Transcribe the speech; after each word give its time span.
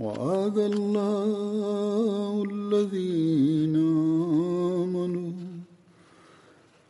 وعد 0.00 0.58
الله 0.58 2.44
الذين 2.50 3.76
آمنوا 4.84 5.32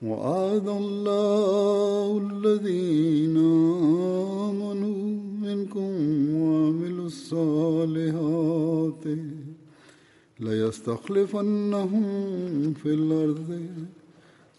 وعد 0.03 0.69
الله 0.69 2.07
الذين 2.31 3.37
آمنوا 4.51 5.03
منكم 5.43 5.91
وعملوا 6.35 7.07
الصالحات 7.07 9.05
ليستخلفنهم 10.41 12.05
في 12.75 12.89
الأرض 12.95 13.51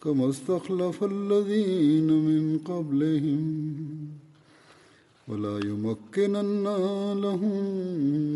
كما 0.04 0.30
استخلف 0.30 1.04
الذين 1.04 2.08
من 2.08 2.58
قبلهم 2.58 3.42
ولا 5.28 5.60
يمكنن 5.66 6.64
لهم 7.22 7.64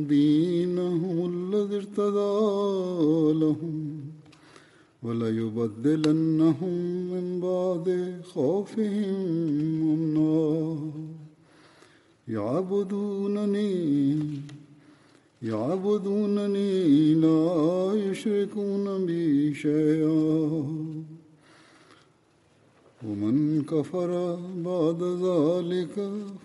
دينهم 0.08 1.16
الذي 1.33 1.75
ارتضى 1.75 3.33
لهم 3.33 4.02
ولا 5.03 5.30
يبدلنهم 5.30 6.73
من 7.11 7.39
بعد 7.39 8.19
خوفهم 8.33 9.16
أمنا. 9.94 10.78
يعبدونني 12.28 14.17
يعبدونني 15.41 17.13
لا 17.13 17.91
يشركون 17.96 19.06
بي 19.06 19.53
شيئا. 19.53 21.15
ومن 23.05 23.63
كفر 23.63 24.11
بعد 24.66 25.01
ذلك 25.03 25.95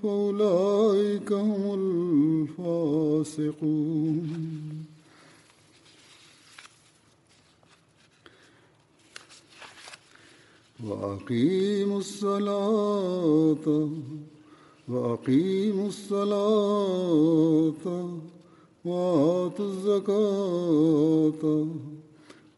فأولئك 0.02 1.32
هم 1.32 1.62
الفاسقون. 2.58 4.26
وأقيموا 10.86 11.98
الصلاة 11.98 13.66
وأقيموا 14.88 15.88
الصلاة 15.88 17.84
وآتوا 18.84 19.66
الزكاة 19.66 21.42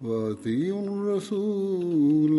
وأطيعوا 0.03 0.87
الرسول. 0.87 2.39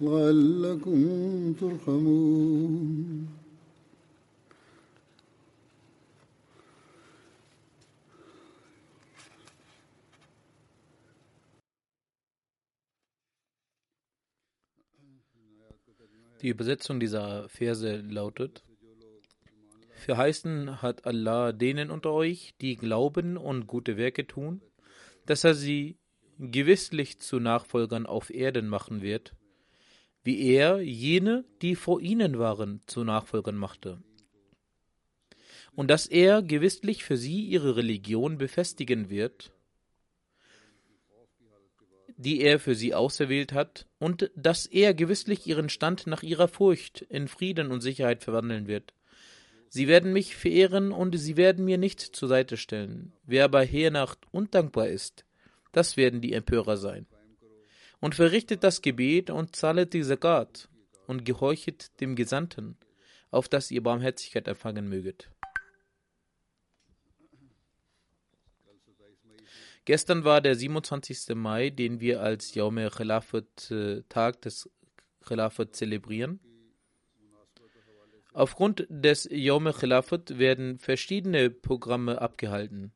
لعلكم 0.00 1.52
ترحمون 1.60 3.28
Die 16.42 16.48
Übersetzung 16.50 17.00
dieser 17.00 17.48
Verse 17.48 17.96
lautet, 17.96 18.62
Verheißen 19.90 20.82
hat 20.82 21.06
Allah 21.06 21.52
denen 21.52 21.90
unter 21.90 22.12
euch, 22.12 22.54
die 22.60 22.76
glauben 22.76 23.36
und 23.36 23.66
gute 23.66 23.96
Werke 23.96 24.26
tun, 24.26 24.60
dass 25.24 25.42
er 25.44 25.54
sie 25.54 25.96
gewisslich 26.38 27.18
zu 27.18 27.40
Nachfolgern 27.40 28.06
auf 28.06 28.30
Erden 28.30 28.68
machen 28.68 29.00
wird, 29.00 29.34
wie 30.23 30.53
er 30.53 30.81
jene, 30.81 31.45
die 31.61 31.75
vor 31.75 32.01
ihnen 32.01 32.37
waren, 32.37 32.81
zu 32.85 33.03
Nachfolgern 33.03 33.57
machte. 33.57 34.01
Und 35.73 35.89
dass 35.89 36.05
er 36.05 36.41
gewisslich 36.41 37.03
für 37.03 37.17
sie 37.17 37.45
ihre 37.45 37.75
Religion 37.75 38.37
befestigen 38.37 39.09
wird, 39.09 39.51
die 42.17 42.41
er 42.41 42.59
für 42.59 42.75
sie 42.75 42.93
auserwählt 42.93 43.51
hat, 43.51 43.87
und 43.97 44.29
dass 44.35 44.67
er 44.67 44.93
gewisslich 44.93 45.47
ihren 45.47 45.69
Stand 45.69 46.05
nach 46.05 46.21
ihrer 46.21 46.47
Furcht 46.47 47.01
in 47.01 47.27
Frieden 47.27 47.71
und 47.71 47.81
Sicherheit 47.81 48.23
verwandeln 48.23 48.67
wird. 48.67 48.93
Sie 49.69 49.87
werden 49.87 50.13
mich 50.13 50.35
verehren 50.35 50.91
und 50.91 51.17
sie 51.17 51.37
werden 51.37 51.65
mir 51.65 51.77
nicht 51.77 52.01
zur 52.01 52.27
Seite 52.27 52.57
stellen. 52.57 53.13
Wer 53.23 53.45
aber 53.45 53.63
hernach 53.63 54.17
undankbar 54.31 54.89
ist, 54.89 55.25
das 55.71 55.97
werden 55.97 56.21
die 56.21 56.33
Empörer 56.33 56.77
sein. 56.77 57.07
Und 58.01 58.15
verrichtet 58.15 58.63
das 58.63 58.81
Gebet 58.81 59.29
und 59.29 59.55
zahlet 59.55 59.93
die 59.93 60.03
Zakat 60.03 60.67
und 61.07 61.23
gehorchet 61.23 61.99
dem 62.01 62.15
Gesandten, 62.15 62.77
auf 63.29 63.47
dass 63.47 63.71
ihr 63.71 63.81
Barmherzigkeit 63.81 64.47
empfangen 64.47 64.89
möget. 64.89 65.29
Gestern 69.85 70.23
war 70.23 70.41
der 70.41 70.55
27. 70.55 71.35
Mai, 71.35 71.69
den 71.69 71.99
wir 71.99 72.21
als 72.21 72.53
Yaume 72.53 72.89
Khilafat, 72.89 73.71
äh, 73.71 74.03
Tag 74.09 74.41
des 74.41 74.69
Khilafat 75.25 75.75
zelebrieren. 75.75 76.39
Aufgrund 78.33 78.85
des 78.89 79.27
Yaume 79.29 79.73
Khilafat 79.73 80.37
werden 80.37 80.77
verschiedene 80.77 81.49
Programme 81.49 82.21
abgehalten, 82.21 82.93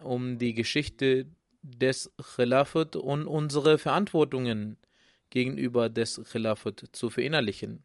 um 0.00 0.38
die 0.38 0.54
Geschichte 0.54 1.26
des 1.62 2.12
Khilafat 2.34 2.96
und 2.96 3.26
unsere 3.26 3.78
Verantwortungen 3.78 4.76
gegenüber 5.30 5.88
des 5.88 6.20
Khilafat 6.30 6.84
zu 6.92 7.10
verinnerlichen. 7.10 7.82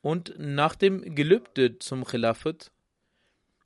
Und 0.00 0.34
nach 0.38 0.74
dem 0.74 1.14
Gelübde 1.14 1.78
zum 1.78 2.04
Khilafat 2.04 2.72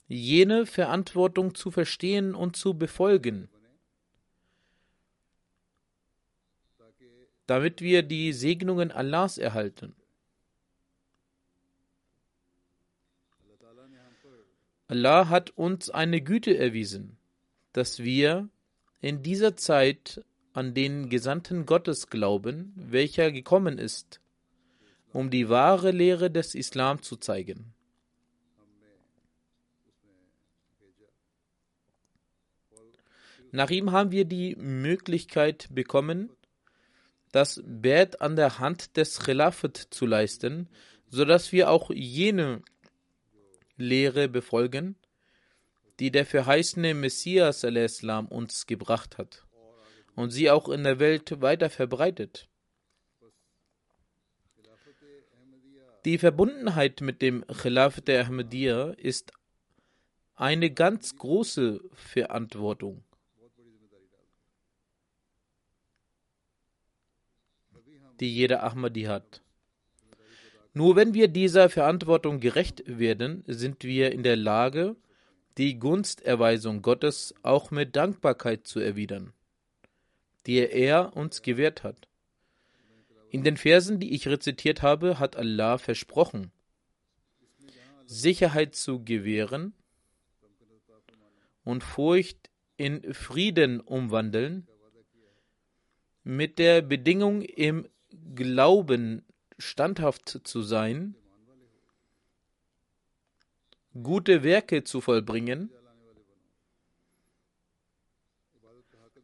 jene 0.06 0.66
Verantwortung 0.66 1.54
zu 1.54 1.70
verstehen 1.70 2.34
und 2.34 2.56
zu 2.56 2.74
befolgen, 2.74 3.48
damit 7.46 7.80
wir 7.80 8.02
die 8.02 8.32
Segnungen 8.32 8.90
Allahs 8.90 9.38
erhalten. 9.38 9.94
Allah 14.88 15.28
hat 15.28 15.50
uns 15.50 15.90
eine 15.90 16.20
Güte 16.20 16.56
erwiesen, 16.56 17.16
dass 17.76 17.98
wir 17.98 18.48
in 19.02 19.22
dieser 19.22 19.54
Zeit 19.54 20.24
an 20.54 20.72
den 20.72 21.10
Gesandten 21.10 21.66
Gottes 21.66 22.08
glauben, 22.08 22.72
welcher 22.74 23.30
gekommen 23.30 23.76
ist, 23.76 24.22
um 25.12 25.28
die 25.28 25.50
wahre 25.50 25.90
Lehre 25.90 26.30
des 26.30 26.54
Islam 26.54 27.02
zu 27.02 27.16
zeigen. 27.16 27.74
Nach 33.52 33.68
ihm 33.68 33.92
haben 33.92 34.10
wir 34.10 34.24
die 34.24 34.56
Möglichkeit 34.56 35.68
bekommen, 35.70 36.30
das 37.30 37.62
Bett 37.66 38.22
an 38.22 38.36
der 38.36 38.58
Hand 38.58 38.96
des 38.96 39.20
Khilafat 39.20 39.76
zu 39.76 40.06
leisten, 40.06 40.70
sodass 41.10 41.52
wir 41.52 41.70
auch 41.70 41.90
jene 41.90 42.62
Lehre 43.76 44.28
befolgen, 44.30 44.96
die 46.00 46.10
der 46.10 46.26
verheißene 46.26 46.94
Messias 46.94 47.64
al-Islam 47.64 48.26
uns 48.26 48.66
gebracht 48.66 49.18
hat 49.18 49.46
und 50.14 50.30
sie 50.30 50.50
auch 50.50 50.68
in 50.68 50.84
der 50.84 50.98
Welt 50.98 51.40
weiter 51.40 51.70
verbreitet. 51.70 52.48
Die 56.04 56.18
Verbundenheit 56.18 57.00
mit 57.00 57.20
dem 57.20 57.44
Khilafat 57.46 58.08
der 58.08 58.26
Ahmadiyya 58.26 58.90
ist 58.90 59.32
eine 60.36 60.70
ganz 60.70 61.16
große 61.16 61.80
Verantwortung. 61.94 63.02
die 68.20 68.34
jeder 68.34 68.62
Ahmadi 68.62 69.02
hat. 69.02 69.42
Nur 70.72 70.96
wenn 70.96 71.14
wir 71.14 71.28
dieser 71.28 71.68
Verantwortung 71.70 72.40
gerecht 72.40 72.82
werden, 72.86 73.44
sind 73.46 73.84
wir 73.84 74.12
in 74.12 74.22
der 74.22 74.36
Lage, 74.36 74.96
die 75.58 75.78
Gunsterweisung 75.78 76.82
Gottes 76.82 77.34
auch 77.42 77.70
mit 77.70 77.96
Dankbarkeit 77.96 78.66
zu 78.66 78.80
erwidern, 78.80 79.32
die 80.46 80.58
er 80.58 81.16
uns 81.16 81.42
gewährt 81.42 81.82
hat. 81.82 82.08
In 83.30 83.42
den 83.42 83.56
Versen, 83.56 83.98
die 83.98 84.14
ich 84.14 84.28
rezitiert 84.28 84.82
habe, 84.82 85.18
hat 85.18 85.36
Allah 85.36 85.78
versprochen, 85.78 86.52
Sicherheit 88.06 88.74
zu 88.74 89.02
gewähren 89.02 89.74
und 91.64 91.82
Furcht 91.82 92.50
in 92.76 93.12
Frieden 93.12 93.80
umwandeln, 93.80 94.68
mit 96.22 96.58
der 96.58 96.82
Bedingung, 96.82 97.42
im 97.42 97.88
Glauben 98.34 99.24
standhaft 99.58 100.40
zu 100.44 100.62
sein, 100.62 101.14
gute 104.02 104.42
Werke 104.42 104.84
zu 104.84 105.00
vollbringen, 105.00 105.70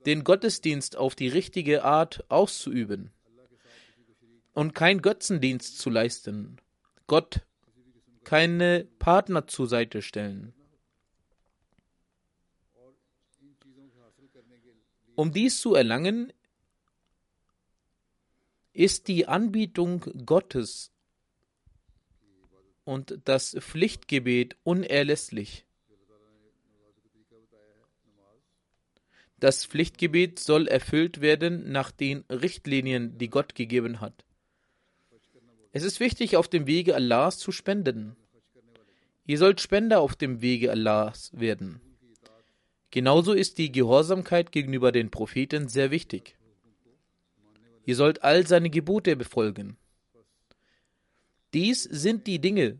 den 0.06 0.24
Gottesdienst 0.24 0.96
auf 0.96 1.14
die 1.14 1.28
richtige 1.28 1.84
Art 1.84 2.24
auszuüben 2.28 3.12
und 4.52 4.74
kein 4.74 5.00
Götzendienst 5.00 5.78
zu 5.78 5.90
leisten, 5.90 6.60
Gott 7.06 7.40
keine 8.24 8.86
Partner 8.98 9.46
zur 9.46 9.66
Seite 9.66 10.02
stellen. 10.02 10.54
Um 15.14 15.32
dies 15.32 15.60
zu 15.60 15.74
erlangen, 15.74 16.32
ist 18.72 19.08
die 19.08 19.28
Anbietung 19.28 20.00
Gottes 20.24 20.91
und 22.84 23.18
das 23.24 23.56
Pflichtgebet 23.58 24.56
unerlässlich. 24.62 25.64
Das 29.38 29.66
Pflichtgebet 29.66 30.38
soll 30.38 30.68
erfüllt 30.68 31.20
werden 31.20 31.72
nach 31.72 31.90
den 31.90 32.24
Richtlinien, 32.30 33.18
die 33.18 33.28
Gott 33.28 33.56
gegeben 33.56 34.00
hat. 34.00 34.24
Es 35.72 35.82
ist 35.82 35.98
wichtig, 35.98 36.36
auf 36.36 36.48
dem 36.48 36.66
Wege 36.66 36.94
Allahs 36.94 37.38
zu 37.38 37.50
spenden. 37.50 38.14
Ihr 39.26 39.38
sollt 39.38 39.60
Spender 39.60 40.00
auf 40.00 40.14
dem 40.14 40.42
Wege 40.42 40.70
Allahs 40.70 41.32
werden. 41.32 41.80
Genauso 42.90 43.32
ist 43.32 43.58
die 43.58 43.72
Gehorsamkeit 43.72 44.52
gegenüber 44.52 44.92
den 44.92 45.10
Propheten 45.10 45.66
sehr 45.66 45.90
wichtig. 45.90 46.36
Ihr 47.84 47.96
sollt 47.96 48.22
all 48.22 48.46
seine 48.46 48.68
Gebote 48.68 49.16
befolgen. 49.16 49.76
Dies 51.54 51.82
sind 51.82 52.26
die 52.26 52.40
Dinge. 52.40 52.78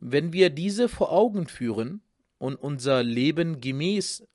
Wenn 0.00 0.32
wir 0.32 0.50
diese 0.50 0.88
vor 0.88 1.10
Augen 1.10 1.48
führen 1.48 2.02
und 2.38 2.54
unser 2.54 3.02
Leben 3.02 3.60
gemäß 3.60 4.26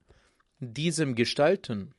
diesem 0.59 1.15
gestalten 1.15 1.93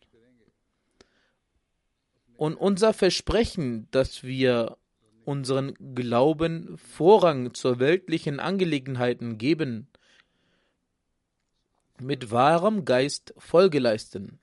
und 2.37 2.55
unser 2.55 2.93
Versprechen, 2.93 3.89
dass 3.91 4.23
wir 4.23 4.77
unseren 5.25 5.75
Glauben 5.95 6.77
Vorrang 6.77 7.55
zur 7.55 7.79
weltlichen 7.79 8.41
Angelegenheiten 8.41 9.39
geben, 9.39 9.89
mit 12.01 12.31
wahrem 12.31 12.85
Geist 12.85 13.33
Folge 13.39 13.79
leisten. 13.79 14.39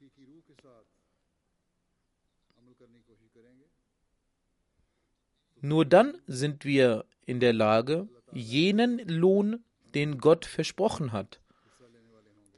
Nur 5.61 5.85
dann 5.85 6.17
sind 6.25 6.65
wir 6.65 7.05
in 7.25 7.39
der 7.39 7.53
Lage, 7.53 8.09
jenen 8.33 8.97
Lohn, 9.07 9.63
den 9.93 10.17
Gott 10.17 10.45
versprochen 10.45 11.11
hat, 11.11 11.39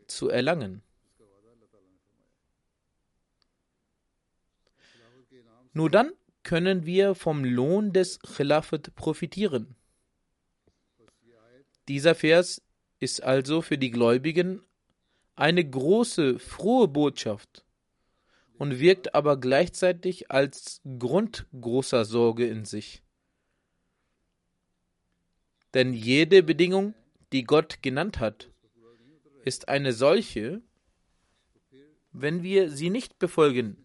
zu 0.07 0.29
erlangen. 0.29 0.81
Nur 5.73 5.89
dann 5.89 6.11
können 6.43 6.85
wir 6.85 7.15
vom 7.15 7.43
Lohn 7.43 7.91
des 7.91 8.19
Khilafat 8.19 8.95
profitieren. 8.95 9.75
Dieser 11.87 12.15
Vers 12.15 12.61
ist 12.99 13.21
also 13.21 13.61
für 13.61 13.77
die 13.77 13.91
Gläubigen 13.91 14.61
eine 15.35 15.67
große, 15.67 16.39
frohe 16.39 16.87
Botschaft 16.87 17.62
und 18.57 18.79
wirkt 18.79 19.15
aber 19.15 19.39
gleichzeitig 19.39 20.31
als 20.31 20.81
Grund 20.99 21.45
großer 21.59 22.05
Sorge 22.05 22.47
in 22.47 22.65
sich. 22.65 23.03
Denn 25.73 25.93
jede 25.93 26.43
Bedingung, 26.43 26.93
die 27.31 27.43
Gott 27.43 27.81
genannt 27.81 28.19
hat, 28.19 28.51
ist 29.43 29.69
eine 29.69 29.91
solche, 29.91 30.61
wenn 32.11 32.43
wir 32.43 32.69
sie 32.69 32.89
nicht 32.89 33.17
befolgen, 33.17 33.77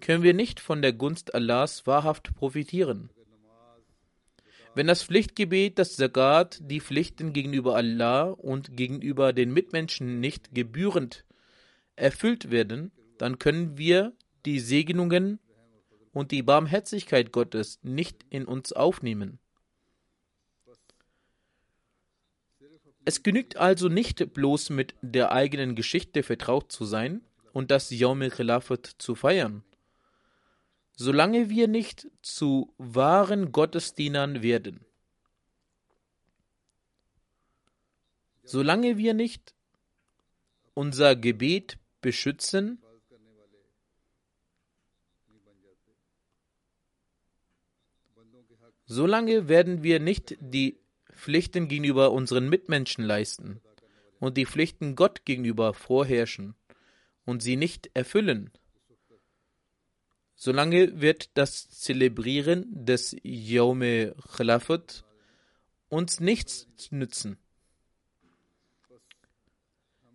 können 0.00 0.22
wir 0.22 0.34
nicht 0.34 0.60
von 0.60 0.82
der 0.82 0.92
Gunst 0.92 1.34
Allahs 1.34 1.86
wahrhaft 1.86 2.34
profitieren. 2.34 3.10
Wenn 4.74 4.86
das 4.86 5.02
Pflichtgebet, 5.02 5.78
das 5.78 5.96
Zakat, 5.96 6.60
die 6.62 6.80
Pflichten 6.80 7.32
gegenüber 7.32 7.74
Allah 7.74 8.30
und 8.30 8.76
gegenüber 8.76 9.32
den 9.32 9.52
Mitmenschen 9.52 10.20
nicht 10.20 10.54
gebührend 10.54 11.24
erfüllt 11.96 12.50
werden, 12.50 12.92
dann 13.20 13.38
können 13.38 13.76
wir 13.76 14.14
die 14.46 14.60
Segnungen 14.60 15.40
und 16.12 16.30
die 16.30 16.42
Barmherzigkeit 16.42 17.32
Gottes 17.32 17.78
nicht 17.82 18.24
in 18.30 18.46
uns 18.46 18.72
aufnehmen. 18.72 19.38
Es 23.04 23.22
genügt 23.22 23.58
also 23.58 23.90
nicht 23.90 24.32
bloß 24.32 24.70
mit 24.70 24.94
der 25.02 25.32
eigenen 25.32 25.74
Geschichte 25.74 26.22
vertraut 26.22 26.72
zu 26.72 26.86
sein 26.86 27.20
und 27.52 27.70
das 27.70 27.90
Yawm 27.90 28.22
al-Khilafat 28.22 28.86
zu 28.96 29.14
feiern. 29.14 29.64
Solange 30.96 31.50
wir 31.50 31.68
nicht 31.68 32.08
zu 32.22 32.72
wahren 32.78 33.52
Gottesdienern 33.52 34.42
werden, 34.42 34.86
solange 38.44 38.96
wir 38.96 39.12
nicht 39.12 39.54
unser 40.72 41.16
Gebet 41.16 41.76
beschützen 42.00 42.82
Solange 48.84 49.48
werden 49.48 49.82
wir 49.82 50.00
nicht 50.00 50.36
die 50.40 50.80
Pflichten 51.14 51.68
gegenüber 51.68 52.12
unseren 52.12 52.48
Mitmenschen 52.48 53.04
leisten 53.04 53.60
und 54.18 54.36
die 54.36 54.46
Pflichten 54.46 54.96
Gott 54.96 55.24
gegenüber 55.24 55.74
vorherrschen 55.74 56.54
und 57.24 57.42
sie 57.42 57.56
nicht 57.56 57.90
erfüllen. 57.94 58.50
Solange 60.34 61.00
wird 61.00 61.30
das 61.34 61.68
Zelebrieren 61.70 62.66
des 62.70 63.14
Yawme 63.22 64.14
Khilafat 64.34 65.04
uns 65.90 66.20
nichts 66.20 66.66
nützen. 66.90 67.36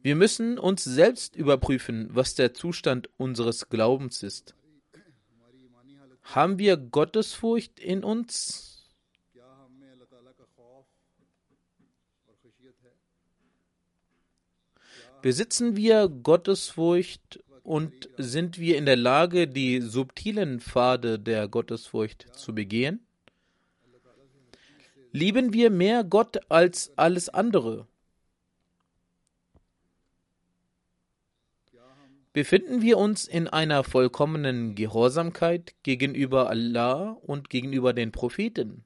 Wir 0.02 0.16
müssen 0.16 0.58
uns 0.60 0.84
selbst 0.84 1.36
überprüfen, 1.36 2.10
was 2.12 2.36
der 2.36 2.54
Zustand 2.54 3.10
unseres 3.18 3.70
Glaubens 3.70 4.24
ist. 4.24 4.56
Haben 6.26 6.58
wir 6.58 6.76
Gottesfurcht 6.76 7.80
in 7.80 8.04
uns? 8.04 8.90
Besitzen 15.22 15.76
wir 15.76 16.10
Gottesfurcht 16.10 17.44
und 17.64 18.10
sind 18.18 18.60
wir 18.60 18.78
in 18.78 18.86
der 18.86 18.96
Lage, 18.96 19.48
die 19.48 19.82
subtilen 19.82 20.60
Pfade 20.60 21.20
der 21.20 21.48
Gottesfurcht 21.48 22.28
zu 22.36 22.54
begehen? 22.54 23.06
Lieben 25.12 25.54
wir 25.54 25.70
mehr 25.70 26.04
Gott 26.04 26.40
als 26.50 26.92
alles 26.98 27.30
andere? 27.30 27.88
Befinden 32.36 32.82
wir 32.82 32.98
uns 32.98 33.30
in 33.30 33.48
einer 33.48 33.86
vollkommenen 33.86 34.76
Gehorsamkeit 34.76 35.74
gegenüber 35.84 36.50
Allah 36.50 37.12
und 37.12 37.50
gegenüber 37.50 37.94
den 37.94 38.12
Propheten? 38.12 38.84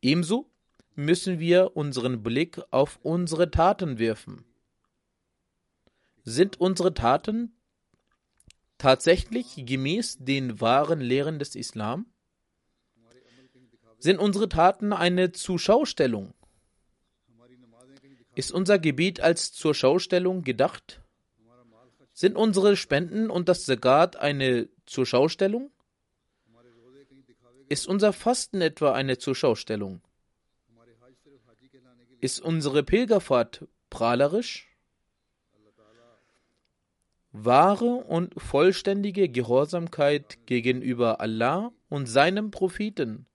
Ebenso 0.00 0.48
müssen 0.94 1.40
wir 1.40 1.76
unseren 1.76 2.22
Blick 2.22 2.60
auf 2.70 3.00
unsere 3.02 3.50
Taten 3.50 3.98
werfen. 3.98 4.44
Sind 6.22 6.60
unsere 6.60 6.94
Taten 6.94 7.56
tatsächlich 8.78 9.66
gemäß 9.66 10.18
den 10.20 10.60
wahren 10.60 11.00
Lehren 11.00 11.40
des 11.40 11.56
Islam? 11.56 12.06
Sind 13.98 14.20
unsere 14.20 14.48
Taten 14.48 14.92
eine 14.92 15.32
Zuschaustellung? 15.32 16.34
Ist 18.36 18.52
unser 18.52 18.78
Gebet 18.78 19.18
als 19.18 19.50
Zurschaustellung 19.50 20.44
gedacht? 20.44 21.00
Sind 22.14 22.36
unsere 22.36 22.76
Spenden 22.76 23.28
und 23.28 23.48
das 23.48 23.64
Zagat 23.64 24.14
eine 24.14 24.68
Zurschaustellung? 24.86 25.72
Ist 27.68 27.88
unser 27.88 28.12
Fasten 28.12 28.60
etwa 28.60 28.92
eine 28.92 29.18
Zurschaustellung? 29.18 30.00
Ist 32.20 32.40
unsere 32.40 32.84
Pilgerfahrt 32.84 33.66
prahlerisch? 33.90 34.68
Wahre 37.32 38.04
und 38.04 38.40
vollständige 38.40 39.28
Gehorsamkeit 39.28 40.46
gegenüber 40.46 41.20
Allah 41.20 41.72
und 41.88 42.06
seinem 42.06 42.52
Propheten, 42.52 43.26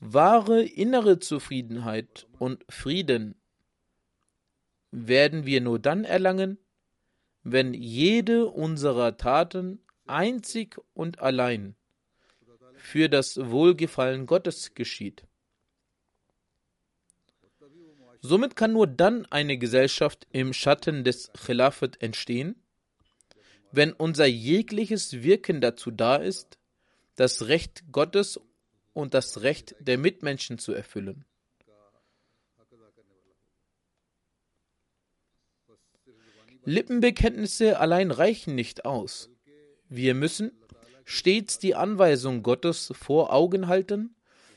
wahre 0.00 0.64
innere 0.64 1.20
Zufriedenheit 1.20 2.26
und 2.40 2.64
Frieden 2.68 3.40
werden 4.90 5.46
wir 5.46 5.60
nur 5.60 5.78
dann 5.78 6.02
erlangen, 6.02 6.58
wenn 7.52 7.74
jede 7.74 8.46
unserer 8.46 9.16
Taten 9.16 9.80
einzig 10.06 10.76
und 10.94 11.20
allein 11.20 11.76
für 12.74 13.08
das 13.08 13.36
Wohlgefallen 13.36 14.26
Gottes 14.26 14.74
geschieht. 14.74 15.24
Somit 18.20 18.56
kann 18.56 18.72
nur 18.72 18.86
dann 18.86 19.26
eine 19.26 19.58
Gesellschaft 19.58 20.26
im 20.32 20.52
Schatten 20.52 21.04
des 21.04 21.30
Khilafat 21.34 22.02
entstehen, 22.02 22.56
wenn 23.70 23.92
unser 23.92 24.26
jegliches 24.26 25.22
Wirken 25.22 25.60
dazu 25.60 25.90
da 25.90 26.16
ist, 26.16 26.58
das 27.16 27.46
Recht 27.46 27.84
Gottes 27.92 28.40
und 28.92 29.14
das 29.14 29.42
Recht 29.42 29.76
der 29.80 29.98
Mitmenschen 29.98 30.58
zu 30.58 30.72
erfüllen. 30.72 31.24
Lippenbekenntnisse 36.68 37.80
allein 37.80 38.10
reichen 38.10 38.54
nicht 38.54 38.84
aus. 38.84 39.30
Wir 39.88 40.12
müssen 40.12 40.52
stets 41.06 41.58
die 41.58 41.74
Anweisung 41.74 42.42
Gottes 42.42 42.92
vor 42.94 43.32
Augen 43.32 43.68
halten, 43.68 44.14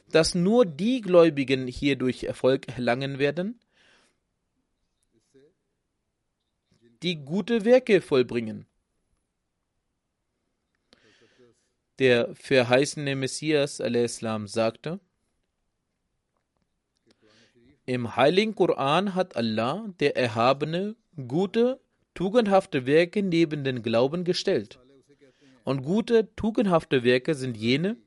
dass 0.10 0.36
nur 0.36 0.66
die 0.66 1.00
Gläubigen 1.00 1.68
hierdurch 1.68 2.26
Erfolg 2.26 2.68
erlangen 2.68 3.18
werden, 3.18 3.62
die 7.02 7.16
gute 7.16 7.64
Werke 7.64 8.02
vollbringen. 8.02 8.66
Der 12.00 12.36
verheißene 12.36 13.16
Messias 13.16 13.80
al-Islam 13.80 14.48
sagte, 14.48 15.00
im 17.86 18.18
heiligen 18.18 18.54
Koran 18.54 19.16
hat 19.16 19.38
Allah, 19.38 19.88
der 20.02 20.18
Erhabene, 20.18 20.98
gute 21.30 21.80
tugendhafte 22.14 22.86
Werke 22.86 23.24
neben 23.24 23.64
den 23.64 23.84
Glauben 23.84 24.24
gestellt. 24.24 24.80
Und 25.64 25.84
gute, 25.84 26.34
tugendhafte 26.36 27.04
Werke 27.04 27.36
sind 27.36 27.56
jene, 27.56 27.98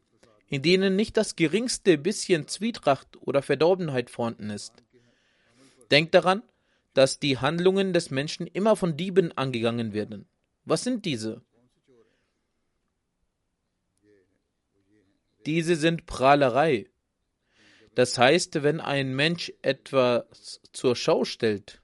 in 0.48 0.62
denen 0.62 0.96
nicht 0.96 1.16
das 1.16 1.36
geringste 1.36 1.98
bisschen 1.98 2.48
Zwietracht 2.48 3.16
oder 3.20 3.42
Verdorbenheit 3.42 4.10
vorhanden 4.10 4.50
ist. 4.50 4.72
Denkt 5.90 6.14
daran, 6.14 6.42
dass 6.94 7.18
die 7.18 7.38
Handlungen 7.38 7.92
des 7.92 8.10
Menschen 8.10 8.46
immer 8.46 8.76
von 8.76 8.96
Dieben 8.96 9.32
angegangen 9.32 9.92
werden. 9.92 10.26
Was 10.64 10.84
sind 10.84 11.04
diese? 11.04 11.42
Diese 15.46 15.76
sind 15.76 16.06
Prahlerei. 16.06 16.88
Das 17.94 18.18
heißt, 18.18 18.62
wenn 18.62 18.80
ein 18.80 19.14
Mensch 19.14 19.52
etwas 19.62 20.60
zur 20.72 20.96
Schau 20.96 21.24
stellt, 21.24 21.82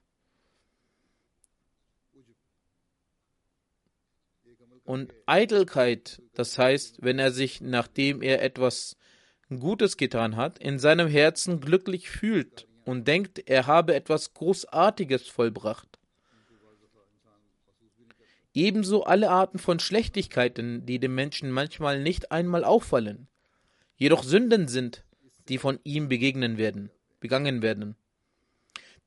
und 4.91 5.13
Eitelkeit, 5.25 6.21
das 6.33 6.57
heißt, 6.57 6.97
wenn 7.01 7.17
er 7.17 7.31
sich, 7.31 7.61
nachdem 7.61 8.21
er 8.21 8.41
etwas 8.41 8.97
Gutes 9.47 9.95
getan 9.95 10.35
hat, 10.35 10.59
in 10.59 10.79
seinem 10.79 11.07
Herzen 11.07 11.61
glücklich 11.61 12.09
fühlt 12.09 12.67
und 12.83 13.07
denkt, 13.07 13.39
er 13.47 13.67
habe 13.67 13.95
etwas 13.95 14.33
Großartiges 14.33 15.29
vollbracht. 15.29 15.97
Ebenso 18.53 19.05
alle 19.05 19.29
Arten 19.29 19.59
von 19.59 19.79
Schlechtigkeiten, 19.79 20.85
die 20.85 20.99
dem 20.99 21.15
Menschen 21.15 21.51
manchmal 21.51 22.03
nicht 22.03 22.33
einmal 22.33 22.65
auffallen, 22.65 23.29
jedoch 23.95 24.23
Sünden 24.23 24.67
sind, 24.67 25.05
die 25.47 25.57
von 25.57 25.79
ihm 25.85 26.09
begegnen 26.09 26.57
werden, 26.57 26.91
begangen 27.21 27.61
werden. 27.61 27.95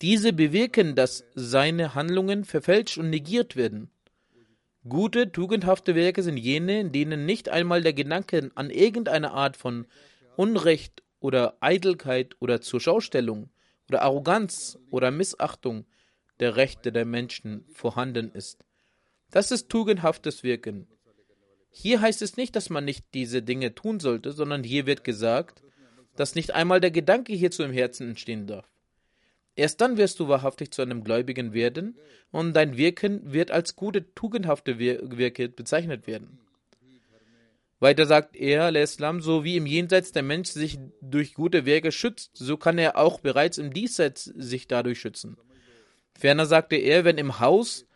Diese 0.01 0.33
bewirken, 0.33 0.95
dass 0.95 1.27
seine 1.35 1.95
Handlungen 1.95 2.47
verfälscht 2.47 2.97
und 2.97 3.11
negiert 3.11 3.55
werden. 3.55 3.91
Gute, 4.87 5.33
tugendhafte 5.33 5.95
Werke 5.95 6.23
sind 6.23 6.37
jene, 6.37 6.81
in 6.81 6.93
denen 6.93 7.25
nicht 7.25 7.49
einmal 7.49 7.81
der 7.83 7.95
Gedanke 7.95 8.51
an 8.55 8.69
irgendeine 8.69 9.31
Art 9.33 9.57
von 9.57 9.87
Unrecht 10.37 11.03
oder 11.21 11.57
Eitelkeit 11.61 12.37
oder 12.41 12.61
Zurschaustellung 12.61 13.49
oder 13.89 14.03
Arroganz 14.03 14.79
oder 14.91 15.11
Missachtung 15.11 15.87
der 16.39 16.57
Rechte 16.57 16.93
der 16.93 17.07
Menschen 17.07 17.65
vorhanden 17.73 18.31
ist. 18.33 18.65
Das 19.31 19.51
ist 19.51 19.71
tugendhaftes 19.71 20.43
Wirken. 20.43 20.87
Hier 21.71 22.03
heißt 22.03 22.21
es 22.21 22.37
nicht, 22.37 22.55
dass 22.55 22.69
man 22.69 22.85
nicht 22.85 23.07
diese 23.15 23.43
Dinge 23.43 23.75
tun 23.75 24.01
sollte, 24.01 24.33
sondern 24.33 24.63
hier 24.63 24.85
wird 24.85 25.03
gesagt, 25.03 25.63
dass 26.15 26.35
nicht 26.35 26.53
einmal 26.53 26.81
der 26.81 26.91
Gedanke 26.91 27.33
hierzu 27.33 27.63
im 27.63 27.73
Herzen 27.73 28.11
entstehen 28.11 28.47
darf. 28.47 28.74
Erst 29.57 29.81
dann 29.81 29.97
wirst 29.97 30.19
du 30.19 30.29
wahrhaftig 30.29 30.73
zu 30.73 30.83
einem 30.83 31.05
Gläubigen 31.05 31.53
werden 31.53 31.97
und 32.33 32.55
dein 32.55 32.77
Wirken 32.77 33.33
wird 33.33 33.51
als 33.51 33.77
gute, 33.77 34.15
tugendhafte 34.15 34.79
Wirke 34.79 35.49
bezeichnet 35.49 36.07
werden. 36.07 36.41
Weiter 37.81 38.07
sagt 38.07 38.35
er, 38.35 38.75
Islam, 38.75 39.21
so 39.21 39.45
wie 39.45 39.57
im 39.57 39.67
Jenseits 39.67 40.11
der 40.13 40.23
Mensch 40.23 40.49
sich 40.49 40.79
durch 41.01 41.35
gute 41.35 41.67
Werke 41.67 41.93
schützt, 41.93 42.31
so 42.35 42.57
kann 42.57 42.79
er 42.79 42.97
auch 42.97 43.21
bereits 43.21 43.59
im 43.59 43.73
Diesseits 43.73 44.25
sich 44.25 44.67
dadurch 44.67 45.01
schützen. 45.01 45.37
Ferner 46.19 46.47
sagte 46.47 46.77
er, 46.77 47.05
wenn 47.05 47.19
im 47.19 47.41
Haus 47.41 47.87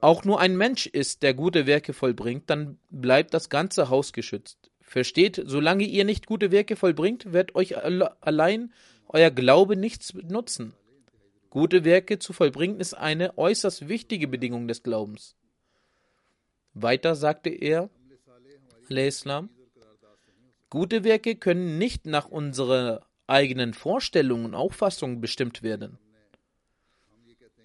auch 0.00 0.24
nur 0.24 0.38
ein 0.38 0.56
Mensch 0.56 0.86
ist, 0.86 1.22
der 1.22 1.34
gute 1.34 1.66
Werke 1.66 1.92
vollbringt, 1.92 2.48
dann 2.50 2.78
bleibt 2.90 3.34
das 3.34 3.48
ganze 3.48 3.88
Haus 3.88 4.12
geschützt. 4.12 4.70
Versteht, 4.82 5.42
solange 5.44 5.84
ihr 5.84 6.04
nicht 6.04 6.26
gute 6.26 6.52
Werke 6.52 6.76
vollbringt, 6.76 7.32
wird 7.32 7.54
euch 7.54 7.74
allein 7.76 8.72
euer 9.14 9.30
Glaube 9.30 9.76
nichts 9.76 10.12
nutzen. 10.12 10.74
Gute 11.48 11.84
Werke 11.84 12.18
zu 12.18 12.32
vollbringen 12.32 12.80
ist 12.80 12.94
eine 12.94 13.38
äußerst 13.38 13.88
wichtige 13.88 14.26
Bedingung 14.26 14.66
des 14.66 14.82
Glaubens. 14.82 15.36
Weiter 16.72 17.14
sagte 17.14 17.48
er, 17.50 17.90
Islam, 18.88 19.50
gute 20.68 21.04
Werke 21.04 21.36
können 21.36 21.78
nicht 21.78 22.06
nach 22.06 22.28
unserer 22.28 23.06
eigenen 23.28 23.72
Vorstellungen 23.72 24.46
und 24.46 24.54
Auffassungen 24.56 25.20
bestimmt 25.20 25.62
werden. 25.62 25.98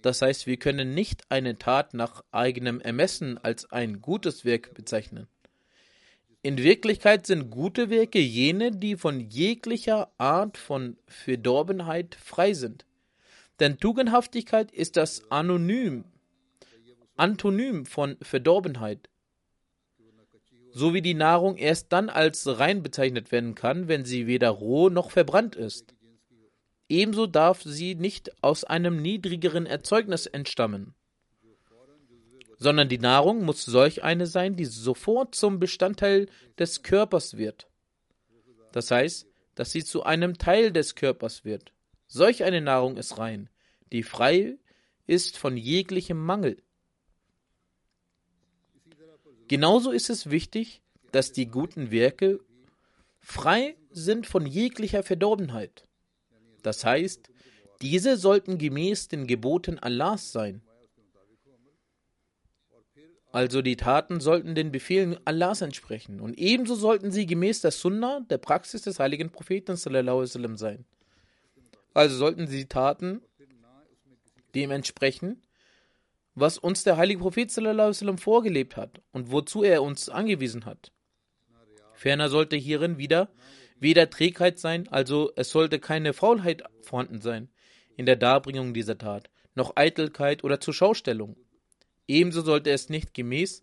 Das 0.03 0.22
heißt, 0.22 0.46
wir 0.46 0.58
können 0.58 0.94
nicht 0.94 1.32
eine 1.32 1.58
Tat 1.58 1.96
nach 1.96 2.24
eigenem 2.32 2.79
Ermessen 2.79 3.39
als 3.39 3.70
ein 3.72 4.01
gutes 4.01 4.46
Werk 4.46 4.75
bezeichnen. 4.75 5.27
In 6.41 6.58
Wirklichkeit 6.58 7.27
sind 7.27 7.50
gute 7.50 7.89
Werke 7.89 8.19
jene, 8.19 8.72
die 8.72 8.96
von 8.96 9.19
jeglicher 9.19 10.10
Art 10.17 10.58
von 10.58 10.96
Verdorbenheit 11.08 12.15
frei 12.15 12.53
sind. 12.53 12.86
Denn 13.60 13.77
Tugendhaftigkeit 13.77 14.72
ist 14.72 14.96
das 14.96 15.29
Anonym, 15.29 16.05
Antonym 17.17 17.86
von 17.86 18.15
Verdorbenheit. 18.22 19.10
So 20.72 20.93
wie 20.93 21.01
die 21.01 21.13
Nahrung 21.13 21.58
erst 21.58 21.91
dann 21.91 22.08
als 22.08 22.48
rein 22.60 22.84
bezeichnet 22.84 23.34
werden 23.34 23.53
kann, 23.53 23.89
wenn 23.89 24.05
sie 24.05 24.25
weder 24.25 24.50
roh 24.50 24.88
noch 24.89 25.12
verbrannt 25.12 25.58
ist. 25.58 25.93
Ebenso 26.88 27.27
darf 27.27 27.63
sie 27.63 27.96
nicht 27.96 28.41
aus 28.41 28.63
einem 28.63 29.01
niedrigeren 29.01 29.65
Erzeugnis 29.65 30.25
entstammen 30.25 30.96
sondern 32.59 32.89
die 32.89 32.99
Nahrung 32.99 33.43
muss 33.43 33.63
solch 33.63 34.03
eine 34.03 34.27
sein, 34.27 34.55
die 34.55 34.65
sofort 34.65 35.33
zum 35.33 35.59
Bestandteil 35.59 36.27
des 36.59 36.83
Körpers 36.83 37.37
wird. 37.37 37.67
Das 38.73 38.91
heißt, 38.91 39.27
dass 39.55 39.71
sie 39.71 39.83
zu 39.83 40.03
einem 40.03 40.37
Teil 40.37 40.71
des 40.71 40.95
Körpers 40.95 41.45
wird. 41.45 41.73
Solch 42.07 42.43
eine 42.43 42.61
Nahrung 42.61 42.97
ist 42.97 43.17
rein, 43.17 43.49
die 43.91 44.03
frei 44.03 44.57
ist 45.07 45.37
von 45.37 45.57
jeglichem 45.57 46.23
Mangel. 46.23 46.61
Genauso 49.47 49.91
ist 49.91 50.09
es 50.09 50.29
wichtig, 50.29 50.81
dass 51.11 51.31
die 51.31 51.47
guten 51.47 51.91
Werke 51.91 52.39
frei 53.19 53.75
sind 53.89 54.27
von 54.27 54.45
jeglicher 54.45 55.01
Verdorbenheit. 55.01 55.87
Das 56.61 56.85
heißt, 56.85 57.31
diese 57.81 58.17
sollten 58.17 58.57
gemäß 58.57 59.07
den 59.07 59.25
Geboten 59.25 59.79
Allahs 59.79 60.31
sein. 60.31 60.61
Also 63.31 63.62
die 63.62 63.75
Taten 63.75 64.19
sollten 64.19 64.55
den 64.55 64.71
Befehlen 64.71 65.17
Allahs 65.25 65.62
entsprechen 65.62 66.19
und 66.19 66.38
ebenso 66.38 66.74
sollten 66.75 67.12
sie 67.12 67.27
gemäß 67.27 67.62
der 67.62 67.71
Sunna, 67.71 68.21
der 68.29 68.39
Praxis 68.39 68.81
des 68.81 69.00
heiligen 69.00 69.29
Propheten 69.29 69.75
sallam, 69.75 70.57
sein. 70.57 70.86
Also 71.93 72.15
sollten 72.15 72.48
sie 72.48 72.65
Taten 72.65 73.21
dem 74.55 74.71
entsprechen, 74.71 75.43
was 76.33 76.57
uns 76.57 76.83
der 76.83 76.98
heilige 76.98 77.19
Prophet 77.19 77.51
sallam, 77.51 78.17
vorgelebt 78.17 78.75
hat 78.75 79.01
und 79.12 79.31
wozu 79.31 79.63
er 79.63 79.83
uns 79.83 80.09
angewiesen 80.09 80.65
hat. 80.65 80.91
Ferner 81.93 82.29
sollte 82.29 82.55
hierin 82.55 82.98
wieder 82.98 83.29
weder 83.79 84.09
Trägheit 84.09 84.57
sein, 84.57 84.88
also 84.88 85.31
es 85.36 85.51
sollte 85.51 85.79
keine 85.79 86.13
Faulheit 86.13 86.63
vorhanden 86.81 87.21
sein 87.21 87.50
in 87.95 88.05
der 88.05 88.15
Darbringung 88.15 88.74
dieser 88.74 88.98
Tat, 88.98 89.29
noch 89.53 89.75
Eitelkeit 89.75 90.43
oder 90.43 90.59
Zurschaustellung. 90.59 91.36
Ebenso 92.09 92.41
sollte 92.41 92.71
es 92.71 92.89
nicht 92.89 93.13
gemäß 93.13 93.61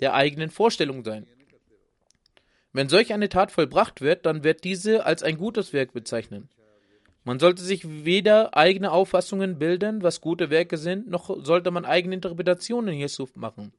der 0.00 0.14
eigenen 0.14 0.50
Vorstellung 0.50 1.04
sein. 1.04 1.26
Wenn 2.72 2.88
solch 2.88 3.12
eine 3.14 3.28
Tat 3.28 3.52
vollbracht 3.52 4.00
wird, 4.00 4.26
dann 4.26 4.44
wird 4.44 4.64
diese 4.64 5.06
als 5.06 5.22
ein 5.22 5.38
gutes 5.38 5.72
Werk 5.72 5.92
bezeichnen. 5.92 6.48
Man 7.22 7.38
sollte 7.38 7.62
sich 7.62 8.04
weder 8.04 8.56
eigene 8.56 8.90
Auffassungen 8.90 9.58
bilden, 9.58 10.02
was 10.02 10.20
gute 10.20 10.50
Werke 10.50 10.76
sind, 10.76 11.08
noch 11.08 11.44
sollte 11.44 11.70
man 11.70 11.84
eigene 11.84 12.16
Interpretationen 12.16 12.94
hierzu 12.94 13.28
machen. 13.34 13.72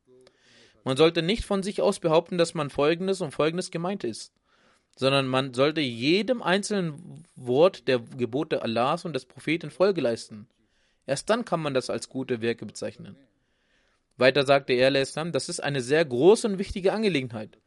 Man 0.85 0.97
sollte 0.97 1.21
nicht 1.21 1.43
von 1.43 1.61
sich 1.61 1.81
aus 1.81 1.99
behaupten, 1.99 2.37
dass 2.37 2.53
man 2.53 2.69
Folgendes 2.69 3.19
und 3.19 3.31
Folgendes 3.31 3.71
gemeint 3.71 4.05
ist, 4.05 4.31
sondern 4.95 5.27
man 5.27 5.53
sollte 5.53 5.81
jedem 5.81 6.41
einzelnen 6.41 7.25
Wort 7.35 7.87
der 7.89 7.99
Gebote 7.99 8.61
Allahs 8.61 9.03
und 9.03 9.13
des 9.13 9.25
Propheten 9.25 9.69
Folge 9.69 9.99
leisten. 9.99 10.47
Erst 11.05 11.29
dann 11.29 11.43
kann 11.43 11.61
man 11.61 11.73
das 11.73 11.89
als 11.89 12.09
gute 12.09 12.41
Werke 12.41 12.65
bezeichnen. 12.65 13.17
Weiter 14.17 14.45
sagte 14.45 14.73
er, 14.73 14.91
das 14.91 15.49
ist 15.49 15.59
eine 15.63 15.81
sehr 15.81 16.03
große 16.03 16.47
und 16.47 16.59
wichtige 16.59 16.93
Angelegenheit. 16.93 17.59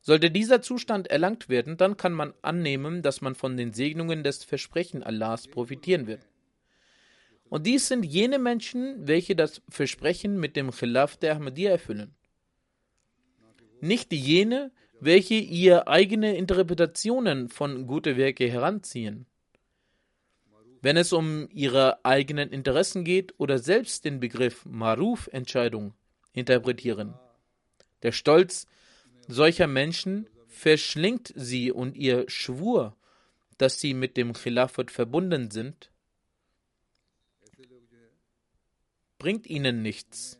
Sollte 0.00 0.30
dieser 0.30 0.62
Zustand 0.62 1.08
erlangt 1.08 1.50
werden, 1.50 1.76
dann 1.76 1.98
kann 1.98 2.14
man 2.14 2.32
annehmen, 2.40 3.02
dass 3.02 3.20
man 3.20 3.34
von 3.34 3.56
den 3.56 3.72
Segnungen 3.74 4.24
des 4.24 4.44
Versprechen 4.44 5.02
Allahs 5.02 5.46
profitieren 5.46 6.06
wird. 6.06 6.26
Und 7.50 7.66
dies 7.66 7.88
sind 7.88 8.04
jene 8.04 8.38
Menschen, 8.38 9.06
welche 9.06 9.36
das 9.36 9.60
Versprechen 9.68 10.38
mit 10.38 10.56
dem 10.56 10.70
Khilaf 10.70 11.16
der 11.16 11.36
Ahmadiyya 11.36 11.72
erfüllen. 11.72 12.14
Nicht 13.80 14.12
jene, 14.12 14.72
welche 15.00 15.34
ihr 15.34 15.88
eigene 15.88 16.36
Interpretationen 16.36 17.48
von 17.48 17.86
gute 17.86 18.16
Werke 18.16 18.48
heranziehen. 18.48 19.26
Wenn 20.82 20.96
es 20.96 21.12
um 21.12 21.48
ihre 21.52 22.04
eigenen 22.04 22.50
Interessen 22.50 23.04
geht 23.04 23.34
oder 23.38 23.58
selbst 23.58 24.04
den 24.04 24.18
Begriff 24.18 24.64
Maruf-Entscheidung 24.64 25.94
interpretieren. 26.32 27.14
Der 28.02 28.12
Stolz 28.12 28.66
solcher 29.28 29.66
Menschen 29.66 30.26
verschlingt 30.48 31.32
sie 31.36 31.70
und 31.70 31.96
ihr 31.96 32.24
Schwur, 32.28 32.96
dass 33.58 33.78
sie 33.80 33.94
mit 33.94 34.16
dem 34.16 34.32
Khilafat 34.32 34.90
verbunden 34.90 35.50
sind, 35.50 35.90
bringt 39.18 39.46
ihnen 39.46 39.82
nichts. 39.82 40.39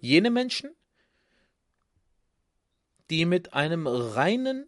Jene 0.00 0.30
Menschen, 0.30 0.70
die 3.10 3.24
mit 3.24 3.52
einem 3.54 3.86
reinen 3.86 4.66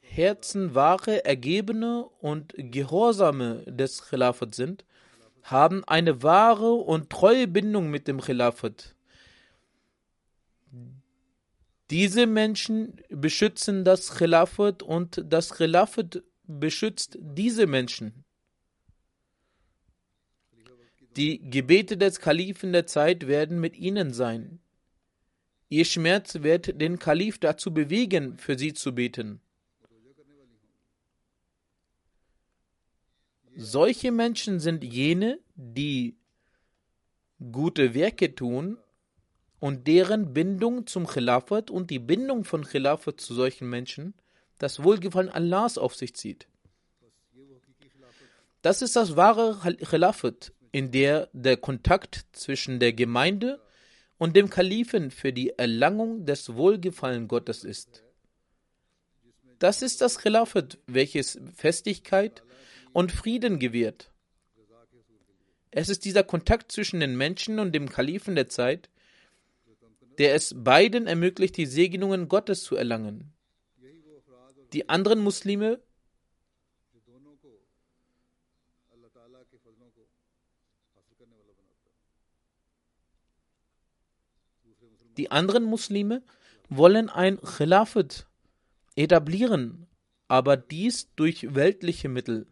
Herzen 0.00 0.74
wahre, 0.74 1.24
ergebene 1.24 2.04
und 2.20 2.52
gehorsame 2.56 3.62
des 3.66 4.02
Khilafat 4.02 4.54
sind, 4.54 4.84
haben 5.44 5.84
eine 5.84 6.22
wahre 6.22 6.72
und 6.72 7.10
treue 7.10 7.46
Bindung 7.46 7.90
mit 7.90 8.08
dem 8.08 8.20
Khilafat. 8.20 8.94
Diese 11.90 12.26
Menschen 12.26 13.00
beschützen 13.08 13.84
das 13.84 14.16
Khilafat 14.16 14.82
und 14.82 15.22
das 15.24 15.54
Khilafat 15.54 16.22
beschützt 16.44 17.18
diese 17.20 17.66
Menschen. 17.66 18.24
Die 21.20 21.38
Gebete 21.50 21.98
des 21.98 22.18
Kalifen 22.18 22.72
der 22.72 22.86
Zeit 22.86 23.26
werden 23.26 23.60
mit 23.60 23.76
ihnen 23.76 24.14
sein. 24.14 24.58
Ihr 25.68 25.84
Schmerz 25.84 26.36
wird 26.40 26.80
den 26.80 26.98
Kalif 26.98 27.38
dazu 27.38 27.74
bewegen, 27.74 28.38
für 28.38 28.58
sie 28.58 28.72
zu 28.72 28.94
beten. 28.94 29.42
Solche 33.54 34.12
Menschen 34.12 34.60
sind 34.60 34.82
jene, 34.82 35.38
die 35.56 36.16
gute 37.52 37.92
Werke 37.92 38.34
tun 38.34 38.78
und 39.58 39.86
deren 39.88 40.32
Bindung 40.32 40.86
zum 40.86 41.06
Khilafat 41.06 41.70
und 41.70 41.90
die 41.90 41.98
Bindung 41.98 42.44
von 42.44 42.64
Khilafat 42.64 43.20
zu 43.20 43.34
solchen 43.34 43.68
Menschen 43.68 44.14
das 44.56 44.82
Wohlgefallen 44.82 45.28
Allahs 45.28 45.76
auf 45.76 45.94
sich 45.94 46.14
zieht. 46.14 46.48
Das 48.62 48.80
ist 48.80 48.96
das 48.96 49.16
wahre 49.16 49.58
Khilafat, 49.76 50.54
in 50.72 50.90
der 50.90 51.28
der 51.32 51.56
Kontakt 51.56 52.26
zwischen 52.32 52.78
der 52.80 52.92
Gemeinde 52.92 53.60
und 54.18 54.36
dem 54.36 54.50
Kalifen 54.50 55.10
für 55.10 55.32
die 55.32 55.58
Erlangung 55.58 56.26
des 56.26 56.54
Wohlgefallen 56.54 57.26
Gottes 57.26 57.64
ist. 57.64 58.04
Das 59.58 59.82
ist 59.82 60.00
das 60.00 60.18
Khilafat, 60.18 60.78
welches 60.86 61.40
Festigkeit 61.54 62.42
und 62.92 63.12
Frieden 63.12 63.58
gewährt. 63.58 64.10
Es 65.70 65.88
ist 65.88 66.04
dieser 66.04 66.24
Kontakt 66.24 66.72
zwischen 66.72 67.00
den 67.00 67.16
Menschen 67.16 67.58
und 67.58 67.72
dem 67.72 67.88
Kalifen 67.88 68.34
der 68.34 68.48
Zeit, 68.48 68.90
der 70.18 70.34
es 70.34 70.54
beiden 70.56 71.06
ermöglicht, 71.06 71.56
die 71.56 71.66
Segnungen 71.66 72.28
Gottes 72.28 72.64
zu 72.64 72.76
erlangen. 72.76 73.32
Die 74.72 74.88
anderen 74.88 75.20
Muslime 75.20 75.80
Die 85.20 85.30
anderen 85.30 85.64
Muslime 85.64 86.22
wollen 86.70 87.10
ein 87.10 87.38
Khilafat 87.42 88.26
etablieren, 88.96 89.86
aber 90.28 90.56
dies 90.56 91.10
durch 91.14 91.54
weltliche 91.54 92.08
Mittel 92.08 92.46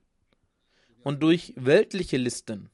und 1.02 1.22
durch 1.22 1.54
weltliche 1.56 2.18
Listen. 2.18 2.68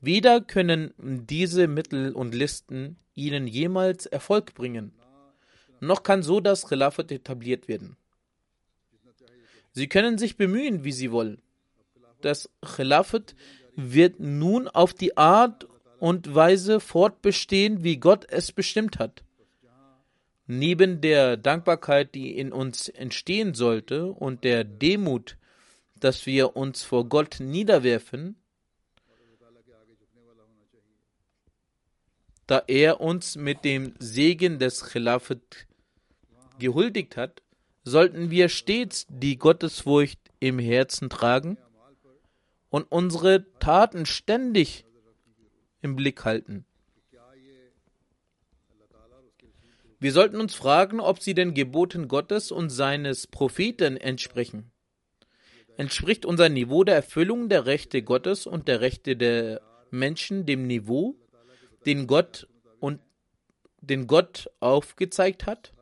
Weder 0.00 0.40
können 0.40 0.92
diese 0.98 1.68
Mittel 1.68 2.12
und 2.12 2.34
Listen 2.34 2.96
ihnen 3.14 3.46
jemals 3.46 4.06
Erfolg 4.06 4.52
bringen, 4.54 4.90
noch 5.78 6.02
kann 6.02 6.24
so 6.24 6.40
das 6.40 6.66
Khilafat 6.66 7.12
etabliert 7.12 7.68
werden. 7.68 7.96
Sie 9.70 9.86
können 9.86 10.18
sich 10.18 10.36
bemühen, 10.36 10.82
wie 10.82 10.90
sie 10.90 11.12
wollen. 11.12 11.40
Das 12.20 12.50
Khilafat 12.64 13.36
wird 13.76 14.18
nun 14.18 14.66
auf 14.66 14.92
die 14.92 15.16
Art 15.16 15.68
und 16.02 16.34
Weise 16.34 16.80
fortbestehen, 16.80 17.84
wie 17.84 17.96
Gott 17.96 18.26
es 18.28 18.50
bestimmt 18.50 18.98
hat. 18.98 19.22
Neben 20.48 21.00
der 21.00 21.36
Dankbarkeit, 21.36 22.16
die 22.16 22.36
in 22.36 22.52
uns 22.52 22.88
entstehen 22.88 23.54
sollte, 23.54 24.10
und 24.10 24.42
der 24.42 24.64
Demut, 24.64 25.36
dass 25.94 26.26
wir 26.26 26.56
uns 26.56 26.82
vor 26.82 27.08
Gott 27.08 27.36
niederwerfen, 27.38 28.34
da 32.48 32.64
er 32.66 33.00
uns 33.00 33.36
mit 33.36 33.64
dem 33.64 33.94
Segen 34.00 34.58
des 34.58 34.82
Khilafat 34.82 35.68
gehuldigt 36.58 37.16
hat, 37.16 37.42
sollten 37.84 38.28
wir 38.28 38.48
stets 38.48 39.06
die 39.08 39.38
Gottesfurcht 39.38 40.18
im 40.40 40.58
Herzen 40.58 41.10
tragen 41.10 41.58
und 42.70 42.90
unsere 42.90 43.46
Taten 43.60 44.04
ständig 44.04 44.84
im 45.82 45.96
Blick 45.96 46.24
halten. 46.24 46.64
Wir 50.00 50.12
sollten 50.12 50.40
uns 50.40 50.54
fragen, 50.54 50.98
ob 50.98 51.22
sie 51.22 51.34
den 51.34 51.54
Geboten 51.54 52.08
Gottes 52.08 52.50
und 52.50 52.70
seines 52.70 53.28
Propheten 53.28 53.96
entsprechen. 53.96 54.72
Entspricht 55.76 56.24
unser 56.24 56.48
Niveau 56.48 56.82
der 56.82 56.96
Erfüllung 56.96 57.48
der 57.48 57.66
Rechte 57.66 58.02
Gottes 58.02 58.46
und 58.46 58.66
der 58.66 58.80
Rechte 58.80 59.16
der 59.16 59.60
Menschen 59.90 60.44
dem 60.44 60.66
Niveau, 60.66 61.14
den 61.86 62.08
Gott 62.08 62.48
und 62.80 63.00
den 63.80 64.06
Gott 64.06 64.50
aufgezeigt 64.58 65.46
hat? 65.46 65.72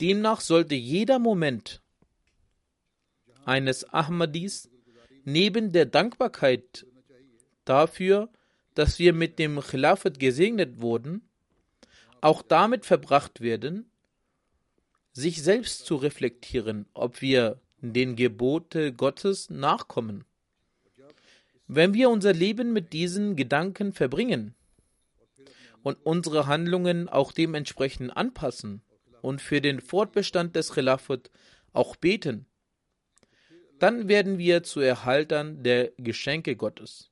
Demnach 0.00 0.40
sollte 0.40 0.74
jeder 0.74 1.18
Moment 1.18 1.82
eines 3.44 3.84
Ahmadis 3.92 4.71
neben 5.24 5.72
der 5.72 5.86
Dankbarkeit 5.86 6.86
dafür, 7.64 8.28
dass 8.74 8.98
wir 8.98 9.12
mit 9.12 9.38
dem 9.38 9.60
Khilafat 9.60 10.18
gesegnet 10.18 10.80
wurden, 10.80 11.22
auch 12.20 12.42
damit 12.42 12.86
verbracht 12.86 13.40
werden, 13.40 13.90
sich 15.12 15.42
selbst 15.42 15.84
zu 15.84 15.96
reflektieren, 15.96 16.86
ob 16.94 17.20
wir 17.20 17.60
den 17.80 18.16
Gebote 18.16 18.92
Gottes 18.92 19.50
nachkommen. 19.50 20.24
Wenn 21.66 21.94
wir 21.94 22.10
unser 22.10 22.32
Leben 22.32 22.72
mit 22.72 22.92
diesen 22.92 23.36
Gedanken 23.36 23.92
verbringen 23.92 24.54
und 25.82 25.98
unsere 26.04 26.46
Handlungen 26.46 27.08
auch 27.08 27.32
dementsprechend 27.32 28.16
anpassen 28.16 28.82
und 29.20 29.42
für 29.42 29.60
den 29.60 29.80
Fortbestand 29.80 30.56
des 30.56 30.72
Khilafat 30.72 31.30
auch 31.72 31.96
beten, 31.96 32.46
dann 33.82 34.06
werden 34.06 34.38
wir 34.38 34.62
zu 34.62 34.78
Erhaltern 34.78 35.64
der 35.64 35.90
Geschenke 35.96 36.54
Gottes. 36.54 37.10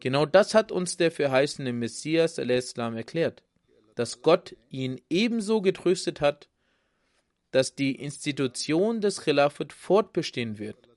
Genau 0.00 0.26
das 0.26 0.52
hat 0.52 0.72
uns 0.72 0.96
der 0.96 1.12
verheißene 1.12 1.72
Messias 1.72 2.40
al-Islam 2.40 2.96
erklärt, 2.96 3.44
dass 3.94 4.20
Gott 4.20 4.56
ihn 4.68 5.00
ebenso 5.08 5.60
getröstet 5.60 6.20
hat, 6.20 6.48
dass 7.52 7.76
die 7.76 7.94
Institution 7.94 9.00
des 9.00 9.20
Khilafat 9.20 9.72
fortbestehen 9.72 10.58
wird. 10.58 10.88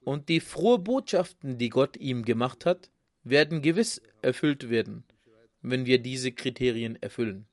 Und 0.00 0.30
die 0.30 0.40
frohe 0.40 0.78
Botschaften, 0.78 1.58
die 1.58 1.68
Gott 1.68 1.98
ihm 1.98 2.24
gemacht 2.24 2.64
hat, 2.64 2.90
werden 3.22 3.60
gewiss 3.60 4.00
erfüllt 4.22 4.70
werden, 4.70 5.04
wenn 5.60 5.84
wir 5.84 5.98
diese 5.98 6.32
Kriterien 6.32 6.96
erfüllen. 7.02 7.49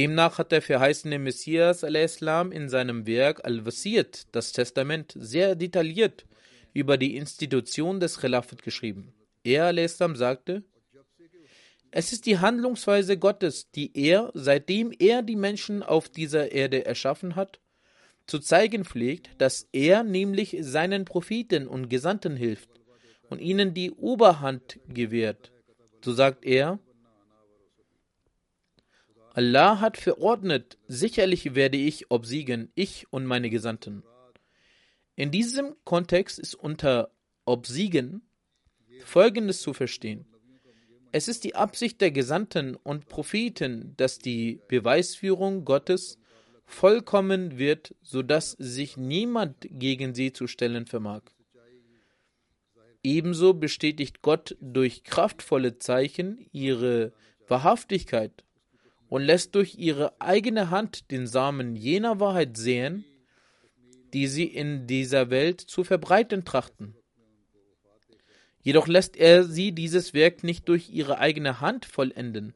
Demnach 0.00 0.38
hat 0.38 0.50
der 0.50 0.62
verheißene 0.62 1.18
Messias 1.18 1.84
al-Islam 1.84 2.52
in 2.52 2.70
seinem 2.70 3.06
Werk 3.06 3.44
Al-Wasiyat, 3.44 4.28
das 4.32 4.52
Testament, 4.52 5.12
sehr 5.14 5.54
detailliert 5.54 6.24
über 6.72 6.96
die 6.96 7.16
Institution 7.16 8.00
des 8.00 8.18
Khilafat 8.18 8.62
geschrieben. 8.62 9.12
Er 9.44 9.66
al-Islam 9.66 10.16
sagte, 10.16 10.62
es 11.90 12.14
ist 12.14 12.24
die 12.24 12.38
Handlungsweise 12.38 13.18
Gottes, 13.18 13.70
die 13.72 13.90
er, 13.92 14.30
seitdem 14.32 14.90
er 14.98 15.20
die 15.20 15.36
Menschen 15.36 15.82
auf 15.82 16.08
dieser 16.08 16.50
Erde 16.50 16.86
erschaffen 16.86 17.36
hat, 17.36 17.60
zu 18.26 18.38
zeigen 18.38 18.86
pflegt, 18.86 19.28
dass 19.36 19.68
er 19.70 20.02
nämlich 20.02 20.56
seinen 20.62 21.04
Propheten 21.04 21.68
und 21.68 21.90
Gesandten 21.90 22.36
hilft 22.36 22.70
und 23.28 23.42
ihnen 23.42 23.74
die 23.74 23.90
Oberhand 23.90 24.80
gewährt. 24.88 25.52
So 26.02 26.14
sagt 26.14 26.46
er, 26.46 26.78
Allah 29.32 29.80
hat 29.80 29.96
verordnet, 29.96 30.76
sicherlich 30.88 31.54
werde 31.54 31.78
ich 31.78 32.10
obsiegen, 32.10 32.72
ich 32.74 33.06
und 33.12 33.26
meine 33.26 33.48
Gesandten. 33.48 34.02
In 35.14 35.30
diesem 35.30 35.76
Kontext 35.84 36.38
ist 36.40 36.56
unter 36.56 37.12
obsiegen 37.44 38.22
Folgendes 39.04 39.62
zu 39.62 39.72
verstehen. 39.72 40.26
Es 41.12 41.28
ist 41.28 41.44
die 41.44 41.54
Absicht 41.54 42.00
der 42.00 42.10
Gesandten 42.10 42.74
und 42.74 43.08
Propheten, 43.08 43.94
dass 43.96 44.18
die 44.18 44.60
Beweisführung 44.68 45.64
Gottes 45.64 46.18
vollkommen 46.64 47.58
wird, 47.58 47.94
sodass 48.02 48.52
sich 48.52 48.96
niemand 48.96 49.56
gegen 49.70 50.14
sie 50.14 50.32
zu 50.32 50.48
stellen 50.48 50.86
vermag. 50.86 51.22
Ebenso 53.02 53.54
bestätigt 53.54 54.22
Gott 54.22 54.56
durch 54.60 55.04
kraftvolle 55.04 55.78
Zeichen 55.78 56.46
ihre 56.52 57.12
Wahrhaftigkeit 57.48 58.44
und 59.10 59.22
lässt 59.22 59.56
durch 59.56 59.74
ihre 59.74 60.18
eigene 60.20 60.70
Hand 60.70 61.10
den 61.10 61.26
Samen 61.26 61.76
jener 61.76 62.20
Wahrheit 62.20 62.56
sehen, 62.56 63.04
die 64.14 64.28
sie 64.28 64.44
in 64.44 64.86
dieser 64.86 65.30
Welt 65.30 65.60
zu 65.60 65.84
verbreiten 65.84 66.44
trachten. 66.44 66.94
Jedoch 68.62 68.86
lässt 68.86 69.16
er 69.16 69.44
sie 69.44 69.72
dieses 69.72 70.14
Werk 70.14 70.44
nicht 70.44 70.68
durch 70.68 70.90
ihre 70.90 71.18
eigene 71.18 71.60
Hand 71.60 71.86
vollenden, 71.86 72.54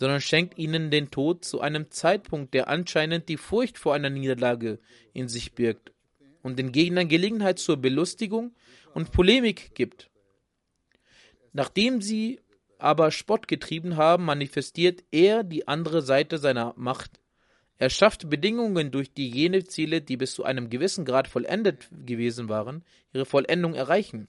sondern 0.00 0.20
schenkt 0.20 0.58
ihnen 0.58 0.90
den 0.90 1.10
Tod 1.10 1.44
zu 1.44 1.60
einem 1.60 1.90
Zeitpunkt, 1.90 2.52
der 2.52 2.68
anscheinend 2.68 3.28
die 3.28 3.36
Furcht 3.36 3.78
vor 3.78 3.94
einer 3.94 4.10
Niederlage 4.10 4.80
in 5.12 5.28
sich 5.28 5.54
birgt 5.54 5.92
und 6.42 6.58
den 6.58 6.72
Gegnern 6.72 7.08
Gelegenheit 7.08 7.60
zur 7.60 7.76
Belustigung 7.76 8.56
und 8.94 9.12
Polemik 9.12 9.76
gibt. 9.76 10.10
Nachdem 11.52 12.02
sie 12.02 12.40
aber 12.78 13.10
Spott 13.10 13.48
getrieben 13.48 13.96
haben, 13.96 14.24
manifestiert 14.24 15.04
er 15.10 15.44
die 15.44 15.68
andere 15.68 16.02
Seite 16.02 16.38
seiner 16.38 16.74
Macht. 16.76 17.20
Er 17.78 17.90
schafft 17.90 18.30
Bedingungen, 18.30 18.90
durch 18.90 19.12
die 19.12 19.28
jene 19.28 19.64
Ziele, 19.64 20.00
die 20.00 20.16
bis 20.16 20.34
zu 20.34 20.44
einem 20.44 20.70
gewissen 20.70 21.04
Grad 21.04 21.28
vollendet 21.28 21.88
gewesen 22.04 22.48
waren, 22.48 22.84
ihre 23.12 23.26
Vollendung 23.26 23.74
erreichen. 23.74 24.28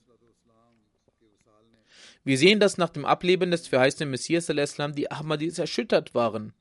Wir 2.24 2.36
sehen, 2.36 2.60
dass 2.60 2.76
nach 2.76 2.90
dem 2.90 3.06
Ableben 3.06 3.50
des 3.50 3.68
verheißenen 3.68 4.10
Messias 4.10 4.50
al-Islam 4.50 4.94
die 4.94 5.10
Ahmadis 5.10 5.58
erschüttert 5.58 6.14
waren. 6.14 6.52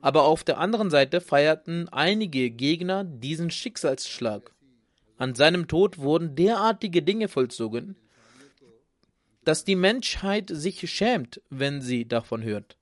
Aber 0.00 0.22
auf 0.24 0.44
der 0.44 0.58
anderen 0.58 0.88
Seite 0.88 1.20
feierten 1.20 1.88
einige 1.88 2.50
Gegner 2.50 3.04
diesen 3.04 3.50
Schicksalsschlag. 3.50 4.52
An 5.18 5.34
seinem 5.34 5.66
Tod 5.66 5.98
wurden 5.98 6.36
derartige 6.36 7.02
Dinge 7.02 7.28
vollzogen, 7.28 7.96
dass 9.44 9.64
die 9.64 9.76
Menschheit 9.76 10.50
sich 10.52 10.90
schämt, 10.90 11.40
wenn 11.50 11.80
sie 11.80 12.06
davon 12.06 12.42
hört. 12.42 12.76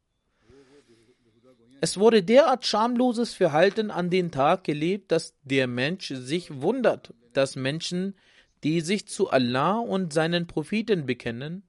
Es 1.80 1.98
wurde 1.98 2.22
derart 2.24 2.66
schamloses 2.66 3.34
Verhalten 3.34 3.90
an 3.90 4.10
den 4.10 4.32
Tag 4.32 4.64
gelebt, 4.64 5.12
dass 5.12 5.34
der 5.44 5.68
Mensch 5.68 6.08
sich 6.08 6.60
wundert, 6.60 7.14
dass 7.32 7.54
Menschen, 7.54 8.16
die 8.64 8.80
sich 8.80 9.06
zu 9.06 9.30
Allah 9.30 9.78
und 9.78 10.12
seinen 10.12 10.48
Propheten 10.48 11.06
bekennen, 11.06 11.62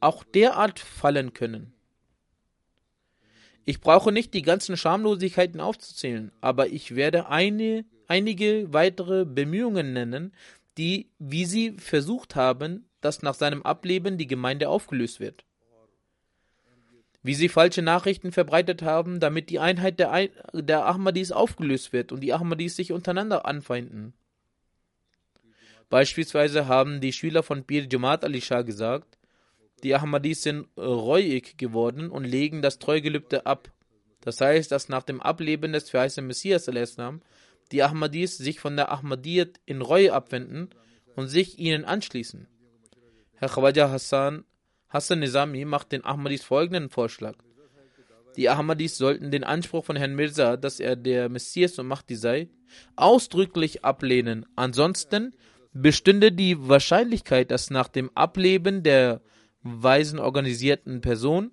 auch 0.00 0.24
derart 0.24 0.80
fallen 0.80 1.32
können. 1.32 1.72
Ich 3.64 3.80
brauche 3.80 4.10
nicht 4.10 4.34
die 4.34 4.42
ganzen 4.42 4.76
Schamlosigkeiten 4.76 5.60
aufzuzählen, 5.60 6.32
aber 6.40 6.68
ich 6.68 6.96
werde 6.96 7.28
eine, 7.28 7.84
einige 8.06 8.72
weitere 8.72 9.24
Bemühungen 9.24 9.92
nennen, 9.92 10.32
die, 10.78 11.10
wie 11.18 11.44
sie 11.44 11.72
versucht 11.72 12.34
haben, 12.34 12.87
dass 13.00 13.22
nach 13.22 13.34
seinem 13.34 13.62
Ableben 13.62 14.18
die 14.18 14.26
Gemeinde 14.26 14.68
aufgelöst 14.68 15.20
wird. 15.20 15.44
Wie 17.22 17.34
sie 17.34 17.48
falsche 17.48 17.82
Nachrichten 17.82 18.32
verbreitet 18.32 18.82
haben, 18.82 19.20
damit 19.20 19.50
die 19.50 19.58
Einheit 19.58 19.98
der, 19.98 20.28
der 20.52 20.86
Ahmadis 20.86 21.32
aufgelöst 21.32 21.92
wird 21.92 22.12
und 22.12 22.20
die 22.20 22.32
Ahmadis 22.32 22.76
sich 22.76 22.92
untereinander 22.92 23.44
anfeinden. 23.44 24.14
Beispielsweise 25.90 26.68
haben 26.68 27.00
die 27.00 27.12
Schüler 27.12 27.42
von 27.42 27.64
Pir 27.64 27.86
Jamaat 27.90 28.24
Ali 28.24 28.40
Shah 28.40 28.62
gesagt, 28.62 29.18
die 29.82 29.94
Ahmadis 29.94 30.42
sind 30.42 30.68
reuig 30.76 31.56
geworden 31.56 32.10
und 32.10 32.24
legen 32.24 32.62
das 32.62 32.78
Treugelübde 32.78 33.46
ab. 33.46 33.70
Das 34.20 34.40
heißt, 34.40 34.70
dass 34.70 34.88
nach 34.88 35.04
dem 35.04 35.20
Ableben 35.20 35.72
des 35.72 35.90
verheißenen 35.90 36.26
Messias 36.26 36.68
die 37.72 37.82
Ahmadis 37.82 38.36
sich 38.36 38.60
von 38.60 38.76
der 38.76 38.90
Ahmadiyyat 38.92 39.60
in 39.66 39.80
Reue 39.80 40.12
abwenden 40.12 40.70
und 41.14 41.28
sich 41.28 41.58
ihnen 41.58 41.84
anschließen. 41.84 42.48
Herr 43.40 43.48
Khawaja 43.48 43.88
Hassan, 43.88 44.44
Hassan 44.88 45.20
Nizami 45.20 45.64
macht 45.64 45.92
den 45.92 46.04
Ahmadis 46.04 46.42
folgenden 46.42 46.90
Vorschlag. 46.90 47.36
Die 48.36 48.48
Ahmadis 48.48 48.98
sollten 48.98 49.30
den 49.30 49.44
Anspruch 49.44 49.84
von 49.84 49.94
Herrn 49.94 50.16
Mirza, 50.16 50.56
dass 50.56 50.80
er 50.80 50.96
der 50.96 51.28
Messias 51.28 51.78
und 51.78 51.86
Mahdi 51.86 52.16
sei, 52.16 52.48
ausdrücklich 52.96 53.84
ablehnen. 53.84 54.44
Ansonsten 54.56 55.36
bestünde 55.72 56.32
die 56.32 56.68
Wahrscheinlichkeit, 56.68 57.52
dass 57.52 57.70
nach 57.70 57.86
dem 57.86 58.10
Ableben 58.16 58.82
der 58.82 59.20
weisen 59.62 60.18
organisierten 60.18 61.00
Person 61.00 61.52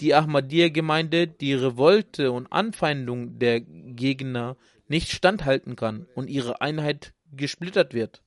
die 0.00 0.14
Ahmadiyya-Gemeinde 0.14 1.26
die 1.26 1.52
Revolte 1.52 2.32
und 2.32 2.50
Anfeindung 2.50 3.38
der 3.38 3.60
Gegner 3.60 4.56
nicht 4.86 5.10
standhalten 5.10 5.76
kann 5.76 6.06
und 6.14 6.30
ihre 6.30 6.62
Einheit 6.62 7.12
gesplittert 7.32 7.92
wird. 7.92 8.22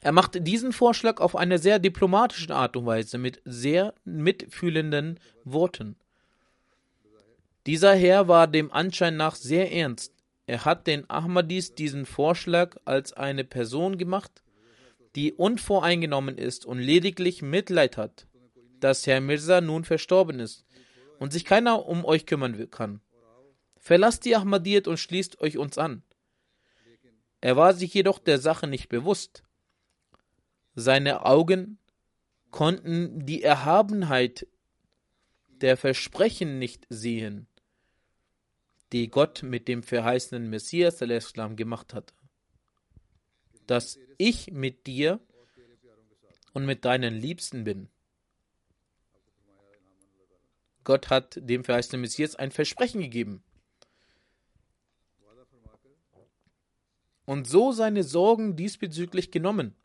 Er 0.00 0.12
macht 0.12 0.46
diesen 0.46 0.72
Vorschlag 0.72 1.20
auf 1.20 1.36
eine 1.36 1.58
sehr 1.58 1.78
diplomatische 1.78 2.54
Art 2.54 2.76
und 2.76 2.86
Weise 2.86 3.18
mit 3.18 3.42
sehr 3.44 3.94
mitfühlenden 4.04 5.20
Worten. 5.44 5.96
Dieser 7.66 7.94
Herr 7.94 8.26
war 8.26 8.46
dem 8.46 8.72
Anschein 8.72 9.16
nach 9.16 9.34
sehr 9.34 9.70
ernst. 9.70 10.14
Er 10.46 10.64
hat 10.64 10.86
den 10.86 11.08
Ahmadis 11.10 11.74
diesen 11.74 12.06
Vorschlag 12.06 12.76
als 12.86 13.12
eine 13.12 13.44
Person 13.44 13.98
gemacht, 13.98 14.42
die 15.14 15.32
unvoreingenommen 15.34 16.38
ist 16.38 16.64
und 16.64 16.78
lediglich 16.78 17.42
Mitleid 17.42 17.96
hat, 17.98 18.26
dass 18.80 19.06
Herr 19.06 19.20
Mirza 19.20 19.60
nun 19.60 19.84
verstorben 19.84 20.40
ist 20.40 20.64
und 21.18 21.32
sich 21.32 21.44
keiner 21.44 21.86
um 21.86 22.04
euch 22.06 22.24
kümmern 22.24 22.70
kann. 22.70 23.00
Verlasst 23.76 24.24
die 24.24 24.34
Ahmadiyyat 24.34 24.88
und 24.88 24.98
schließt 24.98 25.40
euch 25.40 25.58
uns 25.58 25.76
an. 25.76 26.02
Er 27.40 27.56
war 27.56 27.74
sich 27.74 27.92
jedoch 27.92 28.18
der 28.18 28.38
Sache 28.38 28.66
nicht 28.66 28.88
bewusst. 28.88 29.42
Seine 30.74 31.24
Augen 31.26 31.78
konnten 32.50 33.26
die 33.26 33.42
Erhabenheit 33.42 34.46
der 35.48 35.76
Versprechen 35.76 36.58
nicht 36.58 36.86
sehen, 36.88 37.46
die 38.92 39.08
Gott 39.08 39.42
mit 39.42 39.68
dem 39.68 39.82
verheißenen 39.82 40.48
Messias 40.48 40.98
gemacht 41.56 41.94
hatte. 41.94 42.14
Dass 43.66 43.98
ich 44.18 44.50
mit 44.50 44.86
dir 44.86 45.20
und 46.52 46.66
mit 46.66 46.84
deinen 46.84 47.14
Liebsten 47.14 47.64
bin. 47.64 47.88
Gott 50.82 51.10
hat 51.10 51.38
dem 51.40 51.62
verheißenen 51.62 52.00
Messias 52.00 52.34
ein 52.34 52.50
Versprechen 52.50 53.00
gegeben. 53.00 53.44
Und 57.26 57.46
so 57.46 57.70
seine 57.70 58.02
Sorgen 58.02 58.56
diesbezüglich 58.56 59.30
genommen, 59.30 59.76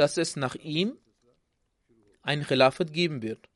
dass 0.00 0.16
es 0.16 0.34
nach 0.34 0.54
ihm 0.54 0.96
ein 2.22 2.42
Khilafat 2.42 2.94
geben 2.94 3.20
wird. 3.20 3.50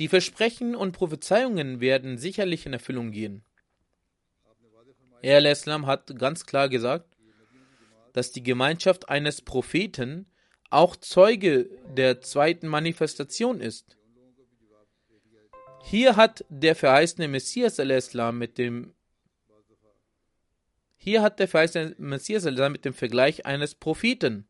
Die 0.00 0.08
Versprechen 0.08 0.74
und 0.74 0.90
Prophezeiungen 0.90 1.80
werden 1.80 2.18
sicherlich 2.18 2.66
in 2.66 2.72
Erfüllung 2.72 3.12
gehen. 3.12 3.44
Er 5.22 5.48
Islam 5.48 5.86
hat 5.86 6.18
ganz 6.18 6.44
klar 6.44 6.68
gesagt, 6.68 7.16
dass 8.14 8.32
die 8.32 8.42
Gemeinschaft 8.42 9.08
eines 9.08 9.42
Propheten 9.42 10.26
auch 10.70 10.96
Zeuge 10.96 11.70
der 11.96 12.20
zweiten 12.20 12.66
Manifestation 12.66 13.60
ist. 13.60 13.96
Hier 15.84 16.16
hat 16.16 16.44
der 16.48 16.74
verheißene 16.74 17.28
Messias 17.28 17.78
al-Islam 17.78 18.38
mit 18.38 18.58
dem 18.58 18.92
hier 20.96 21.22
hat 21.22 21.38
der 21.38 21.46
verheißene 21.46 21.94
Messias 21.98 22.44
mit 22.44 22.84
dem 22.84 22.92
Vergleich 22.92 23.46
eines 23.46 23.76
Propheten. 23.76 24.48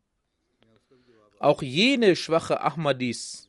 Auch 1.39 1.63
jene 1.63 2.17
schwache 2.17 2.61
Ahmadis, 2.61 3.47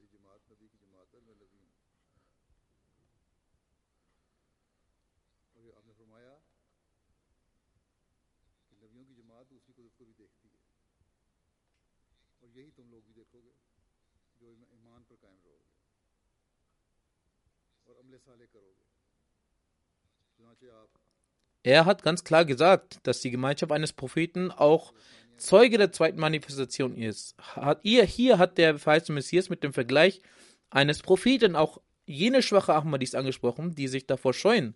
Er 21.68 21.86
hat 21.86 22.02
ganz 22.02 22.24
klar 22.24 22.46
gesagt, 22.46 23.00
dass 23.04 23.20
die 23.20 23.30
Gemeinschaft 23.30 23.74
eines 23.74 23.92
Propheten 23.92 24.52
auch 24.52 24.94
Zeuge 25.38 25.78
der 25.78 25.92
zweiten 25.92 26.20
Manifestation 26.20 26.96
ist. 26.96 27.36
Hat, 27.40 27.80
ihr, 27.84 28.04
hier 28.04 28.38
hat 28.38 28.58
der 28.58 28.78
verheißene 28.78 29.16
Messias 29.16 29.50
mit 29.50 29.64
dem 29.64 29.74
Vergleich 29.74 30.22
eines 30.70 31.00
Propheten 31.00 31.56
auch 31.56 31.80
jene 32.06 32.42
schwache 32.42 32.74
Ahmadis 32.74 33.16
angesprochen, 33.16 33.76
die 33.76 33.88
sich 33.88 34.08
davor 34.08 34.34
scheuen, 34.34 34.76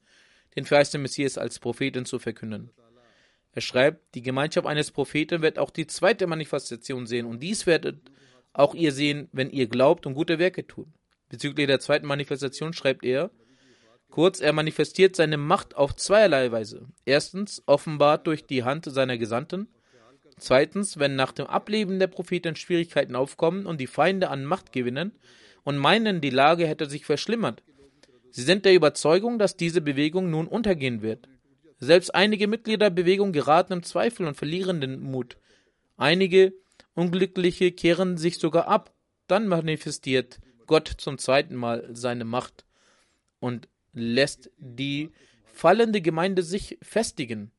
den 0.55 0.65
verheißenen 0.65 1.03
Messias 1.03 1.37
als 1.37 1.59
Propheten 1.59 2.05
zu 2.05 2.19
verkünden. 2.19 2.71
Er 3.53 3.61
schreibt, 3.61 4.15
die 4.15 4.21
Gemeinschaft 4.21 4.67
eines 4.67 4.91
Propheten 4.91 5.41
wird 5.41 5.59
auch 5.59 5.71
die 5.71 5.87
zweite 5.87 6.27
Manifestation 6.27 7.05
sehen 7.05 7.25
und 7.25 7.41
dies 7.41 7.65
werdet 7.65 8.11
auch 8.53 8.75
ihr 8.75 8.91
sehen, 8.91 9.29
wenn 9.31 9.49
ihr 9.49 9.67
glaubt 9.67 10.05
und 10.05 10.13
gute 10.13 10.39
Werke 10.39 10.67
tut. 10.67 10.87
Bezüglich 11.29 11.67
der 11.67 11.79
zweiten 11.79 12.07
Manifestation 12.07 12.73
schreibt 12.73 13.05
er, 13.05 13.31
kurz, 14.09 14.41
er 14.41 14.51
manifestiert 14.51 15.15
seine 15.15 15.37
Macht 15.37 15.75
auf 15.75 15.95
zweierlei 15.95 16.51
Weise. 16.51 16.87
Erstens, 17.05 17.63
offenbart 17.65 18.27
durch 18.27 18.45
die 18.45 18.63
Hand 18.63 18.85
seiner 18.85 19.17
Gesandten. 19.17 19.69
Zweitens, 20.37 20.97
wenn 20.99 21.15
nach 21.15 21.31
dem 21.31 21.47
Ableben 21.47 21.99
der 21.99 22.07
Propheten 22.07 22.55
Schwierigkeiten 22.55 23.15
aufkommen 23.15 23.65
und 23.65 23.79
die 23.79 23.87
Feinde 23.87 24.29
an 24.29 24.45
Macht 24.45 24.71
gewinnen 24.71 25.11
und 25.63 25.77
meinen, 25.77 26.21
die 26.21 26.29
Lage 26.29 26.67
hätte 26.67 26.89
sich 26.89 27.05
verschlimmert. 27.05 27.63
Sie 28.31 28.43
sind 28.43 28.65
der 28.65 28.73
Überzeugung, 28.73 29.39
dass 29.39 29.57
diese 29.57 29.81
Bewegung 29.81 30.29
nun 30.29 30.47
untergehen 30.47 31.01
wird. 31.01 31.27
Selbst 31.79 32.13
einige 32.15 32.47
Mitglieder 32.47 32.89
der 32.89 32.95
Bewegung 32.95 33.33
geraten 33.33 33.73
im 33.73 33.83
Zweifel 33.83 34.27
und 34.27 34.35
verlieren 34.35 34.81
den 34.81 35.01
Mut. 35.01 35.37
Einige 35.97 36.53
Unglückliche 36.93 37.71
kehren 37.71 38.17
sich 38.17 38.37
sogar 38.37 38.67
ab. 38.67 38.93
Dann 39.27 39.47
manifestiert 39.47 40.39
Gott 40.67 40.91
zum 40.97 41.17
zweiten 41.17 41.55
Mal 41.55 41.89
seine 41.91 42.25
Macht 42.25 42.65
und 43.39 43.67
lässt 43.93 44.49
die 44.57 45.11
fallende 45.53 46.01
Gemeinde 46.01 46.43
sich 46.43 46.77
festigen. 46.81 47.51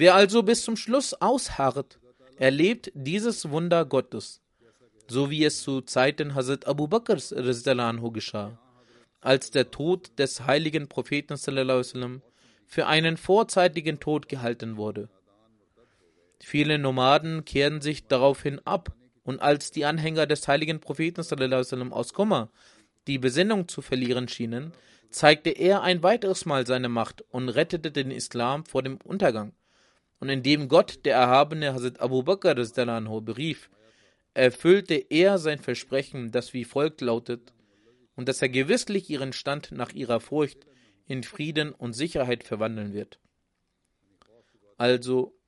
Wer 0.00 0.14
also 0.14 0.44
bis 0.44 0.62
zum 0.62 0.76
Schluss 0.76 1.12
ausharrt, 1.12 1.98
erlebt 2.36 2.92
dieses 2.94 3.50
Wunder 3.50 3.84
Gottes, 3.84 4.40
so 5.08 5.28
wie 5.28 5.44
es 5.44 5.60
zu 5.62 5.80
Zeiten 5.80 6.36
Hazrat 6.36 6.68
Abu 6.68 6.86
Bakrs 6.86 7.34
geschah, 8.12 8.56
als 9.20 9.50
der 9.50 9.72
Tod 9.72 10.16
des 10.16 10.46
heiligen 10.46 10.86
Propheten 10.86 11.36
für 12.64 12.86
einen 12.86 13.16
vorzeitigen 13.16 13.98
Tod 13.98 14.28
gehalten 14.28 14.76
wurde. 14.76 15.08
Viele 16.38 16.78
Nomaden 16.78 17.44
kehren 17.44 17.80
sich 17.80 18.06
daraufhin 18.06 18.60
ab 18.64 18.94
und 19.24 19.42
als 19.42 19.72
die 19.72 19.84
Anhänger 19.84 20.26
des 20.26 20.46
heiligen 20.46 20.78
Propheten 20.78 21.24
aus 21.92 22.12
Kummer 22.12 22.50
die 23.08 23.18
Besinnung 23.18 23.66
zu 23.66 23.82
verlieren 23.82 24.28
schienen, 24.28 24.70
zeigte 25.10 25.50
er 25.50 25.82
ein 25.82 26.04
weiteres 26.04 26.46
Mal 26.46 26.68
seine 26.68 26.88
Macht 26.88 27.24
und 27.30 27.48
rettete 27.48 27.90
den 27.90 28.12
Islam 28.12 28.64
vor 28.64 28.84
dem 28.84 28.98
Untergang. 29.02 29.54
Und 30.20 30.28
indem 30.28 30.68
Gott 30.68 31.04
der 31.04 31.14
erhabene 31.14 31.74
Hazrat 31.74 32.00
Abu 32.00 32.22
Bakr 32.22 32.54
berief, 32.54 33.70
erfüllte 34.34 34.94
er 34.94 35.38
sein 35.38 35.58
Versprechen, 35.58 36.32
das 36.32 36.52
wie 36.52 36.64
folgt 36.64 37.00
lautet, 37.00 37.52
und 38.16 38.28
dass 38.28 38.42
er 38.42 38.48
gewisslich 38.48 39.08
ihren 39.10 39.32
Stand 39.32 39.70
nach 39.72 39.92
ihrer 39.92 40.20
Furcht 40.20 40.66
in 41.06 41.22
Frieden 41.22 41.72
und 41.72 41.92
Sicherheit 41.92 42.44
verwandeln 42.44 42.92
wird. 42.92 43.18
Also 44.76 45.38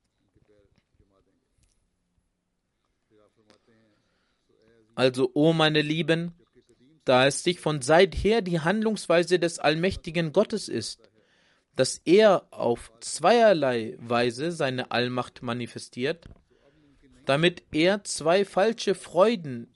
Also, 5.01 5.31
o 5.33 5.49
oh 5.49 5.53
meine 5.55 5.81
Lieben, 5.81 6.35
da 7.07 7.27
es 7.27 7.43
sich 7.43 7.59
von 7.59 7.81
seither 7.81 8.43
die 8.43 8.61
Handlungsweise 8.61 9.39
des 9.39 9.59
allmächtigen 9.59 10.33
Gottes 10.33 10.69
ist, 10.69 11.10
dass 11.77 12.01
er 12.05 12.47
auf 12.51 12.93
zweierlei 13.01 13.97
Weise 13.99 14.53
seine 14.53 14.91
Allmacht 14.91 15.43
manifestiert, 15.43 16.27
damit 17.27 17.63
er 17.73 18.05
zwei 18.05 18.45
falsche 18.45 18.95
Freuden 18.95 19.73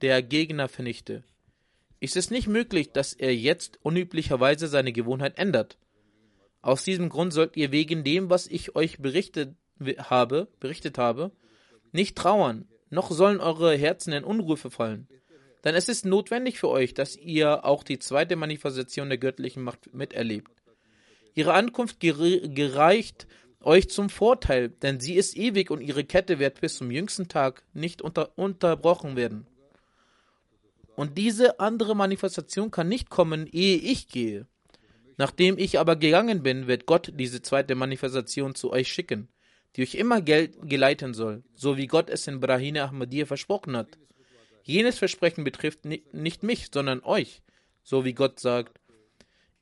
der 0.00 0.22
Gegner 0.22 0.68
vernichte, 0.68 1.24
ist 2.00 2.16
es 2.16 2.30
nicht 2.30 2.48
möglich, 2.48 2.92
dass 2.92 3.12
er 3.12 3.34
jetzt 3.34 3.78
unüblicherweise 3.82 4.68
seine 4.68 4.92
Gewohnheit 4.92 5.38
ändert. 5.38 5.78
Aus 6.62 6.84
diesem 6.84 7.08
Grund 7.08 7.32
sollt 7.32 7.56
ihr 7.56 7.72
wegen 7.72 8.04
dem, 8.04 8.30
was 8.30 8.46
ich 8.46 8.74
euch 8.74 8.98
berichtet 8.98 9.54
habe, 9.98 10.48
berichtet 10.60 10.98
habe, 10.98 11.32
nicht 11.92 12.16
trauern, 12.16 12.68
noch 12.90 13.10
sollen 13.10 13.40
eure 13.40 13.76
Herzen 13.76 14.12
in 14.12 14.24
Unruhe 14.24 14.56
verfallen. 14.56 15.08
Denn 15.64 15.74
es 15.74 15.88
ist 15.88 16.06
notwendig 16.06 16.58
für 16.58 16.68
euch, 16.68 16.94
dass 16.94 17.16
ihr 17.16 17.64
auch 17.64 17.82
die 17.82 17.98
zweite 17.98 18.36
Manifestation 18.36 19.08
der 19.08 19.18
göttlichen 19.18 19.62
Macht 19.62 19.92
miterlebt. 19.92 20.50
Ihre 21.34 21.54
Ankunft 21.54 22.00
gereicht 22.00 23.26
euch 23.62 23.90
zum 23.90 24.08
Vorteil, 24.08 24.70
denn 24.70 25.00
sie 25.00 25.14
ist 25.14 25.36
ewig 25.36 25.70
und 25.70 25.80
ihre 25.82 26.04
Kette 26.04 26.38
wird 26.38 26.60
bis 26.60 26.76
zum 26.76 26.90
jüngsten 26.90 27.28
Tag 27.28 27.62
nicht 27.72 28.02
unter 28.02 28.36
unterbrochen 28.38 29.16
werden. 29.16 29.46
Und 30.96 31.18
diese 31.18 31.60
andere 31.60 31.94
Manifestation 31.94 32.70
kann 32.70 32.88
nicht 32.88 33.10
kommen, 33.10 33.46
ehe 33.46 33.76
ich 33.76 34.08
gehe. 34.08 34.46
Nachdem 35.16 35.58
ich 35.58 35.78
aber 35.78 35.96
gegangen 35.96 36.42
bin, 36.42 36.66
wird 36.66 36.86
Gott 36.86 37.12
diese 37.14 37.42
zweite 37.42 37.74
Manifestation 37.74 38.54
zu 38.54 38.72
euch 38.72 38.88
schicken 38.88 39.28
die 39.76 39.82
euch 39.82 39.94
immer 39.94 40.20
geleiten 40.20 41.14
soll, 41.14 41.42
so 41.54 41.76
wie 41.76 41.86
Gott 41.86 42.10
es 42.10 42.26
in 42.26 42.40
Brahine 42.40 42.82
Ahmadiyya 42.82 43.26
versprochen 43.26 43.76
hat. 43.76 43.98
Jenes 44.64 44.98
Versprechen 44.98 45.44
betrifft 45.44 45.84
nicht 45.84 46.42
mich, 46.42 46.68
sondern 46.72 47.02
euch, 47.02 47.42
so 47.82 48.04
wie 48.04 48.14
Gott 48.14 48.40
sagt, 48.40 48.80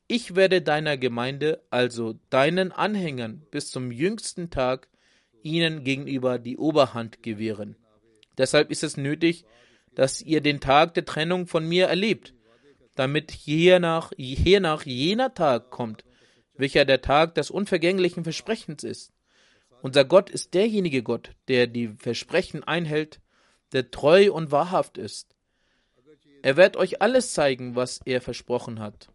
ich 0.09 0.35
werde 0.35 0.63
deiner 0.63 0.97
Gemeinde, 0.97 1.63
also 1.69 2.19
deinen 2.31 2.73
Anhängern, 2.73 3.47
bis 3.51 3.71
zum 3.71 3.93
jüngsten 3.93 4.49
Tag 4.49 4.89
ihnen 5.43 5.85
gegenüber 5.85 6.39
die 6.39 6.57
Oberhand 6.57 7.23
gewähren. 7.23 7.77
Deshalb 8.39 8.71
ist 8.71 8.83
es 8.83 8.97
nötig, 8.97 9.45
dass 9.95 10.23
ihr 10.23 10.41
den 10.41 10.61
Tag 10.61 10.95
der 10.95 11.05
Trennung 11.05 11.47
von 11.47 11.69
mir 11.69 11.87
erlebt, 11.87 12.33
damit 12.95 13.31
hiernach, 13.31 14.13
hiernach 14.17 14.87
jener 14.87 15.35
Tag 15.35 15.71
kommt, 15.71 16.05
welcher 16.55 16.87
der 16.87 17.03
Tag 17.03 17.35
des 17.35 17.51
unvergänglichen 17.51 18.25
Versprechens 18.25 18.85
ist. 18.85 19.13
Unser 19.83 20.05
Gott 20.05 20.31
ist 20.31 20.55
derjenige 20.55 21.03
Gott, 21.03 21.33
der 21.49 21.67
die 21.67 21.89
Versprechen 21.99 22.65
einhält, 22.65 23.21
der 23.73 23.91
treu 23.91 24.33
und 24.33 24.51
wahrhaft 24.51 24.99
ist. 24.99 25.37
Er 26.43 26.57
wird 26.57 26.77
euch 26.77 27.03
alles 27.03 27.35
zeigen, 27.35 27.77
was 27.77 28.01
er 28.05 28.21
versprochen 28.21 28.81
hat. 28.81 29.11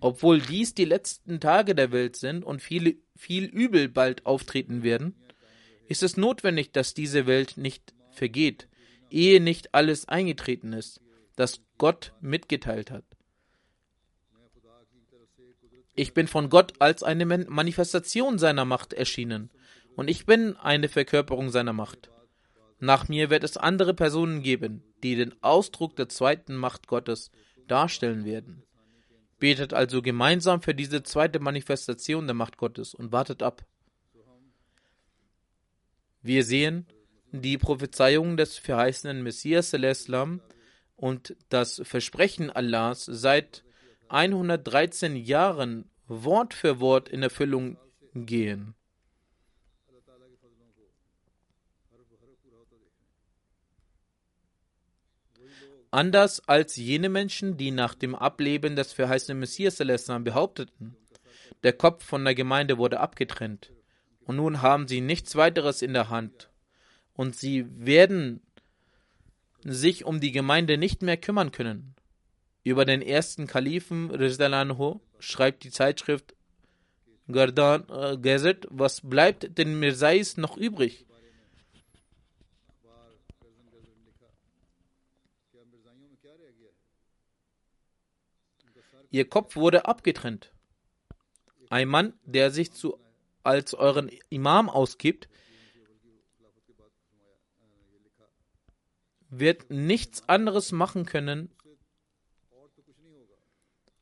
Obwohl 0.00 0.40
dies 0.40 0.74
die 0.74 0.84
letzten 0.84 1.40
Tage 1.40 1.74
der 1.74 1.92
Welt 1.92 2.16
sind 2.16 2.44
und 2.44 2.60
viele, 2.60 2.96
viel 3.16 3.44
Übel 3.44 3.88
bald 3.88 4.26
auftreten 4.26 4.82
werden, 4.82 5.14
ist 5.86 6.02
es 6.02 6.16
notwendig, 6.16 6.72
dass 6.72 6.94
diese 6.94 7.26
Welt 7.26 7.56
nicht 7.56 7.94
vergeht, 8.10 8.68
ehe 9.10 9.40
nicht 9.40 9.74
alles 9.74 10.08
eingetreten 10.08 10.72
ist, 10.72 11.00
das 11.36 11.60
Gott 11.78 12.12
mitgeteilt 12.20 12.90
hat. 12.90 13.04
Ich 15.94 16.12
bin 16.12 16.26
von 16.26 16.50
Gott 16.50 16.74
als 16.80 17.02
eine 17.02 17.24
Manifestation 17.24 18.38
seiner 18.38 18.64
Macht 18.64 18.92
erschienen 18.92 19.50
und 19.94 20.08
ich 20.08 20.26
bin 20.26 20.56
eine 20.56 20.88
Verkörperung 20.88 21.50
seiner 21.50 21.72
Macht. 21.72 22.10
Nach 22.80 23.08
mir 23.08 23.30
wird 23.30 23.44
es 23.44 23.56
andere 23.56 23.94
Personen 23.94 24.42
geben, 24.42 24.82
die 25.04 25.14
den 25.14 25.40
Ausdruck 25.42 25.94
der 25.94 26.08
zweiten 26.08 26.56
Macht 26.56 26.88
Gottes 26.88 27.30
darstellen 27.68 28.24
werden. 28.24 28.63
Betet 29.44 29.74
also 29.74 30.00
gemeinsam 30.00 30.62
für 30.62 30.74
diese 30.74 31.02
zweite 31.02 31.38
Manifestation 31.38 32.26
der 32.26 32.32
Macht 32.32 32.56
Gottes 32.56 32.94
und 32.94 33.12
wartet 33.12 33.42
ab. 33.42 33.66
Wir 36.22 36.44
sehen 36.44 36.86
die 37.30 37.58
Prophezeiung 37.58 38.38
des 38.38 38.56
verheißenen 38.56 39.22
Messias 39.22 39.74
Islam 39.74 40.40
und 40.96 41.36
das 41.50 41.82
Versprechen 41.84 42.48
Allahs 42.48 43.04
seit 43.04 43.64
113 44.08 45.14
Jahren 45.14 45.90
Wort 46.06 46.54
für 46.54 46.80
Wort 46.80 47.10
in 47.10 47.22
Erfüllung 47.22 47.76
gehen. 48.14 48.74
Anders 55.94 56.40
als 56.48 56.74
jene 56.74 57.08
Menschen, 57.08 57.56
die 57.56 57.70
nach 57.70 57.94
dem 57.94 58.16
Ableben 58.16 58.74
des 58.74 58.92
verheißenen 58.92 59.38
Messias 59.38 59.76
behaupteten, 59.76 60.96
der 61.62 61.72
Kopf 61.72 62.04
von 62.04 62.24
der 62.24 62.34
Gemeinde 62.34 62.78
wurde 62.78 62.98
abgetrennt 62.98 63.70
und 64.24 64.34
nun 64.34 64.60
haben 64.60 64.88
sie 64.88 65.00
nichts 65.00 65.36
weiteres 65.36 65.82
in 65.82 65.92
der 65.92 66.10
Hand 66.10 66.50
und 67.12 67.36
sie 67.36 67.64
werden 67.68 68.42
sich 69.62 70.04
um 70.04 70.18
die 70.18 70.32
Gemeinde 70.32 70.78
nicht 70.78 71.02
mehr 71.02 71.16
kümmern 71.16 71.52
können. 71.52 71.94
Über 72.64 72.84
den 72.84 73.00
ersten 73.00 73.46
Kalifen 73.46 74.10
Rizdalanho 74.10 75.00
schreibt 75.20 75.62
die 75.62 75.70
Zeitschrift 75.70 76.34
Gardan 77.30 77.84
äh, 77.88 78.18
Gazette, 78.18 78.66
was 78.68 79.00
bleibt 79.00 79.56
den 79.58 79.78
Mirzais 79.78 80.38
noch 80.38 80.56
übrig? 80.56 81.06
Ihr 89.14 89.28
Kopf 89.28 89.54
wurde 89.54 89.86
abgetrennt. 89.86 90.50
Ein 91.70 91.86
Mann, 91.86 92.14
der 92.24 92.50
sich 92.50 92.72
zu, 92.72 92.98
als 93.44 93.72
euren 93.72 94.10
Imam 94.28 94.68
ausgibt, 94.68 95.28
wird 99.30 99.70
nichts 99.70 100.28
anderes 100.28 100.72
machen 100.72 101.06
können, 101.06 101.52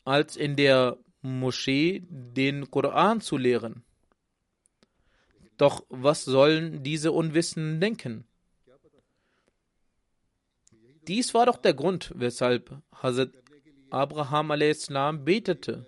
als 0.05 0.39
in 0.39 0.57
der 0.57 0.97
Moschee 1.21 2.07
den 2.09 2.71
Koran 2.71 3.21
zu 3.21 3.37
lehren. 3.37 3.85
Doch 5.59 5.85
was 5.91 6.25
sollen 6.25 6.85
diese 6.85 7.13
Unwissenden 7.13 7.83
denken? 7.83 8.25
Dies 11.07 11.35
war 11.35 11.45
doch 11.45 11.59
der 11.59 11.75
Grund, 11.75 12.13
weshalb 12.15 12.81
Hazrat 12.95 13.42
Abraham 13.93 14.53
a.s. 14.53 14.89
betete, 15.23 15.85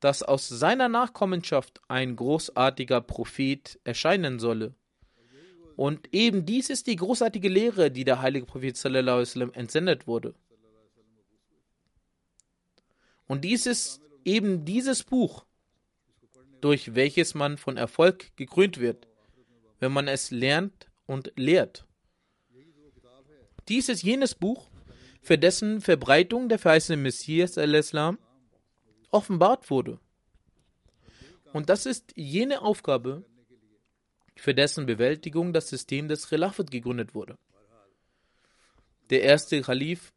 dass 0.00 0.22
aus 0.22 0.48
seiner 0.48 0.88
Nachkommenschaft 0.88 1.82
ein 1.86 2.16
großartiger 2.16 3.02
Prophet 3.02 3.78
erscheinen 3.84 4.38
solle. 4.38 4.74
Und 5.76 6.14
eben 6.14 6.46
dies 6.46 6.70
ist 6.70 6.86
die 6.86 6.96
großartige 6.96 7.50
Lehre, 7.50 7.90
die 7.90 8.04
der 8.04 8.22
heilige 8.22 8.46
Prophet 8.46 8.74
sallam, 8.74 9.52
entsendet 9.52 10.06
wurde. 10.06 10.34
Und 13.26 13.44
dies 13.44 13.66
ist 13.66 14.00
eben 14.24 14.64
dieses 14.64 15.04
Buch, 15.04 15.44
durch 16.62 16.94
welches 16.94 17.34
man 17.34 17.58
von 17.58 17.76
Erfolg 17.76 18.34
gekrönt 18.36 18.80
wird, 18.80 19.06
wenn 19.78 19.92
man 19.92 20.08
es 20.08 20.30
lernt 20.30 20.86
und 21.04 21.34
lehrt. 21.36 21.86
Dies 23.68 23.90
ist 23.90 24.02
jenes 24.02 24.34
Buch, 24.34 24.70
für 25.26 25.38
dessen 25.38 25.80
Verbreitung 25.80 26.48
der 26.48 26.60
verheißene 26.60 26.96
Messias 26.96 27.58
al-Islam 27.58 28.16
offenbart 29.10 29.68
wurde. 29.70 29.98
Und 31.52 31.68
das 31.68 31.84
ist 31.84 32.12
jene 32.14 32.62
Aufgabe, 32.62 33.24
für 34.36 34.54
dessen 34.54 34.86
Bewältigung 34.86 35.52
das 35.52 35.68
System 35.68 36.06
des 36.06 36.28
Khilafat 36.28 36.70
gegründet 36.70 37.16
wurde. 37.16 37.36
Der 39.10 39.22
erste 39.22 39.60
Khalif 39.62 40.12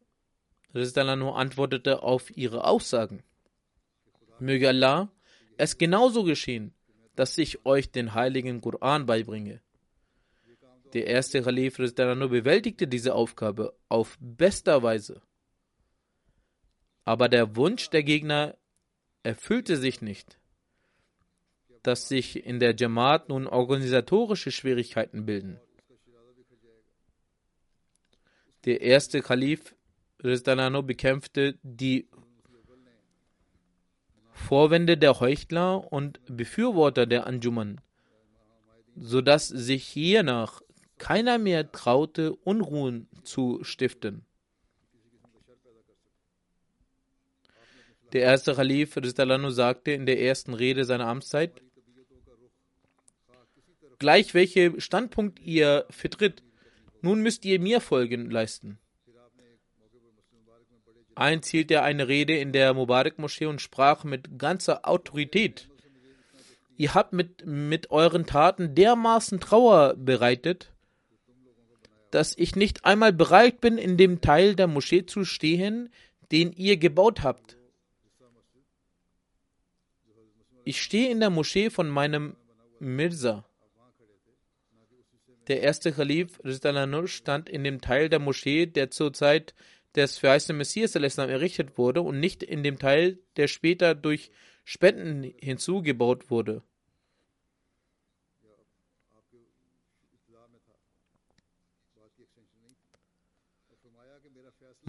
Rizalano 0.76 1.32
antwortete 1.34 2.04
auf 2.04 2.30
ihre 2.36 2.62
Aussagen. 2.62 3.24
Möge 4.38 4.68
Allah 4.68 5.10
es 5.56 5.76
genauso 5.76 6.22
geschehen, 6.22 6.72
dass 7.16 7.36
ich 7.36 7.66
euch 7.66 7.90
den 7.90 8.14
heiligen 8.14 8.60
Koran 8.60 9.06
beibringe. 9.06 9.60
Der 10.92 11.06
erste 11.06 11.42
Khalif 11.42 11.78
Rizalano 11.78 12.28
bewältigte 12.28 12.88
diese 12.88 13.14
Aufgabe 13.14 13.74
auf 13.88 14.16
bester 14.20 14.82
Weise. 14.82 15.22
Aber 17.04 17.28
der 17.28 17.56
Wunsch 17.56 17.90
der 17.90 18.02
Gegner 18.02 18.56
erfüllte 19.22 19.76
sich 19.76 20.02
nicht 20.02 20.40
dass 21.82 22.08
sich 22.08 22.44
in 22.44 22.60
der 22.60 22.74
Jamaat 22.76 23.28
nun 23.28 23.46
organisatorische 23.46 24.50
Schwierigkeiten 24.50 25.24
bilden. 25.26 25.58
Der 28.64 28.82
erste 28.82 29.22
Kalif 29.22 29.74
Rizdanano 30.22 30.82
bekämpfte 30.82 31.58
die 31.62 32.08
Vorwände 34.32 34.98
der 34.98 35.20
Heuchler 35.20 35.90
und 35.90 36.20
Befürworter 36.26 37.06
der 37.06 37.26
Anjuman, 37.26 37.80
sodass 38.96 39.48
sich 39.48 39.86
hiernach 39.86 40.60
keiner 41.00 41.38
mehr 41.38 41.72
traute, 41.72 42.36
Unruhen 42.36 43.08
zu 43.24 43.64
stiften. 43.64 44.24
Der 48.12 48.22
erste 48.22 48.54
Khalif 48.54 48.96
Rizalano 48.96 49.50
sagte 49.50 49.92
in 49.92 50.06
der 50.06 50.20
ersten 50.20 50.54
Rede 50.54 50.84
seiner 50.84 51.06
Amtszeit, 51.06 51.62
gleich 53.98 54.34
welche 54.34 54.80
Standpunkt 54.80 55.40
ihr 55.40 55.86
vertritt, 55.90 56.42
nun 57.02 57.22
müsst 57.22 57.44
ihr 57.44 57.58
mir 57.60 57.80
Folgen 57.80 58.30
leisten. 58.30 58.78
Einst 61.14 61.50
hielt 61.50 61.70
er 61.70 61.82
eine 61.82 62.08
Rede 62.08 62.36
in 62.36 62.52
der 62.52 62.74
Mubarak-Moschee 62.74 63.46
und 63.46 63.60
sprach 63.60 64.04
mit 64.04 64.38
ganzer 64.38 64.88
Autorität. 64.88 65.68
Ihr 66.76 66.94
habt 66.94 67.12
mit, 67.12 67.46
mit 67.46 67.90
euren 67.90 68.26
Taten 68.26 68.74
dermaßen 68.74 69.38
Trauer 69.40 69.94
bereitet, 69.96 70.72
dass 72.10 72.36
ich 72.36 72.56
nicht 72.56 72.84
einmal 72.84 73.12
bereit 73.12 73.60
bin, 73.60 73.78
in 73.78 73.96
dem 73.96 74.20
Teil 74.20 74.54
der 74.54 74.66
Moschee 74.66 75.06
zu 75.06 75.24
stehen, 75.24 75.90
den 76.32 76.52
ihr 76.52 76.76
gebaut 76.76 77.22
habt. 77.22 77.56
Ich 80.64 80.82
stehe 80.82 81.10
in 81.10 81.20
der 81.20 81.30
Moschee 81.30 81.70
von 81.70 81.88
meinem 81.88 82.36
Mirza. 82.78 83.44
Der 85.48 85.62
erste 85.62 85.92
Khalif 85.92 86.38
stand 87.06 87.48
in 87.48 87.64
dem 87.64 87.80
Teil 87.80 88.08
der 88.08 88.20
Moschee, 88.20 88.66
der 88.66 88.90
zur 88.90 89.12
Zeit 89.12 89.54
des 89.96 90.18
verheißenen 90.18 90.58
Messias 90.58 90.94
errichtet 90.94 91.76
wurde 91.76 92.02
und 92.02 92.20
nicht 92.20 92.42
in 92.42 92.62
dem 92.62 92.78
Teil, 92.78 93.18
der 93.36 93.48
später 93.48 93.94
durch 93.94 94.30
Spenden 94.64 95.24
hinzugebaut 95.40 96.30
wurde. 96.30 96.62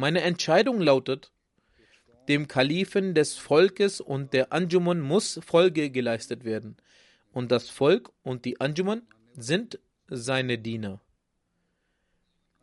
Meine 0.01 0.21
Entscheidung 0.21 0.81
lautet, 0.81 1.31
dem 2.27 2.47
Kalifen 2.47 3.13
des 3.13 3.35
Volkes 3.35 4.01
und 4.01 4.33
der 4.33 4.51
Anjuman 4.51 4.99
muss 4.99 5.39
Folge 5.45 5.91
geleistet 5.91 6.43
werden. 6.43 6.77
Und 7.31 7.51
das 7.51 7.69
Volk 7.69 8.11
und 8.23 8.43
die 8.45 8.59
Anjuman 8.59 9.03
sind 9.35 9.77
seine 10.07 10.57
Diener. 10.57 11.01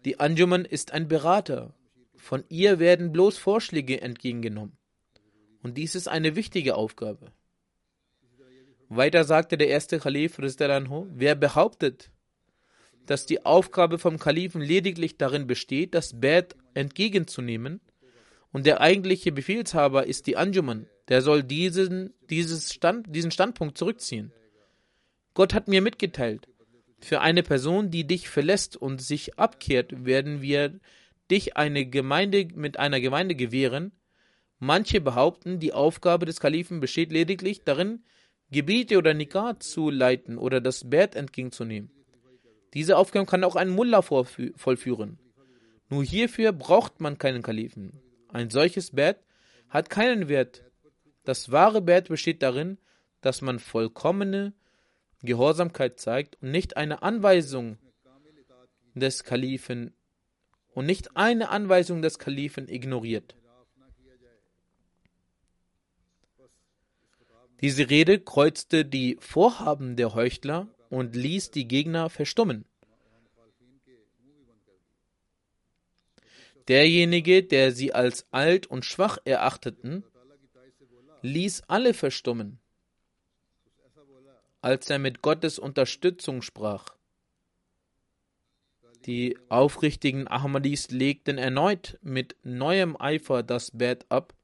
Die 0.04 0.18
Anjuman 0.18 0.64
ist 0.64 0.90
ein 0.90 1.06
Berater. 1.06 1.72
Von 2.16 2.42
ihr 2.48 2.80
werden 2.80 3.12
bloß 3.12 3.38
Vorschläge 3.38 4.00
entgegengenommen. 4.00 4.76
Und 5.62 5.78
dies 5.78 5.94
ist 5.94 6.08
eine 6.08 6.34
wichtige 6.34 6.74
Aufgabe. 6.74 7.30
Weiter 8.88 9.22
sagte 9.22 9.56
der 9.56 9.68
erste 9.68 10.00
Khalif, 10.00 10.38
wer 10.40 11.34
behauptet, 11.36 12.10
dass 13.06 13.26
die 13.26 13.46
Aufgabe 13.46 13.98
vom 13.98 14.18
Kalifen 14.18 14.60
lediglich 14.60 15.16
darin 15.16 15.46
besteht, 15.46 15.94
das 15.94 16.20
Bad 16.20 16.56
entgegenzunehmen, 16.78 17.80
und 18.52 18.64
der 18.66 18.80
eigentliche 18.80 19.30
Befehlshaber 19.30 20.06
ist 20.06 20.26
die 20.26 20.36
Anjuman, 20.36 20.86
der 21.08 21.22
soll 21.22 21.42
diesen, 21.42 22.14
dieses 22.30 22.72
Stand, 22.72 23.14
diesen 23.14 23.30
Standpunkt 23.30 23.76
zurückziehen. 23.76 24.32
Gott 25.34 25.54
hat 25.54 25.68
mir 25.68 25.82
mitgeteilt, 25.82 26.48
Für 27.00 27.20
eine 27.20 27.44
Person, 27.44 27.92
die 27.92 28.04
dich 28.08 28.28
verlässt 28.28 28.76
und 28.76 29.00
sich 29.00 29.38
abkehrt, 29.38 30.04
werden 30.04 30.42
wir 30.42 30.80
dich 31.30 31.56
eine 31.56 31.86
Gemeinde 31.86 32.48
mit 32.54 32.78
einer 32.78 33.00
Gemeinde 33.00 33.36
gewähren. 33.36 33.92
Manche 34.58 35.00
behaupten, 35.00 35.60
die 35.60 35.72
Aufgabe 35.72 36.26
des 36.26 36.40
Kalifen 36.40 36.80
besteht 36.80 37.12
lediglich 37.12 37.62
darin, 37.62 38.02
Gebiete 38.50 38.98
oder 38.98 39.14
Nikah 39.14 39.60
zu 39.60 39.90
leiten 39.90 40.38
oder 40.38 40.60
das 40.60 40.90
Bett 40.90 41.14
entgegenzunehmen. 41.14 41.90
Diese 42.74 42.96
Aufgabe 42.96 43.26
kann 43.26 43.44
auch 43.44 43.56
ein 43.56 43.68
Mullah 43.68 44.02
vollführen. 44.02 45.18
Nur 45.88 46.04
hierfür 46.04 46.52
braucht 46.52 47.00
man 47.00 47.18
keinen 47.18 47.42
Kalifen. 47.42 48.00
Ein 48.28 48.50
solches 48.50 48.90
Bett 48.90 49.18
hat 49.68 49.90
keinen 49.90 50.28
Wert. 50.28 50.64
Das 51.24 51.50
wahre 51.50 51.80
Bett 51.80 52.08
besteht 52.08 52.42
darin, 52.42 52.78
dass 53.20 53.40
man 53.42 53.58
vollkommene 53.58 54.52
Gehorsamkeit 55.22 55.98
zeigt 55.98 56.36
und 56.42 56.50
nicht 56.50 56.76
eine 56.76 57.02
Anweisung 57.02 57.78
des 58.94 59.24
Kalifen 59.24 59.94
und 60.74 60.86
nicht 60.86 61.16
eine 61.16 61.48
Anweisung 61.48 62.02
des 62.02 62.18
Kalifen 62.18 62.68
ignoriert. 62.68 63.34
Diese 67.60 67.90
Rede 67.90 68.20
kreuzte 68.20 68.84
die 68.84 69.16
Vorhaben 69.20 69.96
der 69.96 70.14
Heuchler 70.14 70.68
und 70.90 71.16
ließ 71.16 71.50
die 71.50 71.66
Gegner 71.66 72.08
verstummen. 72.08 72.64
Derjenige, 76.68 77.42
der 77.42 77.72
sie 77.72 77.94
als 77.94 78.26
alt 78.30 78.66
und 78.66 78.84
schwach 78.84 79.18
erachteten, 79.24 80.04
ließ 81.22 81.62
alle 81.66 81.94
verstummen, 81.94 82.58
als 84.60 84.90
er 84.90 84.98
mit 84.98 85.22
Gottes 85.22 85.58
Unterstützung 85.58 86.42
sprach. 86.42 86.94
Die 89.06 89.38
aufrichtigen 89.48 90.28
Ahmadis 90.28 90.90
legten 90.90 91.38
erneut 91.38 91.98
mit 92.02 92.36
neuem 92.42 93.00
Eifer 93.00 93.42
das 93.42 93.70
Bett 93.70 94.04
ab 94.10 94.34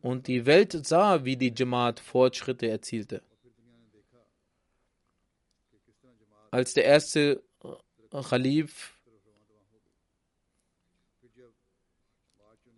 und 0.00 0.26
die 0.26 0.46
Welt 0.46 0.72
sah, 0.84 1.24
wie 1.24 1.36
die 1.36 1.54
Jamaat 1.56 2.00
Fortschritte 2.00 2.66
erzielte. 2.68 3.22
Als 6.50 6.74
der 6.74 6.84
erste 6.84 7.42
Khalif 8.10 8.97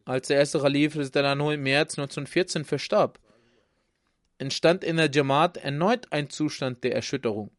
als 0.04 0.28
der 0.28 0.38
erste 0.38 0.60
Khalif 0.60 0.94
im 0.94 1.62
März 1.62 1.98
1914 1.98 2.64
verstarb, 2.64 3.18
entstand 4.38 4.84
in 4.84 4.96
der 4.96 5.10
Jamaat 5.10 5.58
erneut 5.58 6.12
ein 6.12 6.30
Zustand 6.30 6.82
der 6.84 6.94
Erschütterung. 6.94 7.50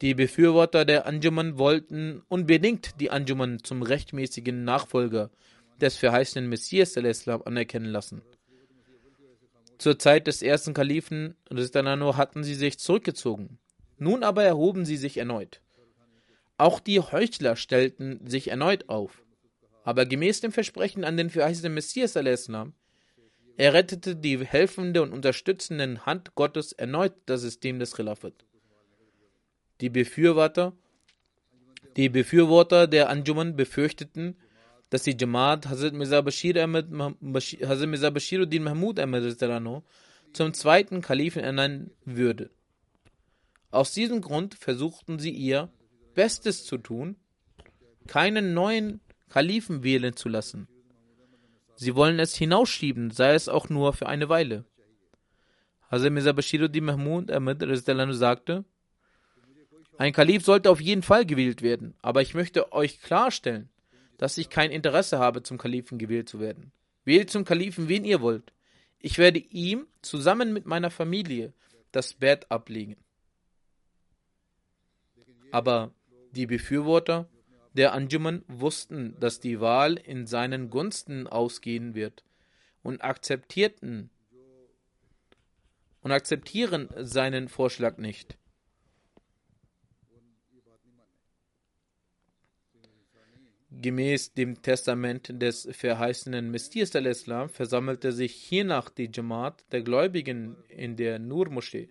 Die 0.00 0.14
Befürworter 0.14 0.84
der 0.84 1.06
Anjuman 1.06 1.58
wollten 1.58 2.22
unbedingt 2.28 3.00
die 3.00 3.10
Anjuman 3.10 3.62
zum 3.62 3.82
rechtmäßigen 3.82 4.64
Nachfolger 4.64 5.30
des 5.80 5.96
verheißenen 5.96 6.48
Messias 6.48 6.96
Islam 6.96 7.42
anerkennen 7.44 7.86
lassen. 7.86 8.22
Zur 9.78 9.98
Zeit 9.98 10.26
des 10.26 10.42
ersten 10.42 10.74
Kalifen 10.74 11.36
hatten 11.50 12.44
sie 12.44 12.54
sich 12.54 12.78
zurückgezogen. 12.78 13.58
Nun 13.98 14.24
aber 14.24 14.42
erhoben 14.42 14.84
sie 14.84 14.96
sich 14.96 15.18
erneut. 15.18 15.60
Auch 16.56 16.80
die 16.80 17.00
Heuchler 17.00 17.56
stellten 17.56 18.26
sich 18.26 18.48
erneut 18.48 18.88
auf. 18.88 19.22
Aber 19.84 20.06
gemäß 20.06 20.40
dem 20.40 20.52
Versprechen 20.52 21.04
an 21.04 21.16
den 21.16 21.30
verheißenen 21.30 21.74
Messias 21.74 22.16
Islam 22.16 22.74
errettete 23.56 24.16
die 24.16 24.44
helfende 24.44 25.02
und 25.02 25.12
unterstützende 25.12 26.06
Hand 26.06 26.34
Gottes 26.34 26.72
erneut 26.72 27.14
das 27.26 27.42
System 27.42 27.78
des 27.78 27.94
Khilafat. 27.94 28.46
Die 29.80 29.90
Befürworter, 29.90 30.72
die 31.96 32.08
Befürworter 32.08 32.86
der 32.86 33.08
Anjuman 33.08 33.56
befürchteten, 33.56 34.36
dass 34.90 35.02
die 35.02 35.16
Jamaat 35.18 35.68
Hazrat 35.68 35.94
Mirza 35.94 36.20
Bashir 36.20 36.62
Ahmed, 36.62 36.90
Mahmud 36.90 38.98
zum 40.32 40.54
zweiten 40.54 41.02
Kalifen 41.02 41.42
ernennen 41.42 41.90
würde. 42.04 42.50
Aus 43.70 43.92
diesem 43.92 44.20
Grund 44.20 44.54
versuchten 44.54 45.18
sie 45.18 45.30
ihr 45.30 45.70
Bestes 46.14 46.64
zu 46.64 46.78
tun, 46.78 47.16
keinen 48.06 48.54
neuen 48.54 49.00
Kalifen 49.32 49.82
wählen 49.82 50.14
zu 50.14 50.28
lassen. 50.28 50.68
Sie 51.74 51.94
wollen 51.94 52.18
es 52.18 52.36
hinausschieben, 52.36 53.10
sei 53.10 53.32
es 53.32 53.48
auch 53.48 53.70
nur 53.70 53.94
für 53.94 54.06
eine 54.06 54.28
Weile. 54.28 54.66
Hazrat 55.90 56.12
Mirza 56.12 56.32
Bashiruddin 56.32 56.84
Mahmud 56.84 57.30
Ahmed 57.30 57.64
sagte, 58.14 58.66
ein 59.96 60.12
Kalif 60.12 60.44
sollte 60.44 60.68
auf 60.68 60.82
jeden 60.82 61.02
Fall 61.02 61.24
gewählt 61.24 61.62
werden, 61.62 61.94
aber 62.02 62.20
ich 62.20 62.34
möchte 62.34 62.72
euch 62.72 63.00
klarstellen, 63.00 63.70
dass 64.18 64.36
ich 64.36 64.50
kein 64.50 64.70
Interesse 64.70 65.18
habe, 65.18 65.42
zum 65.42 65.56
Kalifen 65.56 65.96
gewählt 65.96 66.28
zu 66.28 66.38
werden. 66.38 66.70
Wählt 67.06 67.30
zum 67.30 67.46
Kalifen, 67.46 67.88
wen 67.88 68.04
ihr 68.04 68.20
wollt. 68.20 68.52
Ich 68.98 69.16
werde 69.16 69.38
ihm 69.38 69.86
zusammen 70.02 70.52
mit 70.52 70.66
meiner 70.66 70.90
Familie 70.90 71.54
das 71.90 72.12
Bett 72.12 72.50
ablegen. 72.50 72.96
Aber 75.52 75.94
die 76.32 76.46
Befürworter 76.46 77.30
der 77.74 77.92
Anjuman 77.92 78.44
wussten, 78.48 79.18
dass 79.18 79.40
die 79.40 79.60
Wahl 79.60 79.96
in 79.96 80.26
seinen 80.26 80.70
Gunsten 80.70 81.26
ausgehen 81.26 81.94
wird 81.94 82.24
und 82.82 83.02
akzeptierten 83.02 84.10
und 86.02 86.10
akzeptieren 86.10 86.88
seinen 86.96 87.48
Vorschlag 87.48 87.96
nicht. 87.98 88.36
Gemäß 93.70 94.34
dem 94.34 94.60
Testament 94.60 95.32
des 95.40 95.66
verheißenen 95.72 96.50
Messias 96.50 96.94
al-Islam 96.94 97.48
versammelte 97.48 98.12
sich 98.12 98.34
hiernach 98.34 98.90
die 98.90 99.10
Jamaat 99.12 99.64
der 99.72 99.82
Gläubigen 99.82 100.56
in 100.68 100.96
der 100.96 101.18
Nur-Moschee. 101.18 101.88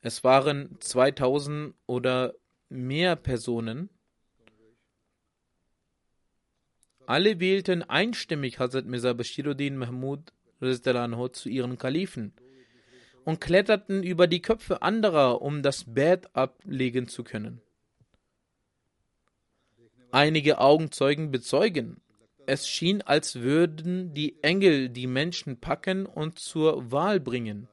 Es 0.00 0.22
waren 0.22 0.76
2000 0.80 1.74
oder 1.86 2.34
mehr 2.68 3.16
Personen, 3.16 3.88
Alle 7.06 7.38
wählten 7.38 7.82
einstimmig 7.82 8.58
Hazrat 8.58 8.86
Mirza 8.86 9.12
Bashiruddin 9.12 9.76
Mahmud 9.76 10.32
zu 11.32 11.48
ihren 11.50 11.76
Kalifen 11.76 12.32
und 13.24 13.40
kletterten 13.40 14.02
über 14.02 14.26
die 14.26 14.40
Köpfe 14.40 14.80
anderer, 14.80 15.42
um 15.42 15.62
das 15.62 15.84
Bett 15.84 16.34
ablegen 16.34 17.08
zu 17.08 17.22
können. 17.22 17.60
Einige 20.10 20.58
Augenzeugen 20.58 21.30
bezeugen, 21.30 22.00
es 22.46 22.68
schien, 22.68 23.02
als 23.02 23.36
würden 23.36 24.14
die 24.14 24.42
Engel 24.42 24.88
die 24.88 25.06
Menschen 25.06 25.58
packen 25.58 26.06
und 26.06 26.38
zur 26.38 26.90
Wahl 26.90 27.20
bringen. 27.20 27.68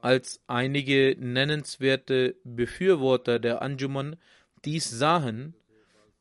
Als 0.00 0.40
einige 0.46 1.16
nennenswerte 1.18 2.36
Befürworter 2.44 3.38
der 3.38 3.62
Anjuman 3.62 4.16
dies 4.64 4.90
sahen, 4.90 5.54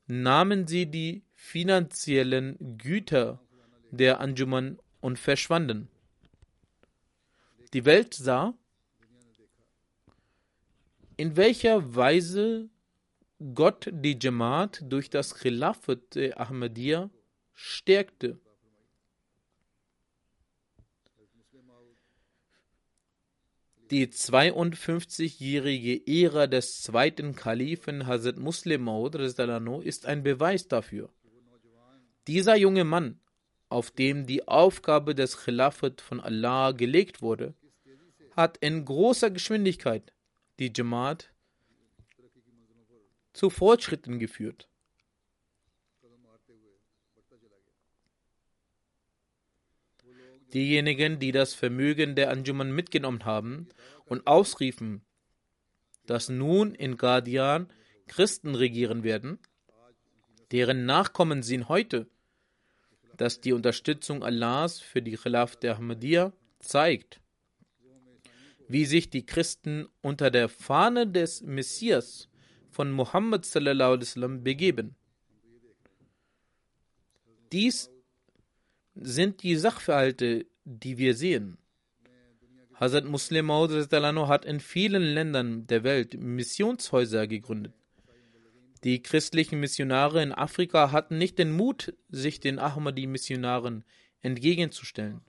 nahmen 0.08 0.68
sie 0.68 0.86
die 0.86 1.24
finanziellen 1.34 2.78
Güter 2.78 3.40
der 3.92 4.20
Anjuman 4.20 4.78
und 5.00 5.18
verschwanden. 5.18 5.90
Die 7.74 7.86
Welt 7.86 8.14
sah, 8.14 8.54
in 11.18 11.36
welcher 11.38 11.96
Weise 11.96 12.70
Gott 13.56 13.90
die 13.92 14.20
Jamaat 14.22 14.84
durch 14.88 15.10
das 15.10 15.34
Khilafat 15.34 16.16
Ahmadiyya 16.36 17.10
stärkte. 17.54 18.40
Die 23.90 24.08
52-jährige 24.08 26.06
Ära 26.06 26.46
des 26.46 26.84
zweiten 26.84 27.36
Kalifen 27.36 28.06
Hazrat 28.06 28.38
Muslim 28.38 28.84
Maud 28.84 29.16
ist 29.16 30.06
ein 30.06 30.22
Beweis 30.22 30.68
dafür. 30.68 31.10
Dieser 32.28 32.56
junge 32.56 32.84
Mann, 32.84 33.20
auf 33.70 33.90
dem 33.90 34.28
die 34.28 34.48
Aufgabe 34.48 35.16
des 35.16 35.44
Khilafat 35.44 36.00
von 36.00 36.20
Allah 36.20 36.74
gelegt 36.74 37.24
wurde, 37.24 37.56
hat 38.36 38.58
in 38.58 38.86
großer 38.86 39.32
Geschwindigkeit 39.32 40.14
die 40.60 40.72
Jamaat 40.74 41.31
zu 43.34 43.50
Fortschritten 43.50 44.20
geführt. 44.20 44.68
Diejenigen, 50.54 51.20
die 51.20 51.32
das 51.32 51.54
Vermögen 51.54 52.16
der 52.16 52.30
Anjuman 52.30 52.72
mitgenommen 52.72 53.24
haben 53.24 53.70
und 54.06 54.28
ausriefen, 54.28 55.02
dass 56.06 56.28
nun 56.28 56.76
in 56.76 56.98
Guardian 56.98 57.72
Christen 58.08 58.56
regieren 58.56 59.04
werden, 59.04 59.40
deren 60.52 60.86
Nachkommen 60.86 61.42
sehen 61.44 61.70
heute, 61.70 62.10
dass 63.16 63.40
die 63.40 63.54
Unterstützung 63.54 64.24
Allahs 64.24 64.82
für 64.82 65.02
die 65.02 65.16
Khilaf 65.16 65.56
der 65.56 65.78
Ahmadiyya 65.78 66.34
zeigt, 66.60 67.22
wie 68.68 68.86
sich 68.86 69.10
die 69.10 69.26
Christen 69.26 69.88
unter 70.02 70.32
der 70.32 70.50
Fahne 70.50 71.08
des 71.08 71.42
Messias 71.42 72.28
von 72.72 72.92
Muhammad 72.92 73.46
wasallam 73.46 74.44
begeben. 74.44 74.96
Dies 77.52 77.92
sind 78.96 79.44
die 79.44 79.56
Sachverhalte, 79.56 80.46
die 80.64 80.98
wir 80.98 81.14
sehen. 81.16 81.58
Hazrat 82.76 83.06
Muslim 83.06 83.48
Maud 83.48 83.72
hat 83.72 84.46
in 84.46 84.60
vielen 84.60 85.04
Ländern 85.04 85.68
der 85.68 85.84
Welt 85.84 86.20
Missionshäuser 86.20 87.28
gegründet. 87.28 87.74
Die 88.84 89.04
christlichen 89.04 89.60
Missionare 89.60 90.24
in 90.24 90.32
Afrika 90.32 90.92
hatten 90.92 91.18
nicht 91.20 91.38
den 91.38 91.52
Mut, 91.52 91.94
sich 92.10 92.40
den 92.40 92.58
Ahmadi-Missionaren 92.58 93.84
entgegenzustellen. 94.22 95.22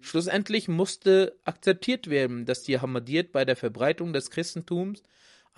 Schlussendlich 0.00 0.68
musste 0.68 1.36
akzeptiert 1.44 2.08
werden, 2.08 2.44
dass 2.44 2.62
die 2.62 2.78
Ahmadiyyat 2.78 3.32
bei 3.32 3.44
der 3.44 3.56
Verbreitung 3.56 4.12
des 4.12 4.30
Christentums 4.30 5.02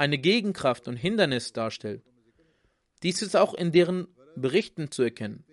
eine 0.01 0.17
Gegenkraft 0.17 0.89
und 0.89 0.97
Hindernis 0.97 1.53
darstellt. 1.53 2.03
Dies 3.03 3.21
ist 3.21 3.37
auch 3.37 3.53
in 3.53 3.71
deren 3.71 4.09
Berichten 4.35 4.91
zu 4.91 5.03
erkennen. 5.03 5.45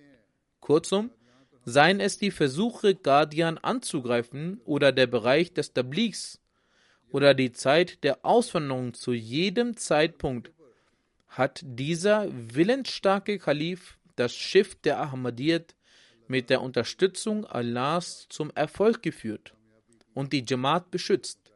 Kurzum, 0.61 1.11
seien 1.65 1.99
es 1.99 2.17
die 2.17 2.31
Versuche, 2.31 2.95
Guardian 2.95 3.57
anzugreifen 3.57 4.61
oder 4.63 4.93
der 4.93 5.07
Bereich 5.07 5.53
des 5.53 5.73
Tablighs 5.73 6.39
oder 7.09 7.33
die 7.33 7.51
Zeit 7.51 8.05
der 8.05 8.23
Auswanderung 8.23 8.93
zu 8.93 9.11
jedem 9.11 9.75
Zeitpunkt, 9.75 10.53
hat 11.27 11.59
dieser 11.65 12.29
willensstarke 12.31 13.39
Kalif 13.39 13.97
das 14.15 14.33
Schiff 14.33 14.75
der 14.75 15.01
Ahmadiyyat 15.01 15.75
mit 16.29 16.49
der 16.49 16.61
Unterstützung 16.61 17.45
Allahs 17.45 18.27
zum 18.29 18.51
Erfolg 18.51 19.03
geführt 19.03 19.53
und 20.13 20.31
die 20.31 20.45
Jamaat 20.47 20.89
beschützt. 20.89 21.46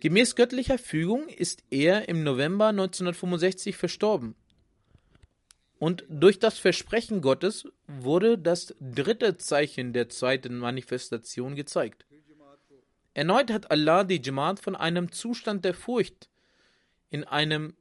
Gemäß 0.00 0.36
göttlicher 0.36 0.78
Fügung 0.78 1.28
ist 1.28 1.62
er 1.70 2.08
im 2.08 2.22
November 2.22 2.68
1965 2.68 3.76
verstorben. 3.76 4.34
Und 5.78 6.04
durch 6.08 6.38
das 6.38 6.58
Versprechen 6.58 7.20
Gottes 7.20 7.66
wurde 7.86 8.38
das 8.38 8.74
dritte 8.80 9.36
Zeichen 9.36 9.92
der 9.92 10.08
zweiten 10.08 10.58
Manifestation 10.58 11.54
gezeigt. 11.54 12.06
Erneut 13.12 13.50
hat 13.50 13.70
Allah 13.70 14.04
die 14.04 14.20
Jamaat 14.22 14.60
von 14.60 14.74
einem 14.74 15.12
Zustand 15.12 15.64
der 15.64 15.74
Furcht 15.74 16.28
in 17.10 17.24
einem 17.24 17.74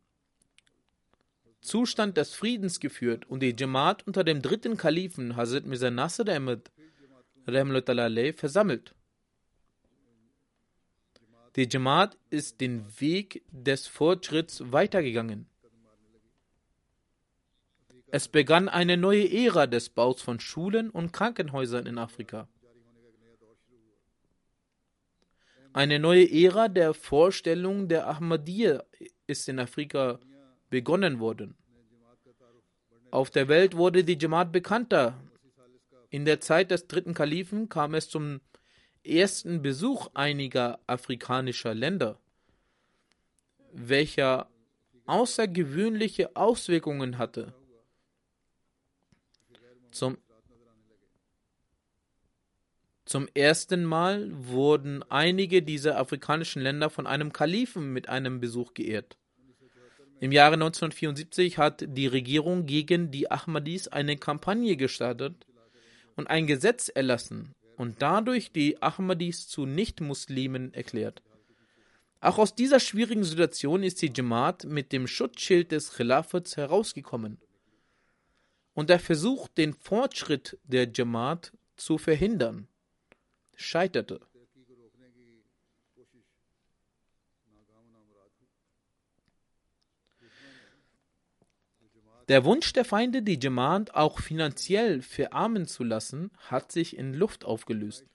Zustand 1.61 2.17
des 2.17 2.33
Friedens 2.35 2.79
geführt 2.79 3.25
und 3.29 3.39
die 3.39 3.55
Jamaat 3.57 4.05
unter 4.05 4.23
dem 4.23 4.41
dritten 4.41 4.77
Kalifen 4.77 5.35
Hazrat 5.35 5.65
Mirza 5.65 5.89
Nasr 5.89 6.27
Ahmed 6.27 6.71
versammelt. 8.37 8.93
Die 11.55 11.67
Jamaat 11.69 12.17
ist 12.31 12.61
den 12.61 12.83
Weg 12.99 13.43
des 13.51 13.85
Fortschritts 13.85 14.71
weitergegangen. 14.71 15.47
Es 18.07 18.27
begann 18.27 18.69
eine 18.69 18.97
neue 18.97 19.31
Ära 19.31 19.67
des 19.67 19.89
Baus 19.89 20.21
von 20.21 20.39
Schulen 20.39 20.89
und 20.89 21.13
Krankenhäusern 21.13 21.85
in 21.85 21.97
Afrika. 21.97 22.47
Eine 25.73 25.99
neue 25.99 26.29
Ära 26.31 26.67
der 26.69 26.93
Vorstellung 26.93 27.87
der 27.87 28.07
Ahmadiyya 28.07 28.83
ist 29.27 29.49
in 29.49 29.59
Afrika 29.59 30.19
begonnen 30.69 31.19
worden. 31.19 31.55
Auf 33.11 33.29
der 33.29 33.47
Welt 33.47 33.75
wurde 33.75 34.03
die 34.03 34.17
Jamaat 34.19 34.51
bekannter. 34.51 35.19
In 36.09 36.25
der 36.25 36.39
Zeit 36.39 36.71
des 36.71 36.87
dritten 36.87 37.13
Kalifen 37.13 37.69
kam 37.69 37.93
es 37.93 38.09
zum 38.09 38.41
ersten 39.03 39.61
Besuch 39.61 40.09
einiger 40.13 40.79
afrikanischer 40.87 41.73
Länder, 41.73 42.19
welcher 43.71 44.49
außergewöhnliche 45.05 46.35
Auswirkungen 46.35 47.17
hatte. 47.17 47.53
Zum, 49.91 50.17
zum 53.05 53.27
ersten 53.33 53.83
Mal 53.83 54.31
wurden 54.33 55.03
einige 55.11 55.61
dieser 55.61 55.99
afrikanischen 55.99 56.61
Länder 56.61 56.89
von 56.89 57.05
einem 57.05 57.33
Kalifen 57.33 57.91
mit 57.91 58.09
einem 58.09 58.39
Besuch 58.39 58.73
geehrt. 58.73 59.17
Im 60.19 60.31
Jahre 60.31 60.53
1974 60.53 61.57
hat 61.57 61.83
die 61.85 62.07
Regierung 62.07 62.65
gegen 62.65 63.11
die 63.11 63.29
Ahmadis 63.29 63.89
eine 63.89 64.15
Kampagne 64.15 64.77
gestartet 64.77 65.45
und 66.15 66.27
ein 66.27 66.47
Gesetz 66.47 66.87
erlassen 66.87 67.53
und 67.77 68.01
dadurch 68.01 68.51
die 68.51 68.81
Ahmadis 68.81 69.47
zu 69.47 69.65
Nicht-Muslimen 69.65 70.73
erklärt. 70.73 71.21
Auch 72.21 72.37
aus 72.37 72.55
dieser 72.55 72.79
schwierigen 72.79 73.23
Situation 73.23 73.83
ist 73.83 74.01
die 74.01 74.11
Jamaat 74.15 74.63
mit 74.63 74.91
dem 74.91 75.07
Schutzschild 75.07 75.71
des 75.71 75.93
Khilafats 75.93 76.55
herausgekommen 76.55 77.37
und 78.73 78.89
der 78.89 78.99
Versuch, 78.99 79.47
den 79.47 79.73
Fortschritt 79.73 80.57
der 80.63 80.89
Jamaat 80.91 81.53
zu 81.75 81.97
verhindern, 81.97 82.67
scheiterte. 83.55 84.21
Der 92.29 92.45
Wunsch 92.45 92.71
der 92.73 92.85
Feinde, 92.85 93.21
die 93.21 93.39
Jamaat 93.41 93.93
auch 93.95 94.19
finanziell 94.19 95.01
verarmen 95.01 95.67
zu 95.67 95.83
lassen, 95.83 96.31
hat 96.37 96.71
sich 96.71 96.97
in 96.97 97.13
Luft 97.13 97.43
aufgelöst. 97.43 98.05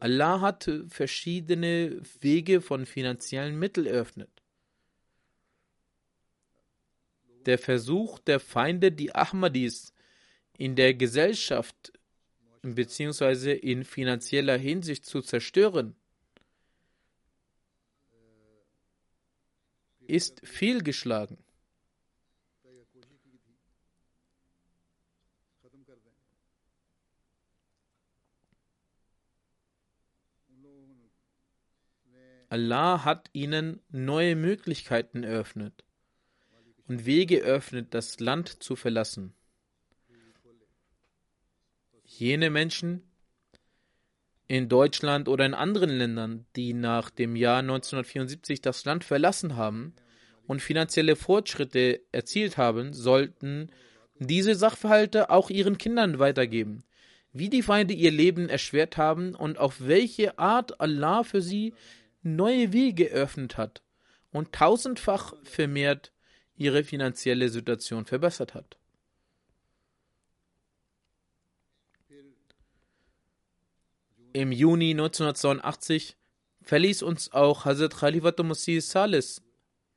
Allah 0.00 0.40
hat 0.40 0.68
verschiedene 0.88 2.00
Wege 2.20 2.60
von 2.60 2.86
finanziellen 2.86 3.58
Mitteln 3.58 3.86
eröffnet 3.86 4.42
der 7.46 7.58
Versuch 7.58 8.18
der 8.20 8.40
Feinde, 8.40 8.92
die 8.92 9.14
Ahmadis 9.14 9.92
in 10.56 10.76
der 10.76 10.94
Gesellschaft 10.94 11.92
bzw. 12.62 13.52
in 13.52 13.84
finanzieller 13.84 14.56
Hinsicht 14.56 15.04
zu 15.04 15.20
zerstören, 15.22 15.96
ist 20.06 20.40
fehlgeschlagen. 20.44 21.38
Allah 32.52 33.02
hat 33.06 33.30
ihnen 33.32 33.80
neue 33.88 34.36
Möglichkeiten 34.36 35.24
eröffnet 35.24 35.86
und 36.86 37.06
Wege 37.06 37.38
öffnet, 37.38 37.94
das 37.94 38.20
Land 38.20 38.62
zu 38.62 38.76
verlassen. 38.76 39.32
Jene 42.04 42.50
Menschen 42.50 43.10
in 44.48 44.68
Deutschland 44.68 45.28
oder 45.28 45.46
in 45.46 45.54
anderen 45.54 45.88
Ländern, 45.88 46.44
die 46.54 46.74
nach 46.74 47.08
dem 47.08 47.36
Jahr 47.36 47.60
1974 47.60 48.60
das 48.60 48.84
Land 48.84 49.04
verlassen 49.04 49.56
haben 49.56 49.94
und 50.46 50.60
finanzielle 50.60 51.16
Fortschritte 51.16 52.02
erzielt 52.12 52.58
haben, 52.58 52.92
sollten 52.92 53.70
diese 54.18 54.56
Sachverhalte 54.56 55.30
auch 55.30 55.48
ihren 55.48 55.78
Kindern 55.78 56.18
weitergeben, 56.18 56.84
wie 57.32 57.48
die 57.48 57.62
Feinde 57.62 57.94
ihr 57.94 58.10
Leben 58.10 58.50
erschwert 58.50 58.98
haben 58.98 59.34
und 59.34 59.56
auf 59.56 59.86
welche 59.86 60.38
Art 60.38 60.82
Allah 60.82 61.22
für 61.22 61.40
sie 61.40 61.72
neue 62.22 62.72
Wege 62.72 63.10
eröffnet 63.10 63.56
hat 63.56 63.82
und 64.30 64.52
tausendfach 64.52 65.34
vermehrt 65.44 66.12
ihre 66.56 66.84
finanzielle 66.84 67.48
Situation 67.48 68.04
verbessert 68.04 68.54
hat. 68.54 68.78
Im 74.34 74.50
Juni 74.50 74.92
1982 74.92 76.16
verließ 76.62 77.02
uns 77.02 77.32
auch 77.32 77.66
Hazrat 77.66 77.96
Khalifatul 77.96 78.46
Masih 78.46 78.80
Salis, 78.80 79.42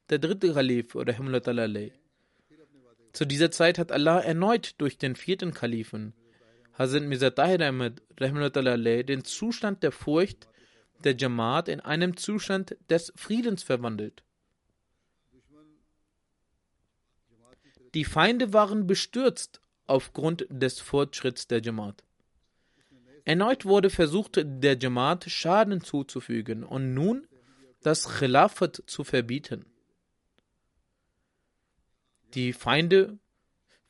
der 0.10 0.20
dritte 0.20 0.54
Kalif 0.54 0.96
oder 0.96 1.14
Himlatallah. 1.14 1.90
Zu 3.14 3.26
dieser 3.26 3.50
Zeit 3.52 3.78
hat 3.78 3.94
Allah 3.94 4.20
erneut 4.20 4.76
durch 4.80 4.98
den 4.98 5.16
vierten 5.16 5.54
Kalifen, 5.54 6.14
Hazrat 6.78 7.04
Mirza 7.04 7.30
Tahir 7.30 7.62
Ahmed 7.62 8.02
den 8.20 9.24
Zustand 9.24 9.84
der 9.84 9.94
Furcht 9.94 10.50
der 11.06 11.16
Jamaat 11.16 11.68
in 11.70 11.80
einem 11.80 12.18
Zustand 12.18 12.76
des 12.90 13.14
Friedens 13.16 13.64
verwandelt. 13.64 14.24
Die 17.94 18.04
Feinde 18.04 18.52
waren 18.52 18.88
bestürzt 18.88 19.62
aufgrund 19.88 20.46
des 20.50 20.82
Fortschritts 20.82 21.48
der 21.48 21.62
Jamaat. 21.62 22.04
Erneut 23.24 23.66
wurde 23.66 23.90
versucht, 23.90 24.40
der 24.44 24.78
Jamaat 24.78 25.30
Schaden 25.30 25.82
zuzufügen 25.82 26.64
und 26.64 26.94
nun 26.94 27.28
das 27.82 28.08
Khilafat 28.10 28.84
zu 28.86 29.04
verbieten. 29.04 29.66
Die 32.34 32.52
Feinde 32.52 33.18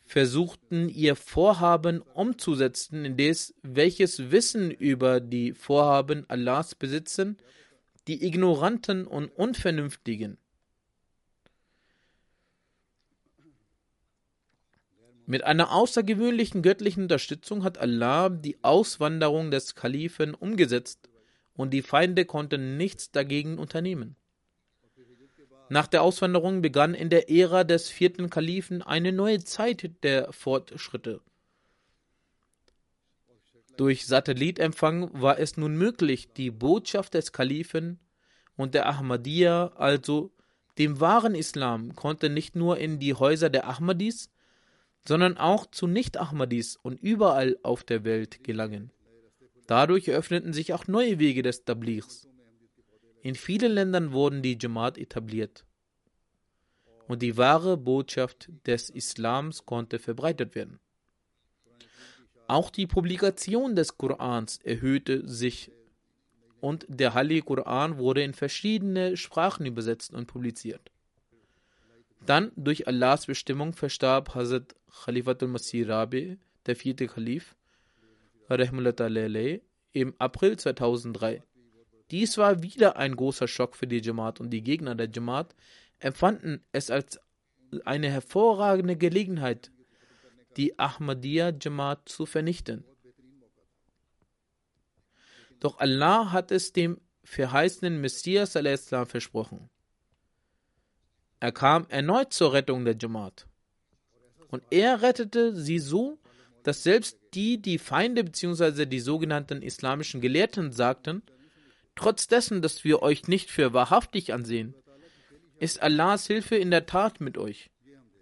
versuchten 0.05 0.87
ihr 0.87 1.15
Vorhaben 1.15 2.01
umzusetzen, 2.01 3.05
indes 3.05 3.55
welches 3.63 4.31
Wissen 4.31 4.71
über 4.71 5.19
die 5.19 5.53
Vorhaben 5.53 6.25
Allahs 6.29 6.75
besitzen, 6.75 7.37
die 8.07 8.23
Ignoranten 8.23 9.07
und 9.07 9.29
Unvernünftigen. 9.29 10.37
Mit 15.25 15.43
einer 15.43 15.71
außergewöhnlichen 15.71 16.61
göttlichen 16.61 17.03
Unterstützung 17.03 17.63
hat 17.63 17.79
Allah 17.79 18.29
die 18.29 18.63
Auswanderung 18.63 19.49
des 19.49 19.73
Kalifen 19.73 20.35
umgesetzt 20.35 21.09
und 21.55 21.71
die 21.71 21.81
Feinde 21.81 22.25
konnten 22.25 22.77
nichts 22.77 23.11
dagegen 23.11 23.57
unternehmen. 23.57 24.15
Nach 25.69 25.87
der 25.87 26.03
Auswanderung 26.03 26.61
begann 26.61 26.93
in 26.93 27.09
der 27.09 27.29
Ära 27.29 27.63
des 27.63 27.89
vierten 27.89 28.29
Kalifen 28.29 28.81
eine 28.81 29.11
neue 29.11 29.43
Zeit 29.43 30.03
der 30.03 30.31
Fortschritte. 30.31 31.21
Durch 33.77 34.05
Satellitempfang 34.05 35.09
war 35.21 35.39
es 35.39 35.57
nun 35.57 35.75
möglich, 35.75 36.29
die 36.33 36.51
Botschaft 36.51 37.13
des 37.13 37.31
Kalifen 37.31 37.99
und 38.55 38.73
der 38.73 38.87
Ahmadiyya, 38.87 39.73
also 39.75 40.31
dem 40.77 40.99
wahren 40.99 41.35
Islam, 41.35 41.95
konnte 41.95 42.29
nicht 42.29 42.55
nur 42.55 42.77
in 42.77 42.99
die 42.99 43.13
Häuser 43.13 43.49
der 43.49 43.67
Ahmadis, 43.67 44.29
sondern 45.07 45.37
auch 45.37 45.65
zu 45.65 45.87
Nicht-Ahmadis 45.87 46.77
und 46.81 47.01
überall 47.01 47.57
auf 47.63 47.83
der 47.83 48.03
Welt 48.03 48.43
gelangen. 48.43 48.91
Dadurch 49.67 50.07
eröffneten 50.07 50.53
sich 50.53 50.73
auch 50.73 50.87
neue 50.87 51.19
Wege 51.19 51.41
des 51.41 51.65
Tablighs. 51.65 52.27
In 53.25 53.33
vielen 53.33 53.71
Ländern 53.71 54.11
wurden 54.11 54.43
die 54.43 54.55
Jamaat 54.61 54.99
etabliert. 54.99 55.65
Und 57.07 57.23
die 57.23 57.37
wahre 57.37 57.75
Botschaft 57.75 58.51
des 58.67 58.91
Islams 58.91 59.65
konnte 59.65 59.97
verbreitet 59.97 60.53
werden. 60.53 60.79
Auch 62.45 62.69
die 62.69 62.85
Publikation 62.85 63.75
des 63.75 63.97
Korans 63.97 64.59
erhöhte 64.63 65.27
sich 65.27 65.71
und 66.61 66.85
der 66.87 67.15
Heilige 67.15 67.41
Koran 67.41 67.97
wurde 67.97 68.21
in 68.21 68.35
verschiedene 68.35 69.17
Sprachen 69.17 69.65
übersetzt 69.65 70.13
und 70.13 70.27
publiziert. 70.27 70.91
Dann, 72.27 72.51
durch 72.55 72.87
Allahs 72.87 73.25
Bestimmung, 73.25 73.73
verstarb 73.73 74.35
Hazrat 74.35 74.75
Khalifatul 75.03 75.47
Masih 75.47 75.89
Rabi, 75.89 76.37
der 76.67 76.75
vierte 76.75 77.07
Khalif, 77.07 77.55
im 79.93 80.13
April 80.19 80.57
2003. 80.57 81.41
Dies 82.11 82.37
war 82.37 82.61
wieder 82.61 82.97
ein 82.97 83.15
großer 83.15 83.47
Schock 83.47 83.75
für 83.75 83.87
die 83.87 84.01
Jamaat 84.01 84.39
und 84.39 84.51
die 84.51 84.63
Gegner 84.63 84.95
der 84.95 85.09
Jamaat 85.11 85.55
empfanden 85.99 86.63
es 86.71 86.91
als 86.91 87.19
eine 87.83 88.09
hervorragende 88.09 88.95
Gelegenheit, 88.95 89.71
die 90.55 90.77
Ahmadiyya 90.77 91.53
Jamaat 91.59 92.07
zu 92.07 92.25
vernichten. 92.25 92.85
Doch 95.59 95.79
Allah 95.79 96.31
hat 96.31 96.51
es 96.51 96.73
dem 96.73 97.01
verheißenen 97.23 97.99
Messias 97.99 98.51
versprochen. 98.51 99.69
Er 101.39 101.51
kam 101.51 101.87
erneut 101.89 102.33
zur 102.33 102.53
Rettung 102.53 102.85
der 102.85 102.95
Jamaat. 102.97 103.47
Und 104.49 104.63
er 104.69 105.01
rettete 105.01 105.55
sie 105.55 105.79
so, 105.79 106.19
dass 106.63 106.83
selbst 106.83 107.19
die, 107.33 107.61
die 107.61 107.77
Feinde 107.77 108.23
bzw. 108.23 108.85
die 108.85 108.99
sogenannten 108.99 109.61
islamischen 109.61 110.21
Gelehrten 110.21 110.71
sagten, 110.71 111.23
trotz 111.95 112.27
dessen, 112.27 112.61
dass 112.61 112.83
wir 112.83 113.01
euch 113.01 113.27
nicht 113.27 113.49
für 113.49 113.73
wahrhaftig 113.73 114.33
ansehen, 114.33 114.75
ist 115.59 115.81
Allahs 115.81 116.27
Hilfe 116.27 116.55
in 116.55 116.71
der 116.71 116.85
Tat 116.85 117.21
mit 117.21 117.37
euch. 117.37 117.71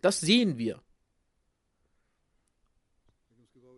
Das 0.01 0.19
sehen 0.19 0.57
wir. 0.57 0.81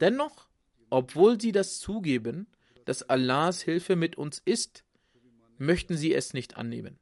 Dennoch, 0.02 0.48
obwohl 0.90 1.40
sie 1.40 1.52
das 1.52 1.80
zugeben, 1.80 2.48
dass 2.86 3.04
Allahs 3.04 3.62
Hilfe 3.62 3.96
mit 3.96 4.18
uns 4.18 4.42
ist, 4.44 4.84
möchten 5.58 5.96
sie 5.96 6.14
es 6.14 6.34
nicht 6.34 6.58
annehmen. 6.58 7.00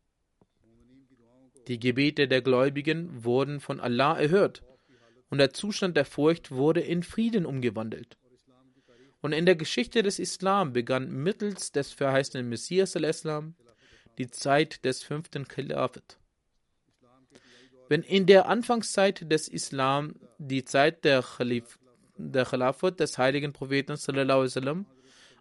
Die 1.67 1.79
Gebete 1.79 2.27
der 2.27 2.41
Gläubigen 2.41 3.23
wurden 3.23 3.59
von 3.59 3.79
Allah 3.79 4.19
erhört 4.19 4.63
und 5.29 5.37
der 5.37 5.53
Zustand 5.53 5.97
der 5.97 6.05
Furcht 6.05 6.51
wurde 6.51 6.81
in 6.81 7.03
Frieden 7.03 7.45
umgewandelt. 7.45 8.17
Und 9.23 9.31
in 9.31 9.45
der 9.45 9.55
Geschichte 9.55 10.03
des 10.03 10.19
Islam 10.19 10.73
begann 10.73 11.09
mittels 11.09 11.71
des 11.71 11.93
verheißenen 11.93 12.49
Messias 12.49 12.97
al-Islam 12.97 13.55
die 14.17 14.29
Zeit 14.29 14.83
des 14.83 15.01
fünften 15.01 15.47
Khilafat. 15.47 16.19
Wenn 17.87 18.03
in 18.03 18.25
der 18.25 18.49
Anfangszeit 18.49 19.31
des 19.31 19.47
Islam 19.47 20.15
die 20.39 20.65
Zeit 20.65 21.05
der, 21.05 21.21
Khalif, 21.21 21.79
der 22.17 22.43
Khilafat 22.43 22.99
des 22.99 23.17
heiligen 23.17 23.53
Propheten 23.53 23.95
sallam, 23.95 24.85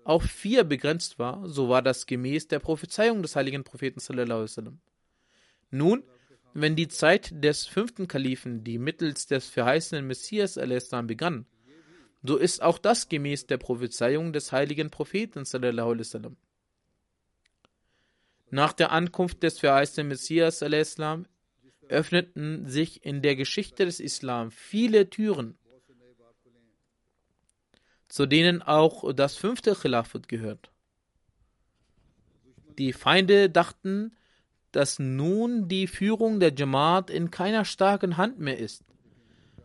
auf 0.05 0.22
vier 0.22 0.62
begrenzt 0.62 1.18
war, 1.18 1.49
so 1.49 1.68
war 1.68 1.83
das 1.83 2.07
gemäß 2.07 2.47
der 2.47 2.61
Prophezeiung 2.61 3.20
des 3.20 3.35
heiligen 3.35 3.64
Propheten 3.64 3.99
sallam. 3.99 4.78
Nun, 5.72 6.05
wenn 6.55 6.76
die 6.76 6.87
Zeit 6.87 7.33
des 7.35 7.66
fünften 7.66 8.07
Kalifen, 8.07 8.62
die 8.62 8.78
mittels 8.78 9.26
des 9.26 9.49
verheißenen 9.49 10.07
Messias 10.07 10.57
al-Islam 10.57 11.09
begann, 11.09 11.47
so 12.23 12.37
ist 12.37 12.62
auch 12.62 12.79
das 12.79 13.09
gemäß 13.09 13.47
der 13.47 13.59
Prophezeiung 13.59 14.33
des 14.33 14.53
heiligen 14.53 14.91
Propheten. 14.91 15.45
Nach 18.51 18.73
der 18.73 18.93
Ankunft 18.93 19.43
des 19.43 19.59
verheißenen 19.59 20.09
Messias 20.09 20.62
al-Islam 20.62 21.27
öffneten 21.89 22.66
sich 22.66 23.05
in 23.05 23.23
der 23.23 23.35
Geschichte 23.35 23.85
des 23.85 23.99
Islam 23.99 24.51
viele 24.51 25.11
Türen, 25.11 25.59
zu 28.09 28.27
denen 28.27 28.62
auch 28.62 29.12
das 29.14 29.37
fünfte 29.37 29.75
Khilafat 29.75 30.29
gehört. 30.29 30.70
Die 32.79 32.93
Feinde 32.93 33.51
dachten, 33.51 34.16
dass 34.70 34.99
nun 34.99 35.68
die 35.68 35.87
Führung 35.87 36.41
der 36.41 36.55
Jamaat 36.55 37.11
in 37.11 37.31
keiner 37.31 37.64
starken 37.64 38.16
Hand 38.16 38.39
mehr 38.39 38.59
ist. 38.59 38.85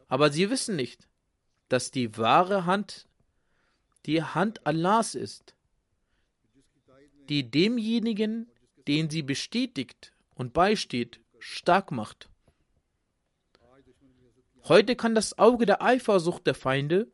Aber 0.10 0.32
sie 0.32 0.50
wissen 0.50 0.76
nicht, 0.76 1.08
dass 1.70 1.92
die 1.92 2.18
wahre 2.18 2.66
Hand 2.66 3.08
die 4.06 4.24
Hand 4.24 4.66
Allahs 4.66 5.16
ist, 5.16 5.54
die 7.28 7.52
demjenigen, 7.52 8.50
den 8.88 9.10
sie 9.10 9.22
bestätigt 9.22 10.14
und 10.34 10.54
beisteht, 10.54 11.20
stark 11.40 11.92
macht. 11.92 12.30
Heute 14.64 14.96
kann 14.96 15.14
das 15.14 15.38
Auge 15.38 15.66
der 15.66 15.82
Eifersucht 15.82 16.48
der 16.48 16.56
Feinde 16.56 17.08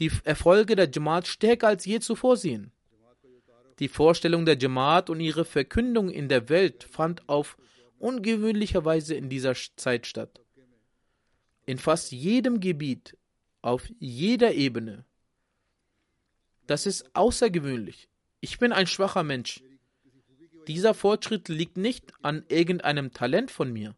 die 0.00 0.10
Erfolge 0.24 0.76
der 0.76 0.90
Jamaat 0.90 1.26
stärker 1.26 1.68
als 1.68 1.84
je 1.84 2.00
zuvor 2.00 2.36
sehen. 2.36 2.72
Die 3.78 3.88
Vorstellung 3.88 4.46
der 4.46 4.58
Jamaat 4.58 5.10
und 5.10 5.20
ihre 5.20 5.44
Verkündung 5.44 6.10
in 6.10 6.28
der 6.28 6.48
Welt 6.48 6.84
fand 6.84 7.28
auf 7.28 7.58
ungewöhnliche 7.98 8.84
Weise 8.84 9.14
in 9.14 9.28
dieser 9.28 9.54
Zeit 9.76 10.06
statt. 10.06 10.40
In 11.66 11.78
fast 11.78 12.12
jedem 12.12 12.60
Gebiet, 12.60 13.16
auf 13.62 13.90
jeder 13.98 14.54
Ebene. 14.54 15.04
Das 16.66 16.86
ist 16.86 17.14
außergewöhnlich. 17.14 18.08
Ich 18.40 18.58
bin 18.58 18.72
ein 18.72 18.86
schwacher 18.86 19.22
Mensch. 19.22 19.62
Dieser 20.68 20.94
Fortschritt 20.94 21.48
liegt 21.48 21.76
nicht 21.76 22.12
an 22.22 22.44
irgendeinem 22.48 23.12
Talent 23.12 23.50
von 23.50 23.72
mir. 23.72 23.96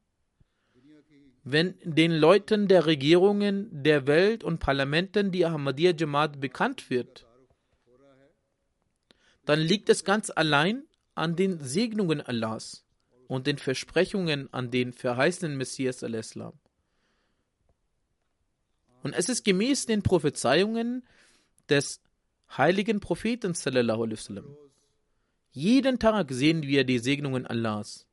Wenn 1.45 1.75
den 1.83 2.13
Leuten 2.13 2.69
der 2.69 2.87
Regierungen 2.87 3.83
der 3.83 4.07
Welt 4.07 4.45
und 4.45 4.59
Parlamenten 4.59 5.33
die 5.33 5.45
Ahmadiyya 5.45 5.93
Jamaat 5.99 6.41
bekannt 6.41 6.89
wird, 6.89 7.27
dann 9.45 9.59
liegt 9.59 9.89
es 9.89 10.05
ganz 10.05 10.31
allein 10.31 10.85
an 11.15 11.35
den 11.35 11.59
Segnungen 11.59 12.21
Allahs 12.21 12.85
und 13.27 13.47
den 13.47 13.59
Versprechungen 13.59 14.53
an 14.53 14.71
den 14.71 14.93
verheißenen 14.93 15.57
Messias 15.57 16.05
al-Islam. 16.05 16.53
Und 19.03 19.15
es 19.15 19.29
ist 19.29 19.45
gemäß 19.45 19.87
den 19.87 20.03
Prophezeiungen 20.03 21.05
des 21.69 22.01
heiligen 22.57 23.01
Propheten 23.01 23.55
sallallahu 23.55 24.05
alaihi 24.05 24.19
wasallam. 24.19 24.57
Jeden 25.51 25.99
Tag 25.99 26.31
sehen 26.31 26.63
wir 26.63 26.85
die 26.85 26.99
Segnungen 26.99 27.47
Allahs. 27.47 28.07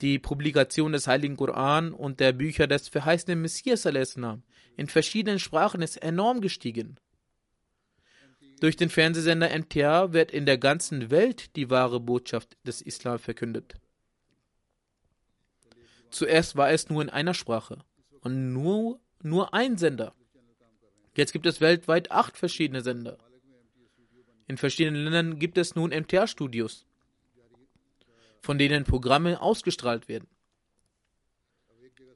Die 0.00 0.18
Publikation 0.18 0.92
des 0.92 1.06
Heiligen 1.06 1.36
Koran 1.36 1.92
und 1.92 2.20
der 2.20 2.32
Bücher 2.32 2.66
des 2.66 2.88
verheißenen 2.88 3.40
Messias 3.40 3.86
al-Islam 3.86 4.42
in 4.76 4.88
verschiedenen 4.88 5.38
Sprachen 5.38 5.80
ist 5.80 5.96
enorm 5.96 6.40
gestiegen. 6.40 6.98
Durch 8.60 8.76
den 8.76 8.90
Fernsehsender 8.90 9.56
MTA 9.56 10.12
wird 10.12 10.30
in 10.30 10.46
der 10.46 10.58
ganzen 10.58 11.10
Welt 11.10 11.56
die 11.56 11.70
wahre 11.70 12.00
Botschaft 12.00 12.56
des 12.64 12.82
Islam 12.82 13.18
verkündet. 13.18 13.74
Zuerst 16.10 16.56
war 16.56 16.70
es 16.70 16.88
nur 16.88 17.02
in 17.02 17.10
einer 17.10 17.34
Sprache 17.34 17.84
und 18.26 18.52
nur, 18.52 18.98
nur 19.22 19.54
ein 19.54 19.78
Sender. 19.78 20.12
Jetzt 21.14 21.32
gibt 21.32 21.46
es 21.46 21.60
weltweit 21.60 22.10
acht 22.10 22.36
verschiedene 22.36 22.80
Sender. 22.80 23.18
In 24.48 24.56
verschiedenen 24.56 25.04
Ländern 25.04 25.38
gibt 25.38 25.58
es 25.58 25.76
nun 25.76 25.90
MTA-Studios. 25.90 26.84
von 28.40 28.58
denen 28.58 28.84
Programme 28.84 29.40
ausgestrahlt 29.40 30.08
werden. 30.08 30.28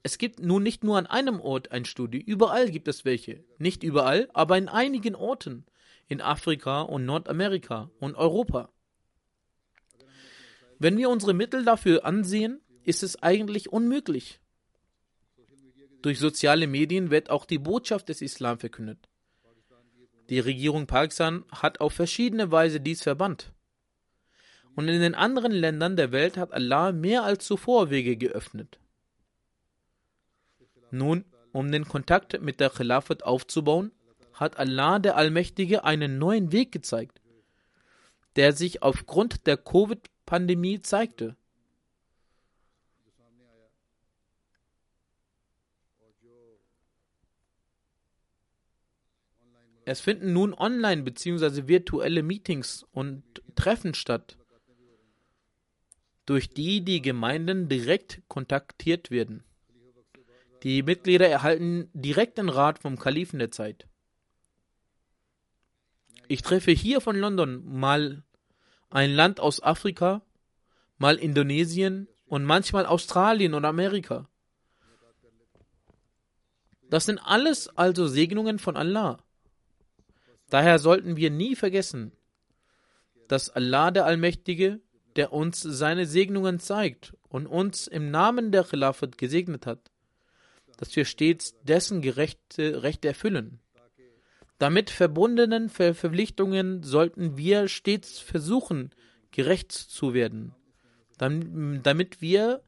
Es 0.03 0.17
gibt 0.17 0.39
nun 0.39 0.63
nicht 0.63 0.83
nur 0.83 0.97
an 0.97 1.07
einem 1.07 1.39
Ort 1.41 1.71
ein 1.71 1.85
Studio, 1.85 2.21
überall 2.25 2.69
gibt 2.71 2.87
es 2.87 3.03
welche. 3.03 3.43
Nicht 3.57 3.83
überall, 3.83 4.29
aber 4.33 4.57
in 4.57 4.67
einigen 4.67 5.15
Orten. 5.15 5.65
In 6.07 6.21
Afrika 6.21 6.81
und 6.81 7.05
Nordamerika 7.05 7.89
und 7.99 8.15
Europa. 8.15 8.69
Wenn 10.77 10.97
wir 10.97 11.09
unsere 11.09 11.33
Mittel 11.33 11.63
dafür 11.63 12.05
ansehen, 12.05 12.59
ist 12.83 13.01
es 13.01 13.21
eigentlich 13.23 13.71
unmöglich. 13.71 14.40
Durch 16.01 16.19
soziale 16.19 16.67
Medien 16.67 17.11
wird 17.11 17.29
auch 17.29 17.45
die 17.45 17.59
Botschaft 17.59 18.09
des 18.09 18.21
Islam 18.21 18.59
verkündet. 18.59 19.09
Die 20.29 20.39
Regierung 20.39 20.87
Pakistan 20.87 21.43
hat 21.51 21.81
auf 21.81 21.93
verschiedene 21.93 22.51
Weise 22.51 22.79
dies 22.79 23.01
verbannt. 23.01 23.51
Und 24.75 24.87
in 24.87 25.01
den 25.01 25.15
anderen 25.15 25.51
Ländern 25.51 25.97
der 25.97 26.11
Welt 26.11 26.37
hat 26.37 26.53
Allah 26.53 26.91
mehr 26.91 27.23
als 27.23 27.45
zuvor 27.45 27.89
Wege 27.89 28.15
geöffnet. 28.15 28.79
Nun, 30.89 31.25
um 31.51 31.71
den 31.71 31.87
Kontakt 31.87 32.41
mit 32.41 32.59
der 32.59 32.69
Khilafat 32.69 33.23
aufzubauen, 33.23 33.91
hat 34.33 34.57
Allah 34.57 34.99
der 34.99 35.17
Allmächtige 35.17 35.83
einen 35.83 36.17
neuen 36.17 36.51
Weg 36.51 36.71
gezeigt, 36.71 37.21
der 38.37 38.53
sich 38.53 38.81
aufgrund 38.81 39.45
der 39.47 39.57
Covid-Pandemie 39.57 40.81
zeigte. 40.81 41.35
Es 49.85 49.99
finden 49.99 50.33
nun 50.33 50.53
online 50.53 51.03
bzw. 51.03 51.67
virtuelle 51.67 52.23
Meetings 52.23 52.85
und 52.91 53.23
Treffen 53.55 53.93
statt, 53.93 54.37
durch 56.25 56.49
die 56.49 56.81
die 56.81 57.01
Gemeinden 57.01 57.67
direkt 57.67 58.21
kontaktiert 58.27 59.09
werden. 59.11 59.43
Die 60.63 60.83
Mitglieder 60.83 61.27
erhalten 61.27 61.89
direkten 61.93 62.47
Rat 62.47 62.79
vom 62.79 62.99
Kalifen 62.99 63.39
der 63.39 63.51
Zeit. 63.51 63.87
Ich 66.27 66.43
treffe 66.43 66.71
hier 66.71 67.01
von 67.01 67.17
London 67.17 67.63
mal 67.65 68.23
ein 68.91 69.11
Land 69.11 69.39
aus 69.39 69.61
Afrika, 69.63 70.21
mal 70.97 71.15
Indonesien 71.17 72.07
und 72.27 72.45
manchmal 72.45 72.85
Australien 72.85 73.55
und 73.55 73.65
Amerika. 73.65 74.29
Das 76.89 77.05
sind 77.05 77.19
alles 77.19 77.67
also 77.69 78.07
Segnungen 78.07 78.59
von 78.59 78.77
Allah. 78.77 79.17
Daher 80.51 80.79
sollten 80.79 81.15
wir 81.15 81.31
nie 81.31 81.55
vergessen, 81.55 82.11
dass 83.29 83.49
Allah 83.49 83.89
der 83.89 84.05
Allmächtige, 84.05 84.81
der 85.15 85.31
uns 85.31 85.61
seine 85.61 86.05
Segnungen 86.05 86.59
zeigt 86.59 87.13
und 87.29 87.47
uns 87.47 87.87
im 87.87 88.11
Namen 88.11 88.51
der 88.51 88.65
Khilafat 88.65 89.17
gesegnet 89.17 89.65
hat, 89.65 89.79
dass 90.77 90.93
wir 90.93 91.05
stets 91.05 91.55
dessen 91.63 92.01
gerechte 92.01 92.83
Rechte 92.83 93.07
erfüllen. 93.07 93.59
Damit 94.57 94.89
verbundenen 94.89 95.69
Ver 95.69 95.95
Verpflichtungen 95.95 96.83
sollten 96.83 97.37
wir 97.37 97.69
stets 97.69 98.19
versuchen, 98.19 98.91
gerecht 99.31 99.71
zu 99.71 100.13
werden, 100.13 100.53
damit 101.17 102.21
wir 102.21 102.61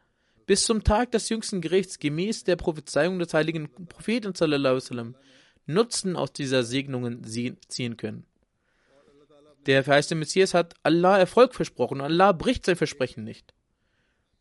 bis 0.45 0.63
zum 0.63 0.85
Tag 0.85 1.11
des 1.11 1.27
jüngsten 1.27 1.59
Gerichts 1.59 1.99
gemäß 1.99 2.45
der 2.45 2.55
Prophezeiung 2.55 3.19
des 3.19 3.33
heiligen 3.33 3.69
Propheten 3.87 4.33
sallam, 4.35 5.15
Nutzen 5.65 6.15
aus 6.15 6.33
dieser 6.33 6.63
Segnungen 6.63 7.23
ziehen 7.23 7.97
können. 7.97 8.25
Der 9.65 9.83
verheißte 9.83 10.15
Messias 10.15 10.53
hat 10.53 10.73
Allah 10.83 11.17
Erfolg 11.17 11.55
versprochen 11.55 12.01
und 12.01 12.05
Allah 12.05 12.33
bricht 12.33 12.65
sein 12.65 12.75
Versprechen 12.75 13.23
nicht. 13.23 13.53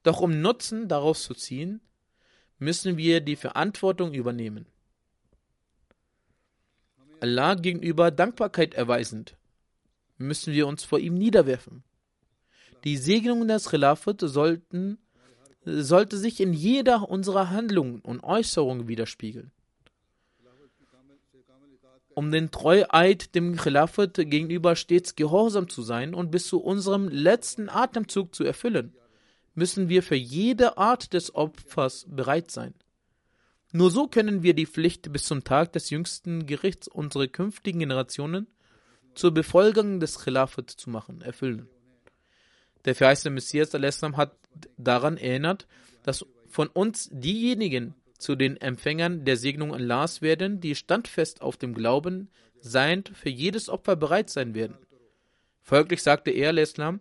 Doch 0.02 0.20
um 0.20 0.40
Nutzen 0.40 0.88
daraus 0.88 1.22
zu 1.22 1.34
ziehen, 1.34 1.80
müssen 2.58 2.96
wir 2.96 3.20
die 3.20 3.36
Verantwortung 3.36 4.14
übernehmen. 4.14 4.66
Allah 7.20 7.54
gegenüber 7.54 8.10
Dankbarkeit 8.10 8.74
erweisend, 8.74 9.36
müssen 10.18 10.52
wir 10.52 10.66
uns 10.66 10.82
vor 10.82 10.98
ihm 10.98 11.14
niederwerfen. 11.14 11.84
Die 12.82 12.96
Segnungen 12.96 13.46
des 13.46 13.68
Khilafat 13.68 14.20
sollten, 14.22 14.98
sollte 15.64 16.18
sich 16.18 16.40
in 16.40 16.52
jeder 16.52 17.08
unserer 17.08 17.50
Handlungen 17.50 18.00
und 18.00 18.24
Äußerungen 18.24 18.88
widerspiegeln. 18.88 19.52
Um 22.14 22.30
den 22.30 22.50
Treueid 22.50 23.34
dem 23.34 23.56
Khilafat 23.56 24.14
gegenüber 24.14 24.76
stets 24.76 25.16
gehorsam 25.16 25.68
zu 25.68 25.82
sein 25.82 26.14
und 26.14 26.30
bis 26.30 26.46
zu 26.46 26.60
unserem 26.60 27.08
letzten 27.08 27.68
Atemzug 27.68 28.34
zu 28.34 28.44
erfüllen 28.44 28.94
müssen 29.54 29.88
wir 29.88 30.02
für 30.02 30.16
jede 30.16 30.78
Art 30.78 31.12
des 31.12 31.34
Opfers 31.34 32.06
bereit 32.08 32.50
sein. 32.50 32.74
Nur 33.72 33.90
so 33.90 34.06
können 34.06 34.42
wir 34.42 34.54
die 34.54 34.66
Pflicht 34.66 35.12
bis 35.12 35.24
zum 35.24 35.44
Tag 35.44 35.72
des 35.72 35.90
jüngsten 35.90 36.46
Gerichts 36.46 36.88
unsere 36.88 37.28
künftigen 37.28 37.80
Generationen 37.80 38.46
zur 39.14 39.32
Befolgung 39.32 40.00
des 40.00 40.18
Khilafat 40.20 40.70
zu 40.70 40.90
machen, 40.90 41.22
erfüllen. 41.22 41.68
Der 42.84 42.94
verheißene 42.94 43.34
Messias 43.34 43.72
hat 43.72 44.36
daran 44.76 45.16
erinnert, 45.16 45.66
dass 46.02 46.26
von 46.48 46.68
uns 46.68 47.08
diejenigen 47.12 47.94
zu 48.22 48.36
den 48.36 48.56
Empfängern 48.56 49.24
der 49.24 49.36
Segnung 49.36 49.74
Allahs 49.74 50.22
werden, 50.22 50.60
die 50.60 50.74
standfest 50.74 51.42
auf 51.42 51.56
dem 51.56 51.74
Glauben 51.74 52.30
seiend 52.60 53.10
für 53.14 53.28
jedes 53.28 53.68
Opfer 53.68 53.96
bereit 53.96 54.30
sein 54.30 54.54
werden. 54.54 54.76
Folglich 55.62 56.02
sagte 56.02 56.30
er, 56.30 56.56
Islam, 56.56 57.00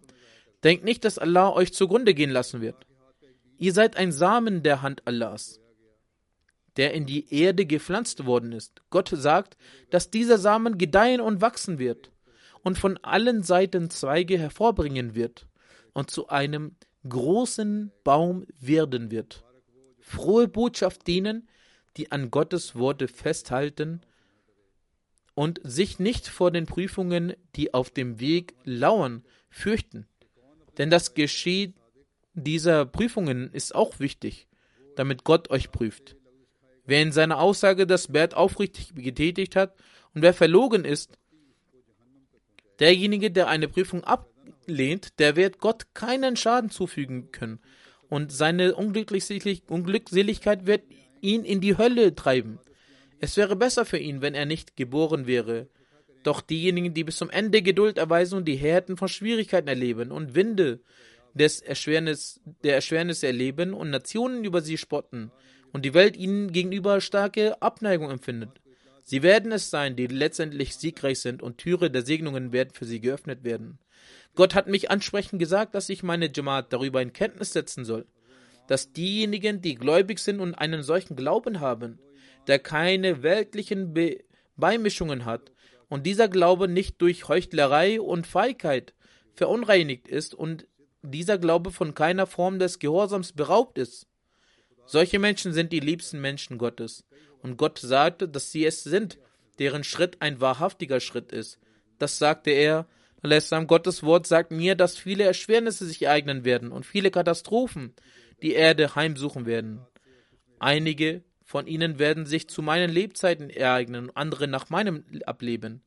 Denkt 0.63 0.83
nicht, 0.83 1.03
dass 1.05 1.17
Allah 1.17 1.51
euch 1.53 1.73
zugrunde 1.73 2.13
gehen 2.13 2.29
lassen 2.29 2.61
wird. 2.61 2.75
Ihr 3.57 3.73
seid 3.73 3.97
ein 3.97 4.11
Samen 4.11 4.63
der 4.63 4.81
Hand 4.81 5.01
Allahs, 5.05 5.59
der 6.77 6.93
in 6.93 7.05
die 7.05 7.33
Erde 7.33 7.65
gepflanzt 7.65 8.25
worden 8.25 8.51
ist. 8.51 8.81
Gott 8.89 9.09
sagt, 9.09 9.57
dass 9.89 10.11
dieser 10.11 10.37
Samen 10.37 10.77
gedeihen 10.77 11.21
und 11.21 11.41
wachsen 11.41 11.79
wird 11.79 12.11
und 12.63 12.77
von 12.77 12.97
allen 12.97 13.43
Seiten 13.43 13.89
Zweige 13.89 14.37
hervorbringen 14.37 15.15
wird 15.15 15.47
und 15.93 16.11
zu 16.11 16.29
einem 16.29 16.75
großen 17.07 17.91
Baum 18.03 18.45
werden 18.59 19.09
wird. 19.09 19.43
Frohe 20.11 20.49
Botschaft 20.49 21.07
denen, 21.07 21.47
die 21.95 22.11
an 22.11 22.31
Gottes 22.31 22.75
Worte 22.75 23.07
festhalten 23.07 24.01
und 25.35 25.61
sich 25.63 25.99
nicht 25.99 26.27
vor 26.27 26.51
den 26.51 26.65
Prüfungen, 26.65 27.33
die 27.55 27.73
auf 27.73 27.89
dem 27.89 28.19
Weg 28.19 28.53
lauern, 28.65 29.23
fürchten. 29.49 30.05
Denn 30.77 30.89
das 30.89 31.13
Geschehen 31.13 31.75
dieser 32.33 32.85
Prüfungen 32.85 33.53
ist 33.53 33.73
auch 33.73 33.99
wichtig, 33.99 34.47
damit 34.97 35.23
Gott 35.23 35.49
euch 35.49 35.71
prüft. 35.71 36.17
Wer 36.85 37.01
in 37.01 37.13
seiner 37.13 37.39
Aussage 37.39 37.87
das 37.87 38.09
Bert 38.09 38.33
aufrichtig 38.33 38.93
getätigt 38.93 39.55
hat 39.55 39.75
und 40.13 40.21
wer 40.23 40.33
verlogen 40.33 40.83
ist, 40.83 41.17
derjenige, 42.79 43.31
der 43.31 43.47
eine 43.47 43.69
Prüfung 43.69 44.03
ablehnt, 44.03 45.19
der 45.19 45.37
wird 45.37 45.59
Gott 45.59 45.93
keinen 45.93 46.35
Schaden 46.35 46.69
zufügen 46.69 47.31
können 47.31 47.61
und 48.11 48.31
seine 48.31 48.75
Unglückseligkeit 48.75 50.67
wird 50.67 50.83
ihn 51.21 51.43
in 51.43 51.61
die 51.61 51.79
Hölle 51.79 52.13
treiben. 52.13 52.59
Es 53.19 53.37
wäre 53.37 53.55
besser 53.55 53.85
für 53.85 53.97
ihn, 53.97 54.21
wenn 54.21 54.35
er 54.35 54.45
nicht 54.45 54.75
geboren 54.75 55.25
wäre 55.25 55.67
doch 56.23 56.41
diejenigen, 56.41 56.93
die 56.93 57.03
bis 57.03 57.17
zum 57.17 57.29
Ende 57.29 57.61
Geduld 57.61 57.97
erweisen 57.97 58.35
und 58.35 58.45
die 58.45 58.55
Härten 58.55 58.97
von 58.97 59.07
Schwierigkeiten 59.07 59.67
erleben 59.67 60.11
und 60.11 60.35
Winde 60.35 60.79
des 61.33 61.61
Erschwernis, 61.61 62.41
der 62.63 62.75
Erschwernis 62.75 63.23
erleben 63.23 63.73
und 63.73 63.89
Nationen 63.89 64.43
über 64.43 64.61
sie 64.61 64.77
spotten 64.77 65.31
und 65.71 65.85
die 65.85 65.93
Welt 65.93 66.17
ihnen 66.17 66.51
gegenüber 66.51 67.01
starke 67.01 67.61
Abneigung 67.61 68.11
empfindet. 68.11 68.60
Sie 69.03 69.23
werden 69.23 69.51
es 69.51 69.69
sein, 69.69 69.95
die 69.95 70.07
letztendlich 70.07 70.75
siegreich 70.75 71.19
sind 71.19 71.41
und 71.41 71.57
Türe 71.57 71.89
der 71.89 72.03
Segnungen 72.03 72.51
werden 72.51 72.73
für 72.73 72.85
sie 72.85 73.01
geöffnet 73.01 73.43
werden. 73.43 73.79
Gott 74.35 74.55
hat 74.55 74.67
mich 74.67 74.89
ansprechend 74.89 75.39
gesagt, 75.39 75.75
dass 75.75 75.89
ich 75.89 76.03
meine 76.03 76.31
Jamaat 76.33 76.71
darüber 76.71 77.01
in 77.01 77.13
Kenntnis 77.13 77.53
setzen 77.53 77.83
soll, 77.85 78.05
dass 78.67 78.93
diejenigen, 78.93 79.61
die 79.61 79.75
gläubig 79.75 80.19
sind 80.19 80.39
und 80.39 80.55
einen 80.55 80.83
solchen 80.83 81.15
Glauben 81.15 81.59
haben, 81.59 81.99
der 82.47 82.59
keine 82.59 83.23
weltlichen 83.23 83.93
Be 83.93 84.23
Beimischungen 84.57 85.25
hat, 85.25 85.51
und 85.89 86.05
dieser 86.05 86.29
Glaube 86.29 86.69
nicht 86.69 87.01
durch 87.01 87.27
Heuchlerei 87.27 87.99
und 87.99 88.25
Feigheit 88.25 88.93
verunreinigt 89.33 90.07
ist 90.07 90.33
und 90.33 90.65
dieser 91.01 91.37
Glaube 91.37 91.71
von 91.71 91.93
keiner 91.93 92.27
Form 92.27 92.59
des 92.59 92.79
Gehorsams 92.79 93.33
beraubt 93.33 93.77
ist. 93.77 94.07
Solche 94.85 95.19
Menschen 95.19 95.51
sind 95.51 95.73
die 95.73 95.81
liebsten 95.81 96.21
Menschen 96.21 96.57
Gottes. 96.57 97.03
Und 97.41 97.57
Gott 97.57 97.79
sagte, 97.79 98.27
dass 98.27 98.51
sie 98.51 98.65
es 98.65 98.83
sind, 98.83 99.17
deren 99.59 99.83
Schritt 99.83 100.17
ein 100.21 100.41
wahrhaftiger 100.41 100.99
Schritt 100.99 101.31
ist. 101.31 101.59
Das 101.99 102.17
sagte 102.17 102.51
er. 102.51 102.87
Lässam 103.23 103.67
Gottes 103.67 104.01
Wort 104.01 104.25
sagt 104.25 104.51
mir, 104.51 104.73
dass 104.73 104.97
viele 104.97 105.23
Erschwernisse 105.23 105.85
sich 105.85 106.01
ereignen 106.01 106.43
werden 106.43 106.71
und 106.71 106.87
viele 106.87 107.11
Katastrophen 107.11 107.93
die 108.41 108.53
Erde 108.53 108.95
heimsuchen 108.95 109.45
werden. 109.45 109.81
Einige 110.57 111.23
von 111.43 111.67
ihnen 111.67 111.99
werden 111.99 112.25
sich 112.25 112.47
zu 112.47 112.63
meinen 112.63 112.89
Lebzeiten 112.89 113.51
ereignen, 113.51 114.09
andere 114.15 114.47
nach 114.47 114.69
meinem 114.69 115.05
Ableben. 115.25 115.83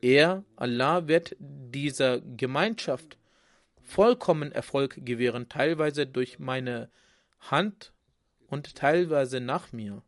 Er, 0.00 0.44
Allah, 0.54 1.08
wird 1.08 1.36
dieser 1.38 2.20
Gemeinschaft 2.20 3.18
vollkommen 3.80 4.52
Erfolg 4.52 5.04
gewähren, 5.04 5.48
teilweise 5.48 6.06
durch 6.06 6.38
meine 6.38 6.90
Hand 7.40 7.92
und 8.48 8.76
teilweise 8.76 9.40
nach 9.40 9.72
mir. 9.72 10.02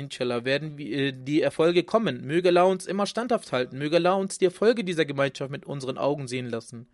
Inshallah 0.00 0.44
werden 0.44 0.78
äh, 0.78 1.12
die 1.12 1.42
Erfolge 1.42 1.84
kommen. 1.84 2.26
Möge 2.26 2.48
Allah 2.48 2.64
uns 2.64 2.86
immer 2.86 3.06
standhaft 3.06 3.52
halten. 3.52 3.78
Möge 3.78 3.96
Allah 3.96 4.14
uns 4.14 4.38
die 4.38 4.46
Erfolge 4.46 4.82
dieser 4.82 5.04
Gemeinschaft 5.04 5.50
mit 5.50 5.66
unseren 5.66 5.98
Augen 5.98 6.26
sehen 6.26 6.48
lassen. 6.48 6.88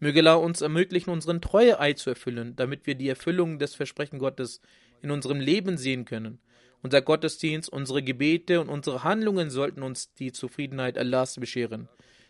Möge 0.00 0.20
Allah 0.20 0.34
uns 0.34 0.60
ermöglichen, 0.60 1.10
unseren 1.10 1.40
Treueeid 1.40 1.98
zu 1.98 2.10
erfüllen, 2.10 2.54
damit 2.56 2.86
wir 2.86 2.94
die 2.94 3.08
Erfüllung 3.08 3.58
des 3.58 3.74
Versprechen 3.74 4.18
Gottes 4.18 4.60
in 5.02 5.10
unserem 5.10 5.40
Leben 5.40 5.76
sehen 5.76 6.04
können. 6.04 6.38
Unser 6.82 7.02
Gottesdienst, 7.02 7.68
unsere 7.68 8.02
Gebete 8.02 8.60
und 8.60 8.68
unsere 8.68 9.04
Handlungen 9.04 9.50
sollten 9.50 9.82
uns 9.82 10.14
die 10.14 10.32
Zufriedenheit 10.32 10.98
Allahs 10.98 11.36
bescheren. 11.38 11.88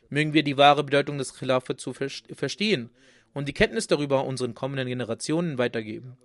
Mögen 0.08 0.34
wir 0.34 0.42
die 0.42 0.58
wahre 0.58 0.84
Bedeutung 0.84 1.18
des 1.18 1.34
Khilafat 1.34 1.80
zu 1.80 1.94
verstehen 1.94 2.90
und 3.32 3.48
die 3.48 3.54
Kenntnis 3.54 3.86
darüber 3.86 4.24
unseren 4.24 4.54
kommenden 4.54 4.88
Generationen 4.88 5.56
weitergeben, 5.56 6.18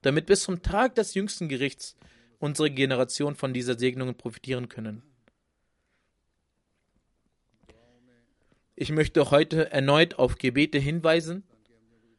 damit 0.00 0.26
bis 0.26 0.44
zum 0.44 0.62
Tag 0.62 0.94
des 0.94 1.14
jüngsten 1.14 1.48
Gerichts 1.48 1.96
unsere 2.44 2.70
Generation 2.70 3.36
von 3.36 3.54
dieser 3.54 3.78
Segnungen 3.78 4.16
profitieren 4.16 4.68
können. 4.68 5.02
Ich 8.76 8.90
möchte 8.90 9.30
heute 9.30 9.72
erneut 9.72 10.18
auf 10.18 10.36
Gebete 10.36 10.78
hinweisen. 10.78 11.44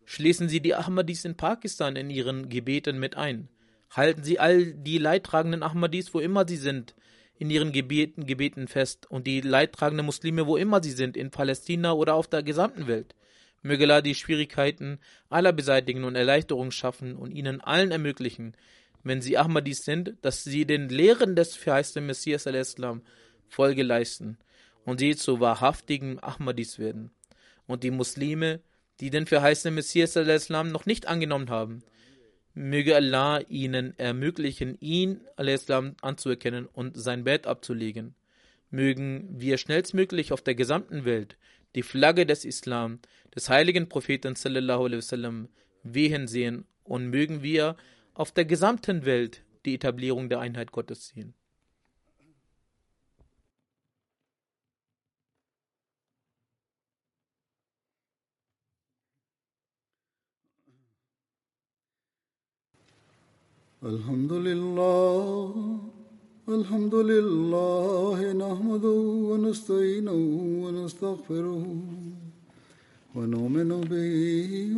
Schließen 0.05 0.49
Sie 0.49 0.61
die 0.61 0.73
Ahmadis 0.73 1.26
in 1.26 1.38
Pakistan 1.38 1.95
in 1.95 2.09
Ihren 2.09 2.49
Gebeten 2.49 2.97
mit 2.97 3.15
ein. 3.15 3.49
Halten 3.91 4.23
Sie 4.23 4.39
all 4.39 4.73
die 4.73 4.97
leidtragenden 4.97 5.61
Ahmadis, 5.61 6.11
wo 6.11 6.19
immer 6.19 6.47
sie 6.47 6.57
sind, 6.57 6.95
in 7.38 7.51
ihren 7.51 7.71
Gebeten, 7.71 8.26
Gebeten 8.26 8.67
fest 8.67 9.05
und 9.11 9.28
die 9.28 9.41
leidtragenden 9.41 10.07
Muslime, 10.07 10.47
wo 10.47 10.57
immer 10.57 10.82
sie 10.82 10.91
sind, 10.91 11.17
in 11.17 11.30
Palästina 11.30 11.93
oder 11.93 12.15
auf 12.15 12.28
der 12.28 12.41
gesamten 12.41 12.88
Welt. 12.88 13.13
Möge 13.61 13.84
Allah 13.84 14.01
die 14.01 14.15
Schwierigkeiten 14.15 14.99
aller 15.30 15.53
beseitigen 15.53 16.03
und 16.03 16.15
Erleichterung 16.15 16.71
schaffen 16.71 17.15
und 17.15 17.32
ihnen 17.32 17.61
allen 17.61 17.91
ermöglichen, 17.91 18.55
wenn 19.06 19.22
sie 19.22 19.38
Ahmadis 19.38 19.86
sind, 19.86 20.16
dass 20.24 20.43
sie 20.43 20.66
den 20.66 20.89
Lehren 20.89 21.36
des 21.36 21.56
verheißten 21.56 22.06
Messias 22.06 22.47
al-Islam 22.47 23.03
Folge 23.47 23.84
leisten 23.84 24.38
und 24.84 24.99
sie 24.99 25.16
zu 25.16 25.39
wahrhaftigen 25.39 26.22
Ahmadis 26.22 26.80
werden. 26.80 27.12
Und 27.68 27.84
die 27.84 27.91
Muslime, 27.91 28.62
die 28.99 29.12
den 29.12 29.28
verheißenen 29.28 29.76
Messias 29.76 30.18
al-Islam 30.18 30.72
noch 30.72 30.88
nicht 30.88 31.08
angenommen 31.08 31.49
haben, 31.49 31.84
möge 32.56 32.95
Allah 32.95 33.41
ihnen 33.47 33.97
ermöglichen, 33.99 34.76
ihn 34.82 35.22
al-Islam 35.36 35.95
anzuerkennen 36.01 36.66
und 36.66 36.97
sein 36.97 37.24
Bett 37.24 37.45
abzulegen. 37.45 38.16
Mögen 38.72 39.30
wir 39.39 39.60
schnellstmöglich 39.60 40.34
auf 40.34 40.41
der 40.41 40.56
gesamten 40.56 41.06
Welt 41.06 41.38
die 41.76 41.84
Flagge 41.84 42.26
des 42.26 42.43
Islam, 42.43 42.99
des 43.36 43.49
heiligen 43.49 43.88
Propheten 43.88 44.36
sallallahu 44.36 44.86
alaihi 44.86 44.97
wasallam 44.97 45.49
wehen 45.84 46.28
sehen 46.28 46.66
und 46.84 47.10
mögen 47.10 47.43
wir 47.43 47.76
auf 48.14 48.32
der 48.32 48.44
gesamten 48.44 49.05
Welt 49.05 49.42
die 49.64 49.74
Etablierung 49.74 50.28
der 50.28 50.40
Einheit 50.40 50.72
Gottes 50.72 51.09
sehen. 51.09 51.34
الحمد 63.82 64.32
لله 64.32 65.55
الحمد 66.48 66.94
لله 66.94 68.32
نحمده 68.32 69.01
ونستعينه 69.30 70.20
ونستغفره 70.64 71.64
ونؤمن 73.14 73.70
به 73.90 74.16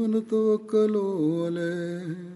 ونتوكل 0.00 0.94
عليه 1.42 2.35